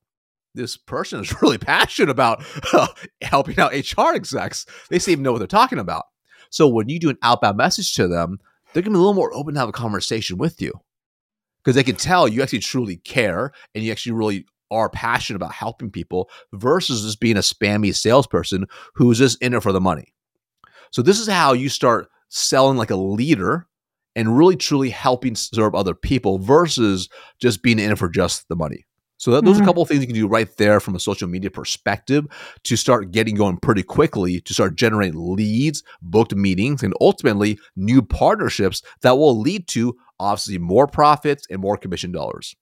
this 0.55 0.77
person 0.77 1.21
is 1.21 1.33
really 1.41 1.57
passionate 1.57 2.09
about 2.09 2.43
uh, 2.73 2.87
helping 3.21 3.59
out 3.59 3.73
HR 3.73 4.13
execs. 4.13 4.65
They 4.89 4.99
seem 4.99 5.17
to 5.17 5.21
know 5.23 5.31
what 5.31 5.39
they're 5.39 5.47
talking 5.47 5.79
about. 5.79 6.05
So 6.49 6.67
when 6.67 6.89
you 6.89 6.99
do 6.99 7.09
an 7.09 7.17
outbound 7.21 7.57
message 7.57 7.93
to 7.95 8.07
them, 8.07 8.39
they're 8.73 8.83
to 8.83 8.89
be 8.89 8.95
a 8.95 8.99
little 8.99 9.13
more 9.13 9.33
open 9.33 9.53
to 9.53 9.59
have 9.59 9.69
a 9.69 9.73
conversation 9.73 10.37
with 10.37 10.61
you 10.61 10.73
because 11.63 11.75
they 11.75 11.83
can 11.83 11.95
tell 11.95 12.27
you 12.27 12.41
actually 12.41 12.59
truly 12.59 12.97
care 12.97 13.51
and 13.73 13.83
you 13.83 13.91
actually 13.91 14.11
really 14.11 14.45
are 14.71 14.89
passionate 14.89 15.37
about 15.37 15.53
helping 15.53 15.91
people 15.91 16.29
versus 16.53 17.03
just 17.03 17.19
being 17.19 17.37
a 17.37 17.41
spammy 17.41 17.95
salesperson 17.95 18.65
who's 18.95 19.19
just 19.19 19.41
in 19.41 19.53
it 19.53 19.63
for 19.63 19.71
the 19.71 19.81
money. 19.81 20.13
So 20.91 21.01
this 21.01 21.19
is 21.19 21.27
how 21.27 21.53
you 21.53 21.69
start 21.69 22.09
selling 22.29 22.77
like 22.77 22.91
a 22.91 22.95
leader 22.95 23.67
and 24.15 24.37
really 24.37 24.55
truly 24.55 24.89
helping 24.89 25.35
serve 25.35 25.75
other 25.75 25.93
people 25.93 26.39
versus 26.39 27.09
just 27.39 27.61
being 27.61 27.79
in 27.79 27.91
it 27.91 27.97
for 27.97 28.09
just 28.09 28.47
the 28.47 28.55
money. 28.55 28.85
So 29.25 29.31
that, 29.31 29.43
those 29.43 29.55
mm-hmm. 29.55 29.61
are 29.61 29.63
a 29.63 29.63
mm-hmm. 29.63 29.69
couple 29.69 29.81
of 29.81 29.89
things 29.89 30.01
you 30.01 30.07
can 30.07 30.13
do 30.13 30.27
right 30.27 30.55
there 30.57 30.79
from 30.79 30.93
a 30.93 30.99
social 30.99 31.27
media 31.27 31.49
perspective 31.49 32.27
to 32.61 32.75
start 32.75 33.09
getting 33.09 33.33
going 33.33 33.57
pretty 33.57 33.81
quickly 33.81 34.39
to 34.41 34.53
start 34.53 34.75
generating 34.75 35.35
leads, 35.35 35.81
booked 35.99 36.35
meetings, 36.35 36.83
and 36.83 36.93
ultimately 37.01 37.57
new 37.75 38.03
partnerships 38.03 38.83
that 39.01 39.17
will 39.17 39.35
lead 39.35 39.67
to 39.69 39.97
obviously 40.19 40.59
more 40.59 40.85
profits 40.85 41.47
and 41.49 41.59
more 41.59 41.75
commission 41.75 42.11
dollars. 42.11 42.55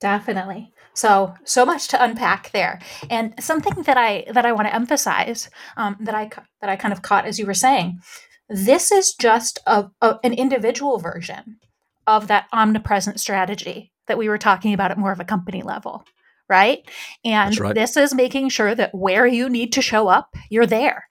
Definitely. 0.00 0.72
So 0.94 1.32
so 1.44 1.64
much 1.64 1.86
to 1.88 2.02
unpack 2.02 2.50
there, 2.50 2.80
and 3.08 3.32
something 3.38 3.84
that 3.84 3.96
I 3.96 4.24
that 4.32 4.44
I 4.44 4.50
want 4.50 4.66
to 4.66 4.74
emphasize 4.74 5.48
um, 5.76 5.96
that 6.00 6.14
I 6.16 6.28
that 6.60 6.70
I 6.70 6.74
kind 6.74 6.92
of 6.92 7.02
caught 7.02 7.24
as 7.24 7.38
you 7.38 7.46
were 7.46 7.54
saying, 7.54 8.00
this 8.48 8.90
is 8.90 9.14
just 9.14 9.60
a, 9.64 9.90
a, 10.02 10.18
an 10.24 10.32
individual 10.32 10.98
version 10.98 11.60
of 12.04 12.26
that 12.26 12.48
omnipresent 12.52 13.20
strategy 13.20 13.92
that 14.08 14.18
we 14.18 14.28
were 14.28 14.38
talking 14.38 14.74
about 14.74 14.90
at 14.90 14.98
more 14.98 15.12
of 15.12 15.20
a 15.20 15.24
company 15.24 15.62
level, 15.62 16.04
right? 16.48 16.88
And 17.24 17.58
right. 17.58 17.74
this 17.74 17.96
is 17.96 18.14
making 18.14 18.48
sure 18.48 18.74
that 18.74 18.94
where 18.94 19.26
you 19.26 19.48
need 19.48 19.72
to 19.74 19.82
show 19.82 20.08
up, 20.08 20.34
you're 20.50 20.66
there. 20.66 21.08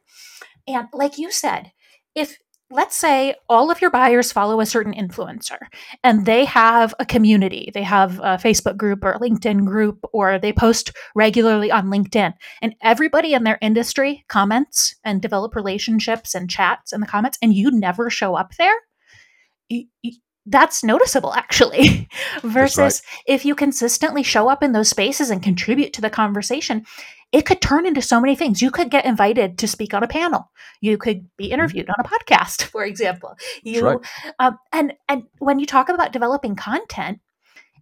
And 0.67 0.87
like 0.93 1.17
you 1.17 1.31
said, 1.31 1.71
if 2.15 2.37
let's 2.69 2.95
say 2.95 3.33
all 3.47 3.71
of 3.71 3.81
your 3.81 3.89
buyers 3.89 4.31
follow 4.31 4.59
a 4.59 4.65
certain 4.65 4.93
influencer 4.93 5.57
and 6.03 6.25
they 6.25 6.43
have 6.43 6.93
a 6.99 7.05
community 7.05 7.71
they 7.73 7.83
have 7.83 8.19
a 8.19 8.37
facebook 8.37 8.75
group 8.75 9.03
or 9.03 9.13
a 9.13 9.19
linkedin 9.19 9.65
group 9.65 10.03
or 10.11 10.37
they 10.37 10.51
post 10.51 10.91
regularly 11.15 11.71
on 11.71 11.87
linkedin 11.87 12.33
and 12.61 12.75
everybody 12.81 13.33
in 13.33 13.43
their 13.43 13.57
industry 13.61 14.25
comments 14.27 14.95
and 15.05 15.21
develop 15.21 15.55
relationships 15.55 16.35
and 16.35 16.49
chats 16.49 16.91
in 16.91 16.99
the 16.99 17.07
comments 17.07 17.37
and 17.41 17.53
you 17.53 17.71
never 17.71 18.09
show 18.09 18.35
up 18.35 18.53
there 18.57 18.75
that's 20.47 20.83
noticeable 20.83 21.33
actually 21.33 22.07
versus 22.43 23.01
right. 23.05 23.35
if 23.35 23.45
you 23.45 23.53
consistently 23.53 24.23
show 24.23 24.49
up 24.49 24.63
in 24.63 24.71
those 24.71 24.89
spaces 24.89 25.29
and 25.29 25.43
contribute 25.43 25.93
to 25.93 26.01
the 26.01 26.09
conversation 26.09 26.85
it 27.33 27.45
could 27.45 27.61
turn 27.61 27.85
into 27.85 28.01
so 28.01 28.21
many 28.21 28.35
things 28.35 28.61
you 28.61 28.71
could 28.71 28.89
get 28.89 29.05
invited 29.05 29.57
to 29.57 29.67
speak 29.67 29.93
on 29.93 30.03
a 30.03 30.07
panel 30.07 30.49
you 30.81 30.97
could 30.97 31.27
be 31.37 31.45
mm-hmm. 31.45 31.55
interviewed 31.55 31.89
on 31.89 31.95
a 31.99 32.07
podcast 32.07 32.63
for 32.71 32.83
example 32.83 33.35
you 33.63 33.85
right. 33.85 33.99
um, 34.39 34.57
and 34.71 34.93
and 35.07 35.23
when 35.39 35.59
you 35.59 35.65
talk 35.65 35.89
about 35.89 36.13
developing 36.13 36.55
content 36.55 37.19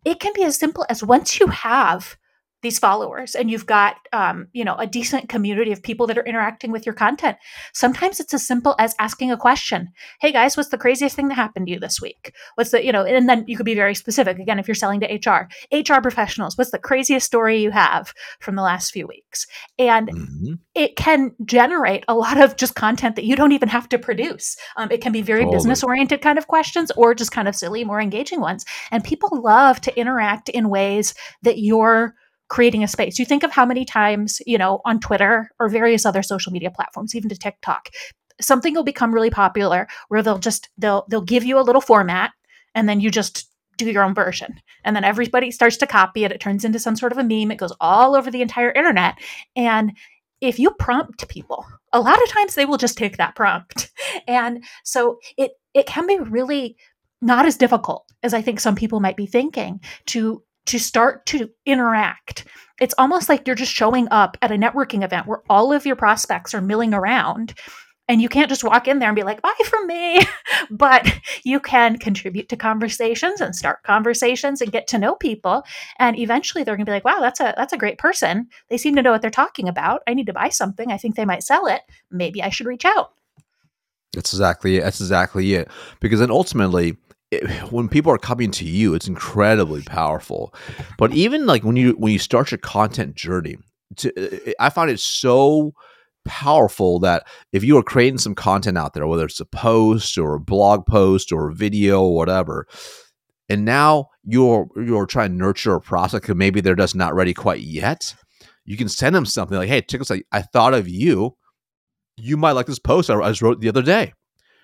it 0.04 0.20
can 0.20 0.34
be 0.34 0.44
as 0.44 0.58
simple 0.58 0.86
as 0.90 1.04
once 1.04 1.40
you 1.40 1.48
have 1.48 2.18
these 2.66 2.80
followers 2.80 3.36
and 3.36 3.52
you've 3.52 3.68
got 3.68 3.98
um, 4.12 4.48
you 4.52 4.66
know 4.66 4.76
a 4.76 4.88
decent 4.88 5.30
community 5.30 5.72
of 5.72 5.84
people 5.84 6.08
that 6.08 6.18
are 6.18 6.26
interacting 6.26 6.72
with 6.72 6.84
your 6.84 6.96
content. 6.96 7.38
Sometimes 7.74 8.20
it's 8.20 8.34
as 8.34 8.46
simple 8.46 8.76
as 8.80 8.96
asking 8.98 9.32
a 9.32 9.38
question. 9.38 9.90
Hey 10.20 10.32
guys 10.32 10.58
what's 10.58 10.70
the 10.70 10.78
craziest 10.78 11.16
thing 11.16 11.28
that 11.28 11.36
happened 11.36 11.68
to 11.68 11.74
you 11.74 11.80
this 11.80 12.02
week? 12.02 12.34
What's 12.56 12.72
the 12.72 12.84
you 12.84 12.92
know 12.92 13.06
and 13.06 13.30
then 13.30 13.46
you 13.48 13.56
could 13.56 13.68
be 13.68 13.76
very 13.76 13.94
specific. 13.94 14.40
Again 14.40 14.58
if 14.58 14.68
you're 14.68 14.74
selling 14.74 15.00
to 15.02 15.08
hr 15.08 15.48
hr 15.78 16.02
professionals 16.02 16.58
what's 16.58 16.72
the 16.72 16.80
craziest 16.80 17.28
story 17.28 17.62
you 17.62 17.70
have 17.70 18.14
from 18.40 18.56
the 18.56 18.64
last 18.64 18.92
few 18.92 19.06
weeks? 19.06 19.46
And 19.78 20.10
mm-hmm. 20.10 20.54
it 20.74 20.96
can 20.96 21.36
generate 21.46 22.04
a 22.08 22.16
lot 22.16 22.42
of 22.42 22.56
just 22.56 22.74
content 22.74 23.16
that 23.16 23.26
you 23.26 23.36
don't 23.36 23.52
even 23.52 23.70
have 23.70 23.88
to 23.90 24.00
produce. 24.00 24.58
Um, 24.76 24.90
it 24.90 25.02
can 25.02 25.12
be 25.12 25.22
very 25.22 25.42
totally. 25.42 25.58
business 25.58 25.84
oriented 25.84 26.22
kind 26.22 26.40
of 26.40 26.48
questions 26.48 26.92
or 26.98 27.14
just 27.14 27.32
kind 27.32 27.48
of 27.48 27.56
silly 27.56 27.84
more 27.84 28.02
engaging 28.02 28.42
ones. 28.42 28.66
And 28.90 29.04
people 29.04 29.30
love 29.44 29.82
to 29.82 29.96
interact 30.00 30.50
in 30.50 30.70
ways 30.70 31.14
that 31.44 31.60
you're 31.60 32.16
creating 32.48 32.84
a 32.84 32.88
space. 32.88 33.18
You 33.18 33.26
think 33.26 33.44
of 33.44 33.52
how 33.52 33.66
many 33.66 33.86
times, 33.86 34.42
you 34.46 34.58
know, 34.58 34.82
on 34.86 35.00
Twitter 35.00 35.50
or 35.60 35.70
various 35.70 36.06
other 36.06 36.24
social 36.24 36.52
media 36.52 36.72
platforms, 36.72 37.16
even 37.16 37.30
to 37.30 37.36
TikTok, 37.38 37.90
something 38.40 38.74
will 38.74 38.84
become 38.84 39.14
really 39.14 39.30
popular 39.30 39.88
where 40.10 40.22
they'll 40.22 40.38
just 40.38 40.70
they'll 40.78 41.06
they'll 41.10 41.22
give 41.22 41.44
you 41.44 41.60
a 41.60 41.64
little 41.64 41.82
format 41.82 42.32
and 42.74 42.88
then 42.88 43.00
you 43.00 43.10
just 43.10 43.50
do 43.78 43.90
your 43.90 44.04
own 44.04 44.14
version. 44.14 44.60
And 44.84 44.96
then 44.96 45.04
everybody 45.04 45.52
starts 45.52 45.78
to 45.78 45.88
copy 45.88 46.24
it. 46.24 46.32
It 46.32 46.40
turns 46.40 46.64
into 46.64 46.80
some 46.80 46.96
sort 46.96 47.12
of 47.12 47.18
a 47.18 47.24
meme. 47.24 47.52
It 47.52 47.58
goes 47.58 47.74
all 47.82 48.16
over 48.16 48.32
the 48.32 48.42
entire 48.42 48.72
internet. 48.72 49.16
And 49.56 49.94
if 50.42 50.60
you 50.60 50.72
prompt 50.72 51.28
people, 51.28 51.66
a 51.92 52.00
lot 52.00 52.22
of 52.22 52.30
times 52.30 52.56
they 52.56 52.66
will 52.66 52.78
just 52.78 52.98
take 52.98 53.18
that 53.18 53.36
prompt. 53.36 53.92
And 54.28 54.64
so 54.84 55.20
it 55.38 55.52
it 55.74 55.88
can 55.88 56.08
be 56.08 56.18
really 56.18 56.78
not 57.22 57.46
as 57.46 57.58
difficult 57.58 58.06
as 58.24 58.34
I 58.34 58.42
think 58.42 58.60
some 58.60 58.76
people 58.76 59.00
might 59.00 59.18
be 59.18 59.26
thinking 59.26 59.82
to 60.08 60.42
to 60.68 60.80
start 60.80 61.26
to 61.28 61.50
interact. 61.66 62.46
It's 62.80 62.96
almost 62.98 63.30
like 63.30 63.48
you're 63.48 63.56
just 63.56 63.72
showing 63.72 64.08
up 64.12 64.38
at 64.42 64.52
a 64.52 64.56
networking 64.56 65.04
event 65.04 65.28
where 65.28 65.42
all 65.50 65.72
of 65.72 65.86
your 65.86 65.96
prospects 65.96 66.54
are 66.54 66.62
milling 66.62 66.94
around 66.94 67.54
and 68.08 68.22
you 68.22 68.30
can't 68.30 68.50
just 68.50 68.64
walk 68.64 68.88
in 68.88 69.00
there 69.00 69.10
and 69.10 69.16
be 69.16 69.24
like, 69.24 69.42
bye 69.42 69.54
from 69.66 69.88
me. 69.88 70.22
but 70.70 71.20
you 71.44 71.60
can 71.60 71.98
contribute 71.98 72.50
to 72.50 72.56
conversations 72.56 73.42
and 73.42 73.56
start 73.56 73.84
conversations 73.84 74.62
and 74.62 74.72
get 74.72 74.88
to 74.88 75.00
know 75.00 75.16
people. 75.16 75.64
And 75.98 76.18
eventually 76.20 76.64
they're 76.64 76.76
gonna 76.76 76.86
be 76.86 76.92
like, 76.92 77.06
wow, 77.06 77.20
that's 77.20 77.40
a 77.40 77.54
that's 77.58 77.74
a 77.74 77.78
great 77.78 77.98
person. 77.98 78.48
They 78.70 78.78
seem 78.78 78.96
to 78.96 79.02
know 79.02 79.12
what 79.12 79.22
they're 79.22 79.32
talking 79.32 79.68
about. 79.68 80.02
I 80.08 80.14
need 80.14 80.28
to 80.28 80.34
buy 80.34 80.50
something. 80.50 80.92
I 80.92 80.98
think 80.98 81.16
they 81.16 81.26
might 81.26 81.44
sell 81.44 81.66
it. 81.66 81.82
Maybe 82.12 82.44
I 82.44 82.50
should 82.50 82.68
reach 82.68 82.86
out. 82.86 83.12
That's 84.14 84.34
exactly 84.34 84.78
it. 84.78 84.84
That's 84.84 85.02
exactly 85.02 85.54
it. 85.56 85.70
Because 86.00 86.20
then 86.20 86.32
ultimately, 86.32 86.98
when 87.70 87.90
people 87.90 88.12
are 88.12 88.18
coming 88.18 88.52
to 88.52 88.66
you, 88.66 88.94
it's 88.94 89.08
incredibly 89.08 89.82
powerful. 89.84 90.54
But 90.98 91.14
even 91.14 91.46
like 91.46 91.64
when 91.64 91.76
you 91.76 91.92
when 91.94 92.14
you 92.14 92.20
start 92.20 92.52
your 92.52 92.58
content 92.60 93.16
journey, 93.16 93.58
to, 93.98 94.50
uh, 94.50 94.54
I 94.60 94.70
find 94.70 94.90
it 94.90 95.00
so 95.00 95.74
powerful 96.26 97.00
that 97.00 97.28
if 97.52 97.64
you 97.64 97.78
are 97.78 97.84
creating 97.84 98.18
some 98.18 98.36
content 98.36 98.78
out 98.78 98.94
there, 98.94 99.08
whether 99.08 99.26
it's 99.26 99.40
a 99.40 99.46
post 99.46 100.18
or 100.18 100.36
a 100.36 100.40
blog 100.40 100.86
post 100.86 101.32
or 101.32 101.50
a 101.50 101.54
video 101.54 102.02
or 102.02 102.16
whatever, 102.16 102.68
and 103.50 103.64
now 103.66 104.08
you're 104.24 104.68
you're 104.76 105.06
trying 105.06 105.32
to 105.32 105.38
nurture 105.38 105.76
a 105.76 105.82
prospect 105.82 106.24
because 106.24 106.36
maybe 106.36 106.62
they're 106.62 106.76
just 106.76 106.96
not 106.96 107.16
ready 107.16 107.34
quite 107.34 107.62
yet, 107.62 108.16
you 108.66 108.78
can 108.78 108.90
send 108.90 109.16
them 109.16 109.26
something 109.26 109.58
like, 109.58 109.70
"Hey, 109.70 109.82
check 109.82 110.02
this. 110.02 110.12
I 110.32 110.42
thought 110.42 110.74
of 110.74 110.88
you. 110.88 111.36
You 112.18 112.38
might 112.38 112.54
like 112.54 112.66
this 112.66 112.80
post 112.80 113.10
I 113.10 113.30
just 113.30 113.42
wrote 113.42 113.62
the 113.62 113.70
other 113.70 113.84
day." 113.84 114.14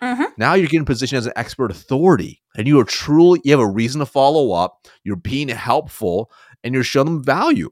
Mm-hmm. 0.01 0.23
Now 0.37 0.55
you're 0.55 0.67
getting 0.67 0.85
positioned 0.85 1.19
as 1.19 1.27
an 1.27 1.33
expert 1.35 1.71
authority, 1.71 2.41
and 2.57 2.67
you 2.67 2.79
are 2.79 2.83
truly 2.85 3.41
you 3.43 3.51
have 3.51 3.59
a 3.59 3.67
reason 3.67 3.99
to 3.99 4.05
follow 4.05 4.51
up. 4.51 4.87
You're 5.03 5.15
being 5.15 5.49
helpful, 5.49 6.31
and 6.63 6.73
you're 6.73 6.83
showing 6.83 7.05
them 7.05 7.23
value. 7.23 7.71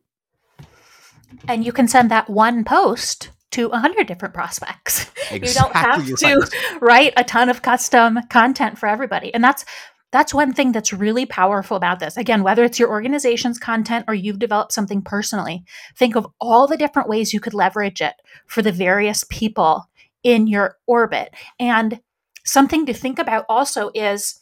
And 1.47 1.65
you 1.65 1.71
can 1.71 1.87
send 1.87 2.11
that 2.11 2.29
one 2.29 2.63
post 2.63 3.29
to 3.51 3.67
a 3.67 3.69
100 3.69 4.07
different 4.07 4.33
prospects. 4.33 5.09
Exactly 5.31 5.47
you 5.47 5.53
don't 5.53 5.75
have 5.75 6.07
right. 6.07 6.51
to 6.51 6.79
write 6.81 7.13
a 7.17 7.23
ton 7.23 7.49
of 7.49 7.61
custom 7.61 8.19
content 8.29 8.77
for 8.77 8.87
everybody. 8.87 9.33
And 9.33 9.43
that's 9.43 9.65
that's 10.11 10.33
one 10.33 10.53
thing 10.53 10.71
that's 10.71 10.91
really 10.91 11.27
powerful 11.27 11.77
about 11.77 11.99
this. 11.99 12.17
Again, 12.17 12.41
whether 12.41 12.63
it's 12.63 12.79
your 12.79 12.89
organization's 12.89 13.59
content 13.59 14.05
or 14.07 14.15
you've 14.15 14.39
developed 14.39 14.71
something 14.71 15.03
personally, 15.03 15.63
think 15.95 16.15
of 16.15 16.27
all 16.41 16.65
the 16.65 16.77
different 16.77 17.07
ways 17.07 17.31
you 17.31 17.39
could 17.39 17.53
leverage 17.53 18.01
it 18.01 18.15
for 18.47 18.63
the 18.63 18.71
various 18.71 19.23
people 19.29 19.87
in 20.23 20.47
your 20.47 20.77
orbit. 20.87 21.33
And 21.59 22.01
something 22.45 22.85
to 22.85 22.93
think 22.93 23.19
about 23.19 23.45
also 23.49 23.91
is 23.93 24.39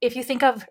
if 0.00 0.16
you 0.16 0.22
think 0.22 0.42
of 0.42 0.64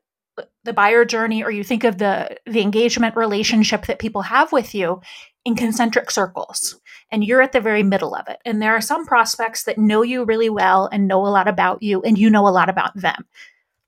the 0.63 0.73
buyer 0.73 1.05
journey 1.05 1.43
or 1.43 1.51
you 1.51 1.63
think 1.63 1.83
of 1.83 1.99
the 1.99 2.37
the 2.45 2.61
engagement 2.61 3.15
relationship 3.15 3.85
that 3.85 3.99
people 3.99 4.23
have 4.23 4.51
with 4.51 4.73
you 4.73 4.99
in 5.45 5.55
concentric 5.55 6.09
circles 6.09 6.79
and 7.11 7.23
you're 7.23 7.41
at 7.41 7.51
the 7.51 7.61
very 7.61 7.83
middle 7.83 8.15
of 8.15 8.27
it. 8.27 8.39
And 8.43 8.61
there 8.61 8.75
are 8.75 8.81
some 8.81 9.05
prospects 9.05 9.63
that 9.63 9.77
know 9.77 10.01
you 10.01 10.25
really 10.25 10.49
well 10.49 10.89
and 10.91 11.07
know 11.07 11.25
a 11.25 11.29
lot 11.29 11.47
about 11.47 11.83
you, 11.83 12.01
and 12.01 12.17
you 12.17 12.29
know 12.29 12.47
a 12.47 12.49
lot 12.49 12.69
about 12.69 12.95
them. 12.95 13.25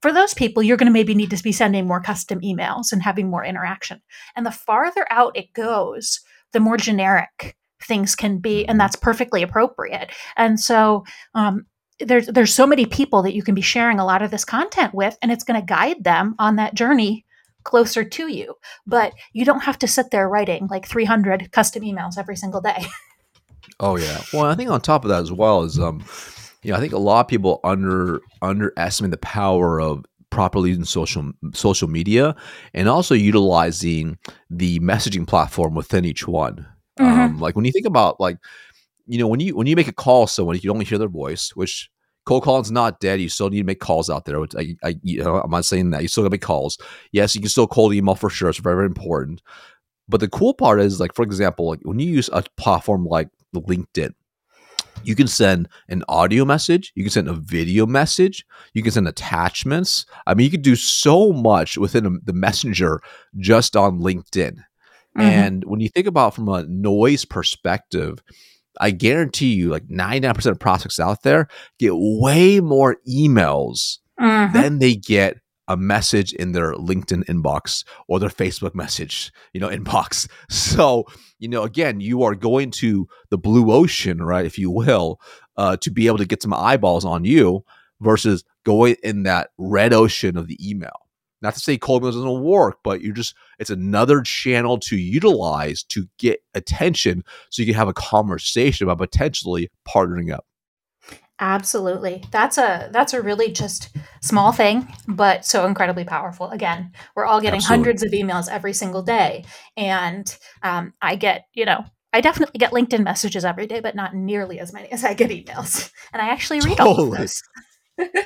For 0.02 0.12
those 0.12 0.36
people, 0.36 0.62
you're 0.62 0.78
going 0.78 0.88
to 0.88 0.94
maybe 0.94 1.16
need 1.16 1.32
to 1.32 1.44
be 1.44 1.52
sending 1.52 1.88
more 1.88 2.02
custom 2.02 2.40
emails 2.42 2.92
and 2.92 3.02
having 3.02 3.28
more 3.28 3.44
interaction. 3.44 4.02
And 4.36 4.46
the 4.46 4.52
farther 4.52 5.08
out 5.10 5.36
it 5.36 5.54
goes, 5.54 6.20
the 6.54 6.60
more 6.60 6.78
generic 6.78 7.56
things 7.82 8.16
can 8.16 8.38
be, 8.38 8.68
and 8.68 8.80
that's 8.80 8.96
perfectly 8.96 9.42
appropriate. 9.42 10.12
And 10.38 10.60
so, 10.60 11.04
um, 11.34 11.66
there's 12.00 12.28
there's 12.28 12.54
so 12.54 12.68
many 12.68 12.86
people 12.86 13.22
that 13.24 13.34
you 13.34 13.44
can 13.44 13.56
be 13.56 13.62
sharing 13.62 14.00
a 14.00 14.06
lot 14.06 14.22
of 14.22 14.32
this 14.32 14.46
content 14.46 14.94
with, 14.94 15.18
and 15.22 15.32
it's 15.32 15.44
going 15.44 15.60
to 15.60 15.66
guide 15.66 16.04
them 16.04 16.36
on 16.40 16.58
that 16.58 16.76
journey 16.76 17.26
closer 17.64 18.04
to 18.04 18.28
you. 18.28 18.56
But 18.86 19.14
you 19.34 19.46
don't 19.46 19.64
have 19.64 19.80
to 19.80 19.88
sit 19.88 20.12
there 20.12 20.30
writing 20.30 20.68
like 20.70 20.88
300 20.88 21.52
custom 21.52 21.84
emails 21.84 22.18
every 22.18 22.36
single 22.36 22.62
day. 22.62 22.86
oh 23.80 23.98
yeah. 23.98 24.22
Well, 24.32 24.46
I 24.46 24.56
think 24.56 24.70
on 24.70 24.82
top 24.82 25.04
of 25.04 25.10
that 25.10 25.22
as 25.22 25.32
well 25.32 25.64
is 25.64 25.80
um 25.80 26.04
you 26.64 26.72
know, 26.72 26.78
I 26.78 26.80
think 26.80 26.94
a 26.94 26.98
lot 26.98 27.22
of 27.22 27.28
people 27.28 27.60
under 27.64 28.22
underestimate 28.42 29.12
the 29.12 29.18
power 29.18 29.80
of 29.80 30.04
properly 30.32 30.70
using 30.70 30.84
social 30.84 31.32
social 31.54 31.88
media 31.88 32.36
and 32.74 32.90
also 32.90 33.14
utilizing 33.14 34.18
the 34.50 34.80
messaging 34.80 35.28
platform 35.28 35.76
within 35.76 36.06
each 36.06 36.28
one. 36.28 36.66
Mm-hmm. 37.00 37.20
Um, 37.20 37.40
like 37.40 37.56
when 37.56 37.66
you 37.66 37.72
think 37.72 37.86
about 37.86 38.20
like 38.20 38.38
you 39.08 39.18
know 39.20 39.28
when 39.28 39.40
you 39.40 39.56
when 39.56 39.68
you 39.68 39.76
make 39.76 39.88
a 39.88 39.94
call 39.94 40.28
someone 40.28 40.56
you 40.56 40.62
can 40.62 40.72
only 40.72 40.86
hear 40.86 40.98
their 40.98 41.08
voice 41.08 41.52
which 41.56 41.90
cold 42.26 42.44
calling's 42.44 42.72
not 42.72 43.00
dead. 43.00 43.22
You 43.22 43.30
still 43.30 43.50
need 43.50 43.60
to 43.60 43.64
make 43.64 43.80
calls 43.80 44.10
out 44.10 44.26
there. 44.26 44.42
I, 44.42 44.76
I, 44.84 44.96
you 45.04 45.24
know, 45.24 45.38
I'm 45.38 45.52
not 45.52 45.66
saying 45.66 45.92
that. 45.92 46.02
You 46.02 46.08
still 46.08 46.24
got 46.24 46.30
to 46.30 46.34
make 46.34 46.42
calls. 46.42 46.78
Yes, 47.12 47.36
you 47.36 47.42
can 47.42 47.50
still 47.50 47.68
cold 47.68 47.94
email 47.94 48.16
for 48.16 48.30
sure. 48.30 48.50
It's 48.50 48.60
very, 48.60 48.76
very 48.76 48.88
important. 48.88 49.42
But 50.08 50.20
the 50.20 50.28
cool 50.28 50.54
part 50.54 50.82
is, 50.82 51.00
like, 51.00 51.16
for 51.16 51.24
example, 51.24 51.70
like 51.70 51.80
when 51.84 52.00
you 52.00 52.08
use 52.08 52.30
a 52.34 52.44
platform 52.58 53.06
like 53.06 53.30
LinkedIn, 53.56 54.14
you 55.04 55.16
can 55.16 55.28
send 55.28 55.68
an 55.90 56.04
audio 56.08 56.46
message, 56.46 56.92
you 56.96 57.04
can 57.04 57.12
send 57.12 57.28
a 57.28 57.34
video 57.34 57.86
message, 57.86 58.46
you 58.74 58.82
can 58.82 58.92
send 58.92 59.08
attachments. 59.08 60.06
I 60.26 60.34
mean, 60.34 60.46
you 60.46 60.52
can 60.52 60.62
do 60.62 60.76
so 60.76 61.32
much 61.32 61.78
within 61.78 62.06
a, 62.06 62.12
the 62.24 62.34
messenger 62.34 63.02
just 63.38 63.76
on 63.76 64.00
LinkedIn. 64.00 64.58
Mm-hmm. 65.18 65.22
And 65.22 65.64
when 65.66 65.80
you 65.80 65.90
think 65.90 66.08
about 66.08 66.36
from 66.36 66.50
a 66.50 66.64
noise 66.64 67.26
perspective, 67.26 68.22
I 68.80 68.92
guarantee 68.92 69.54
you, 69.54 69.70
like 69.70 69.88
99% 69.88 70.46
of 70.46 70.60
prospects 70.60 71.00
out 71.00 71.24
there 71.24 71.48
get 71.80 71.92
way 71.94 72.60
more 72.60 72.98
emails 73.08 74.00
mm-hmm. 74.20 74.54
than 74.54 74.80
they 74.80 74.96
get 74.96 75.38
a 75.68 75.76
message 75.76 76.34
in 76.34 76.52
their 76.52 76.74
LinkedIn 76.74 77.26
inbox 77.26 77.84
or 78.08 78.20
their 78.20 78.30
Facebook 78.30 78.76
message, 78.76 79.32
you 79.54 79.60
know, 79.60 79.70
inbox. 79.78 80.28
So, 80.50 81.06
you 81.40 81.48
know, 81.48 81.64
again, 81.64 82.00
you 82.00 82.24
are 82.24 82.36
going 82.36 82.72
to 82.72 83.08
the 83.30 83.38
blue 83.38 83.72
ocean, 83.72 84.22
right, 84.22 84.46
if 84.46 84.58
you 84.58 84.70
will, 84.70 85.20
uh, 85.58 85.78
to 85.78 85.92
be 85.92 86.08
able 86.08 86.18
to 86.18 86.26
get 86.26 86.42
some 86.42 86.54
eyeballs 86.54 87.06
on 87.06 87.26
you 87.26 87.64
versus 88.02 88.44
going 88.66 88.96
in 89.04 89.24
that 89.24 89.50
red 89.58 89.94
ocean 89.94 90.38
of 90.38 90.48
the 90.48 90.58
email. 90.70 91.05
Not 91.42 91.54
to 91.54 91.60
say 91.60 91.78
cold 91.78 92.02
mail 92.02 92.12
doesn't 92.12 92.42
work, 92.42 92.80
but 92.84 93.02
you're 93.02 93.14
just 93.14 93.36
it's 93.60 93.70
another 93.70 94.22
channel 94.22 94.78
to 94.80 94.98
utilize 94.98 95.84
to 95.84 96.08
get 96.18 96.42
attention 96.54 97.24
so 97.50 97.62
you 97.62 97.66
can 97.68 97.76
have 97.76 97.88
a 97.88 97.94
conversation 97.94 98.88
about 98.88 98.98
potentially 98.98 99.70
partnering 99.88 100.34
up. 100.34 100.46
Absolutely. 101.40 102.24
That's 102.32 102.58
a 102.58 102.90
that's 102.94 103.14
a 103.14 103.22
really 103.22 103.52
just 103.52 103.96
small 104.22 104.54
thing, 104.54 104.88
but 105.08 105.46
so 105.46 105.66
incredibly 105.66 106.06
powerful. 106.06 106.50
Again, 106.50 106.94
we're 107.16 107.26
all 107.26 107.42
getting 107.42 107.58
Absolutely. 107.58 107.84
hundreds 107.84 108.04
of 108.04 108.12
emails 108.12 108.50
every 108.50 108.72
single 108.72 109.02
day, 109.02 109.44
and 109.76 110.38
um, 110.64 110.94
I 111.02 111.18
get 111.18 111.48
you 111.54 111.66
know 111.66 111.84
I 112.14 112.22
definitely 112.22 112.58
get 112.58 112.72
LinkedIn 112.72 113.04
messages 113.04 113.44
every 113.44 113.68
day, 113.68 113.82
but 113.82 113.94
not 113.94 114.16
nearly 114.16 114.60
as 114.60 114.72
many 114.72 114.90
as 114.94 115.04
I 115.04 115.14
get 115.14 115.30
emails. 115.30 115.92
And 116.14 116.22
I 116.22 116.30
actually 116.30 116.62
read 116.62 116.78
totally. 116.78 116.96
all 116.96 117.12
of 117.12 117.18
those 117.18 117.42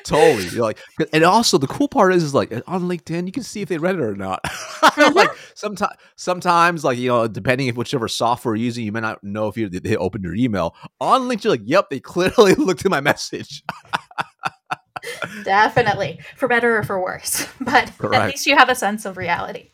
totally. 0.03 0.47
You're 0.47 0.63
like, 0.63 0.79
and 1.13 1.23
also 1.23 1.57
the 1.57 1.67
cool 1.67 1.87
part 1.87 2.13
is, 2.13 2.23
is 2.23 2.33
like 2.33 2.51
uh, 2.51 2.61
on 2.67 2.83
LinkedIn, 2.83 3.25
you 3.25 3.31
can 3.31 3.43
see 3.43 3.61
if 3.61 3.69
they 3.69 3.77
read 3.77 3.95
it 3.95 4.01
or 4.01 4.15
not. 4.15 4.41
Uh-huh. 4.81 5.11
like 5.13 5.29
sometimes, 5.55 5.93
sometimes, 6.15 6.83
like 6.85 6.97
you 6.97 7.09
know, 7.09 7.27
depending 7.27 7.67
if 7.67 7.75
whichever 7.75 8.07
software 8.07 8.55
you're 8.55 8.63
using, 8.63 8.85
you 8.85 8.93
may 8.93 9.01
not 9.01 9.21
know 9.23 9.49
if 9.49 9.57
you 9.57 9.69
they 9.69 9.97
opened 9.97 10.23
your 10.23 10.35
email. 10.35 10.73
On 11.01 11.23
LinkedIn, 11.23 11.43
you're 11.43 11.53
like, 11.53 11.61
yep, 11.65 11.89
they 11.89 11.99
clearly 11.99 12.55
looked 12.55 12.85
at 12.85 12.91
my 12.91 13.01
message. 13.01 13.63
Definitely, 15.43 16.19
for 16.35 16.47
better 16.47 16.77
or 16.77 16.83
for 16.83 17.01
worse. 17.01 17.47
But 17.61 17.91
Correct. 17.99 18.15
at 18.15 18.27
least 18.29 18.47
you 18.47 18.55
have 18.55 18.69
a 18.69 18.75
sense 18.75 19.05
of 19.05 19.15
reality. 19.15 19.69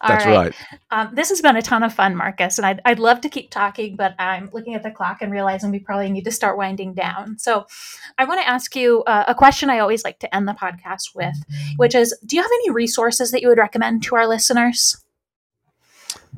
All 0.00 0.08
That's 0.08 0.26
right. 0.26 0.36
right. 0.36 0.54
Um, 0.90 1.14
this 1.14 1.30
has 1.30 1.40
been 1.40 1.56
a 1.56 1.62
ton 1.62 1.82
of 1.82 1.92
fun, 1.92 2.14
Marcus, 2.14 2.58
and 2.58 2.66
I'd, 2.66 2.80
I'd 2.84 3.00
love 3.00 3.20
to 3.22 3.28
keep 3.28 3.50
talking, 3.50 3.96
but 3.96 4.14
I'm 4.18 4.48
looking 4.52 4.74
at 4.74 4.82
the 4.82 4.90
clock 4.92 5.22
and 5.22 5.32
realizing 5.32 5.72
we 5.72 5.80
probably 5.80 6.10
need 6.10 6.24
to 6.24 6.30
start 6.30 6.56
winding 6.56 6.94
down. 6.94 7.38
So 7.38 7.66
I 8.18 8.24
want 8.24 8.40
to 8.40 8.48
ask 8.48 8.76
you 8.76 9.02
uh, 9.04 9.24
a 9.26 9.34
question 9.34 9.70
I 9.70 9.80
always 9.80 10.04
like 10.04 10.20
to 10.20 10.32
end 10.34 10.46
the 10.46 10.52
podcast 10.52 11.14
with, 11.16 11.34
which 11.78 11.94
is 11.94 12.16
Do 12.24 12.36
you 12.36 12.42
have 12.42 12.50
any 12.52 12.70
resources 12.70 13.32
that 13.32 13.42
you 13.42 13.48
would 13.48 13.58
recommend 13.58 14.04
to 14.04 14.14
our 14.14 14.26
listeners? 14.28 15.02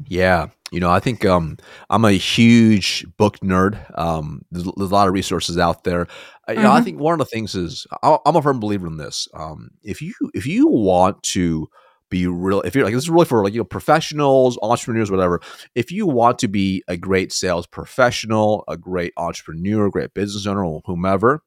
Yeah, 0.07 0.49
you 0.75 0.81
know, 0.81 0.91
I 0.91 0.99
think 0.99 1.25
um, 1.25 1.57
I'm 1.89 2.05
a 2.05 2.13
huge 2.13 3.07
book 3.17 3.39
nerd. 3.39 3.79
Um, 3.97 4.45
there's, 4.51 4.65
there's, 4.77 4.91
a 4.91 4.95
lot 4.95 5.07
of 5.07 5.15
resources 5.15 5.57
out 5.57 5.85
there. 5.85 6.09
You 6.49 6.55
mm-hmm. 6.55 6.63
know, 6.63 6.73
I 6.73 6.77
mm-hmm. 6.77 6.85
think 6.85 7.01
one 7.01 7.13
of 7.13 7.19
the 7.19 7.27
things 7.27 7.55
is 7.55 7.87
I, 8.03 8.19
am 8.27 8.35
a 8.37 8.43
firm 8.43 8.59
believer 8.59 8.89
in 8.89 8.97
this. 8.97 9.29
Um, 9.35 9.71
if 9.83 10.03
you 10.03 10.15
if 10.35 10.47
you 10.47 10.67
want 10.67 11.23
to 11.23 11.69
be 12.11 12.27
real, 12.27 12.61
if 12.63 12.75
you're 12.75 12.85
like 12.85 12.95
this 12.95 13.05
is 13.05 13.11
really 13.11 13.25
for 13.25 13.45
like 13.45 13.53
you 13.53 13.61
know 13.61 13.65
professionals, 13.65 14.59
entrepreneurs, 14.63 15.13
whatever. 15.13 15.41
If 15.77 15.93
you 15.93 16.07
want 16.07 16.41
to 16.41 16.49
be 16.49 16.83
a 16.89 16.97
great 16.97 17.33
sales 17.33 17.67
professional, 17.67 18.65
a 18.67 18.77
great 18.77 19.13
entrepreneur, 19.17 19.87
a 19.87 19.91
great 19.91 20.13
business 20.13 20.47
owner, 20.47 20.65
or 20.65 20.83
whomever, 20.87 21.43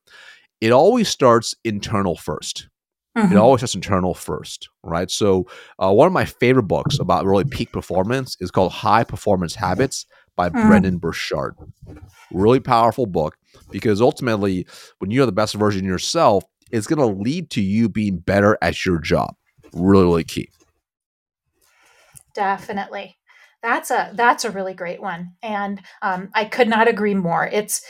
it 0.62 0.72
always 0.72 1.10
starts 1.10 1.54
internal 1.66 2.16
first. 2.16 2.70
Mm-hmm. 3.18 3.34
It 3.34 3.38
always 3.38 3.62
has 3.62 3.74
internal 3.74 4.14
first, 4.14 4.70
right? 4.84 5.10
So, 5.10 5.48
uh, 5.80 5.92
one 5.92 6.06
of 6.06 6.14
my 6.14 6.26
favorite 6.26 6.68
books 6.68 7.00
about 7.00 7.26
really 7.26 7.46
peak 7.46 7.72
performance 7.72 8.38
is 8.40 8.52
called 8.52 8.72
High 8.72 9.04
Performance 9.04 9.56
Habits 9.56 10.06
by 10.36 10.50
mm-hmm. 10.50 10.68
Brendon 10.68 10.98
Burchard. 11.00 11.56
Really 12.32 12.60
powerful 12.60 13.08
book 13.08 13.36
because 13.72 14.02
ultimately, 14.02 14.68
when 15.00 15.10
you're 15.10 15.26
the 15.26 15.32
best 15.32 15.56
version 15.56 15.82
of 15.82 15.88
yourself, 15.88 16.44
it's 16.72 16.86
going 16.86 17.00
to 17.00 17.22
lead 17.22 17.50
to 17.52 17.62
you 17.62 17.90
being 17.90 18.20
better 18.20 18.56
at 18.62 18.86
your 18.86 19.00
job. 19.00 19.34
Really, 19.74 20.04
really 20.04 20.24
key. 20.24 20.50
Definitely. 22.36 23.18
That's 23.64 23.90
a 23.90 24.12
that's 24.14 24.46
a 24.46 24.52
really 24.52 24.76
great 24.76 25.02
one, 25.02 25.34
and 25.42 25.82
um, 26.04 26.30
I 26.36 26.46
could 26.46 26.68
not 26.68 26.88
agree 26.88 27.16
more. 27.16 27.48
It's 27.48 27.82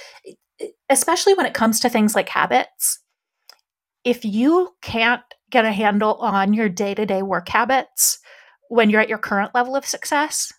especially 0.89 1.33
when 1.33 1.45
it 1.45 1.53
comes 1.53 1.81
to 1.81 1.89
things 1.89 2.15
like 2.15 2.29
habits, 2.29 2.99
if 4.03 4.23
you 4.25 4.75
can't 4.81 5.21
get 5.49 5.65
a 5.65 5.71
handle 5.71 6.15
on 6.15 6.53
your 6.53 6.69
day 6.69 6.93
to 6.93 7.05
day 7.05 7.21
work 7.21 7.49
habits 7.49 8.19
when 8.69 8.89
you're 8.89 9.01
at 9.01 9.09
your 9.09 9.17
current 9.17 9.55
level 9.55 9.75
of 9.75 9.85
success, 9.85 10.51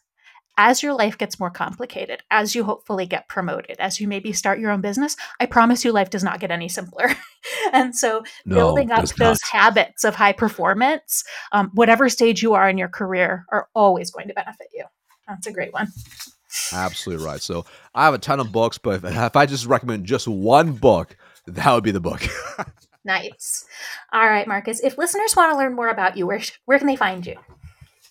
as 0.58 0.82
your 0.82 0.92
life 0.92 1.16
gets 1.16 1.38
more 1.38 1.50
complicated, 1.50 2.20
as 2.32 2.54
you 2.54 2.64
hopefully 2.64 3.06
get 3.06 3.28
promoted, 3.28 3.76
as 3.78 4.00
you 4.00 4.08
maybe 4.08 4.32
start 4.32 4.58
your 4.58 4.72
own 4.72 4.80
business, 4.80 5.16
I 5.38 5.46
promise 5.46 5.84
you 5.84 5.92
life 5.92 6.10
does 6.10 6.24
not 6.24 6.40
get 6.40 6.50
any 6.50 6.68
simpler. 6.68 7.10
and 7.72 7.94
so, 7.94 8.24
no, 8.44 8.56
building 8.56 8.90
up 8.90 9.06
those 9.06 9.40
not. 9.40 9.40
habits 9.52 10.02
of 10.02 10.16
high 10.16 10.32
performance, 10.32 11.22
um, 11.52 11.70
whatever 11.74 12.08
stage 12.08 12.42
you 12.42 12.54
are 12.54 12.68
in 12.68 12.76
your 12.76 12.88
career, 12.88 13.46
are 13.50 13.68
always 13.74 14.10
going 14.10 14.26
to 14.28 14.34
benefit 14.34 14.66
you. 14.74 14.84
That's 15.28 15.46
a 15.46 15.52
great 15.52 15.72
one. 15.72 15.88
Absolutely 16.72 17.24
right. 17.24 17.40
So, 17.40 17.64
I 17.94 18.04
have 18.06 18.14
a 18.14 18.18
ton 18.18 18.40
of 18.40 18.50
books, 18.50 18.78
but 18.78 19.04
if, 19.04 19.16
if 19.16 19.36
I 19.36 19.46
just 19.46 19.66
recommend 19.66 20.06
just 20.06 20.26
one 20.26 20.72
book, 20.72 21.16
that 21.46 21.72
would 21.72 21.84
be 21.84 21.92
the 21.92 22.00
book. 22.00 22.22
nice. 23.04 23.64
All 24.12 24.28
right, 24.28 24.46
Marcus. 24.46 24.80
If 24.80 24.98
listeners 24.98 25.36
want 25.36 25.52
to 25.52 25.58
learn 25.58 25.74
more 25.74 25.88
about 25.88 26.16
you, 26.16 26.26
where, 26.26 26.40
where 26.66 26.78
can 26.78 26.86
they 26.86 26.96
find 26.96 27.26
you? 27.26 27.36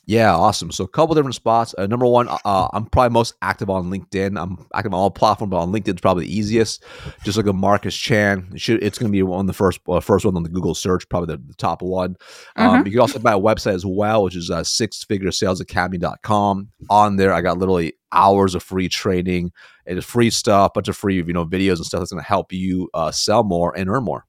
Yeah, 0.07 0.33
awesome. 0.33 0.71
So 0.71 0.85
a 0.85 0.87
couple 0.87 1.13
different 1.15 1.35
spots. 1.35 1.75
Uh, 1.77 1.85
number 1.85 2.05
one, 2.05 2.29
uh, 2.29 2.37
uh, 2.45 2.69
I'm 2.71 2.85
probably 2.85 3.09
most 3.09 3.33
active 3.41 3.69
on 3.69 3.91
LinkedIn. 3.91 4.41
I'm 4.41 4.65
active 4.73 4.93
on 4.93 4.99
all 5.01 5.11
platforms, 5.11 5.51
but 5.51 5.57
on 5.57 5.73
LinkedIn 5.73 5.95
is 5.95 6.01
probably 6.01 6.25
the 6.25 6.33
easiest. 6.33 6.81
Just 7.25 7.35
like 7.35 7.45
a 7.45 7.51
Marcus 7.51 7.93
Chan, 7.93 8.47
it 8.53 8.61
should, 8.61 8.81
it's 8.81 8.97
going 8.97 9.11
to 9.11 9.13
be 9.15 9.21
one 9.21 9.41
of 9.41 9.47
the 9.47 9.53
first 9.53 9.81
uh, 9.89 9.99
first 9.99 10.23
one 10.23 10.37
on 10.37 10.43
the 10.43 10.49
Google 10.49 10.75
search, 10.75 11.09
probably 11.09 11.35
the, 11.35 11.43
the 11.45 11.55
top 11.55 11.81
one. 11.81 12.15
Um, 12.55 12.69
mm-hmm. 12.69 12.85
You 12.85 12.93
can 12.93 13.01
also 13.01 13.19
buy 13.19 13.33
a 13.33 13.39
website 13.39 13.73
as 13.73 13.85
well, 13.85 14.23
which 14.23 14.37
is 14.37 14.49
uh, 14.49 14.61
sixfiguresalesacademy.com. 14.61 16.69
On 16.89 17.15
there, 17.17 17.33
I 17.33 17.41
got 17.41 17.57
literally 17.57 17.91
hours 18.13 18.55
of 18.55 18.63
free 18.63 18.87
training 18.87 19.51
It 19.85 19.97
is 19.97 20.05
free 20.05 20.29
stuff, 20.29 20.71
bunch 20.73 20.87
of 20.87 20.95
free 20.95 21.15
you 21.15 21.33
know 21.33 21.45
videos 21.45 21.75
and 21.75 21.85
stuff 21.85 21.99
that's 21.99 22.13
going 22.13 22.23
to 22.23 22.27
help 22.27 22.53
you 22.53 22.89
uh, 22.93 23.11
sell 23.11 23.43
more 23.43 23.77
and 23.77 23.89
earn 23.89 24.05
more. 24.05 24.25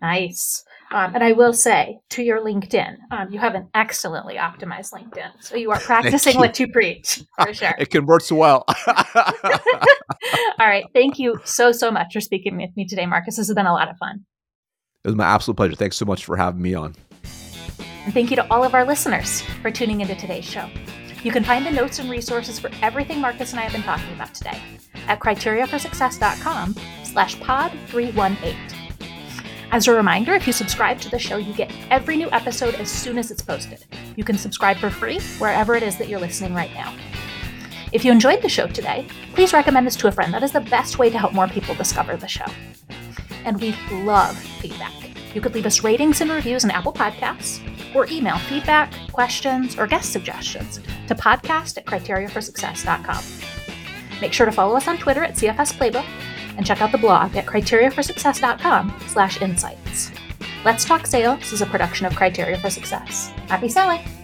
Nice. 0.00 0.64
Um, 0.92 1.14
and 1.14 1.22
I 1.22 1.32
will 1.32 1.52
say 1.52 2.00
to 2.10 2.22
your 2.22 2.40
LinkedIn, 2.40 2.96
um, 3.10 3.30
you 3.30 3.38
have 3.38 3.54
an 3.54 3.68
excellently 3.74 4.34
optimized 4.34 4.92
LinkedIn. 4.92 5.30
So 5.40 5.56
you 5.56 5.70
are 5.70 5.78
practicing 5.80 6.34
you. 6.34 6.40
what 6.40 6.58
you 6.58 6.70
preach 6.72 7.22
for 7.40 7.54
sure. 7.54 7.74
it 7.78 7.90
converts 7.90 8.32
well. 8.32 8.64
All 8.86 8.94
right. 10.58 10.84
Thank 10.92 11.18
you 11.18 11.38
so, 11.44 11.70
so 11.70 11.90
much 11.90 12.12
for 12.12 12.20
speaking 12.20 12.56
with 12.56 12.70
me 12.76 12.86
today, 12.86 13.06
Marcus. 13.06 13.36
This 13.36 13.48
has 13.48 13.54
been 13.54 13.66
a 13.66 13.72
lot 13.72 13.88
of 13.88 13.96
fun. 13.98 14.24
It 15.04 15.08
was 15.08 15.16
my 15.16 15.26
absolute 15.26 15.56
pleasure. 15.56 15.76
Thanks 15.76 15.96
so 15.96 16.04
much 16.04 16.24
for 16.24 16.36
having 16.36 16.60
me 16.60 16.74
on. 16.74 16.94
And 18.04 18.12
thank 18.12 18.30
you 18.30 18.36
to 18.36 18.52
all 18.52 18.64
of 18.64 18.74
our 18.74 18.84
listeners 18.84 19.42
for 19.62 19.70
tuning 19.70 20.00
into 20.00 20.14
today's 20.14 20.44
show. 20.44 20.68
You 21.22 21.30
can 21.30 21.44
find 21.44 21.66
the 21.66 21.70
notes 21.70 21.98
and 21.98 22.10
resources 22.10 22.58
for 22.58 22.70
everything 22.82 23.20
Marcus 23.20 23.52
and 23.52 23.60
I 23.60 23.64
have 23.64 23.72
been 23.72 23.82
talking 23.82 24.12
about 24.14 24.34
today 24.34 24.60
at 25.06 25.20
criteriaforsuccess.com 25.20 26.76
slash 27.04 27.38
pod 27.40 27.72
318. 27.88 28.79
As 29.72 29.86
a 29.86 29.94
reminder, 29.94 30.34
if 30.34 30.48
you 30.48 30.52
subscribe 30.52 31.00
to 31.00 31.08
the 31.08 31.18
show, 31.18 31.36
you 31.36 31.54
get 31.54 31.72
every 31.90 32.16
new 32.16 32.28
episode 32.32 32.74
as 32.74 32.90
soon 32.90 33.16
as 33.16 33.30
it's 33.30 33.40
posted. 33.40 33.84
You 34.16 34.24
can 34.24 34.36
subscribe 34.36 34.78
for 34.78 34.90
free 34.90 35.20
wherever 35.38 35.76
it 35.76 35.84
is 35.84 35.96
that 35.98 36.08
you're 36.08 36.18
listening 36.18 36.54
right 36.54 36.74
now. 36.74 36.92
If 37.92 38.04
you 38.04 38.10
enjoyed 38.10 38.42
the 38.42 38.48
show 38.48 38.66
today, 38.66 39.06
please 39.34 39.52
recommend 39.52 39.86
this 39.86 39.94
to 39.96 40.08
a 40.08 40.12
friend. 40.12 40.34
That 40.34 40.42
is 40.42 40.50
the 40.50 40.60
best 40.60 40.98
way 40.98 41.08
to 41.08 41.18
help 41.18 41.32
more 41.32 41.46
people 41.46 41.76
discover 41.76 42.16
the 42.16 42.26
show. 42.26 42.46
And 43.44 43.60
we 43.60 43.76
love 43.92 44.36
feedback. 44.36 44.92
You 45.36 45.40
could 45.40 45.54
leave 45.54 45.66
us 45.66 45.84
ratings 45.84 46.20
and 46.20 46.32
reviews 46.32 46.64
on 46.64 46.72
Apple 46.72 46.92
Podcasts 46.92 47.60
or 47.94 48.08
email 48.10 48.38
feedback, 48.38 48.92
questions, 49.12 49.78
or 49.78 49.86
guest 49.86 50.12
suggestions 50.12 50.80
to 51.06 51.14
podcast 51.14 51.78
at 51.78 51.86
criteriaforsuccess.com. 51.86 53.24
Make 54.20 54.32
sure 54.32 54.46
to 54.46 54.52
follow 54.52 54.76
us 54.76 54.88
on 54.88 54.98
Twitter 54.98 55.22
at 55.22 55.34
CFS 55.34 55.74
Playbook 55.74 56.06
and 56.60 56.66
check 56.66 56.82
out 56.82 56.92
the 56.92 56.98
blog 56.98 57.34
at 57.36 57.46
criteriaforsuccess.com 57.46 58.94
slash 59.06 59.40
insights. 59.40 60.10
Let's 60.62 60.84
Talk 60.84 61.06
Sales 61.06 61.54
is 61.54 61.62
a 61.62 61.66
production 61.66 62.04
of 62.04 62.14
Criteria 62.14 62.58
for 62.58 62.68
Success. 62.68 63.30
Happy 63.48 63.70
selling! 63.70 64.19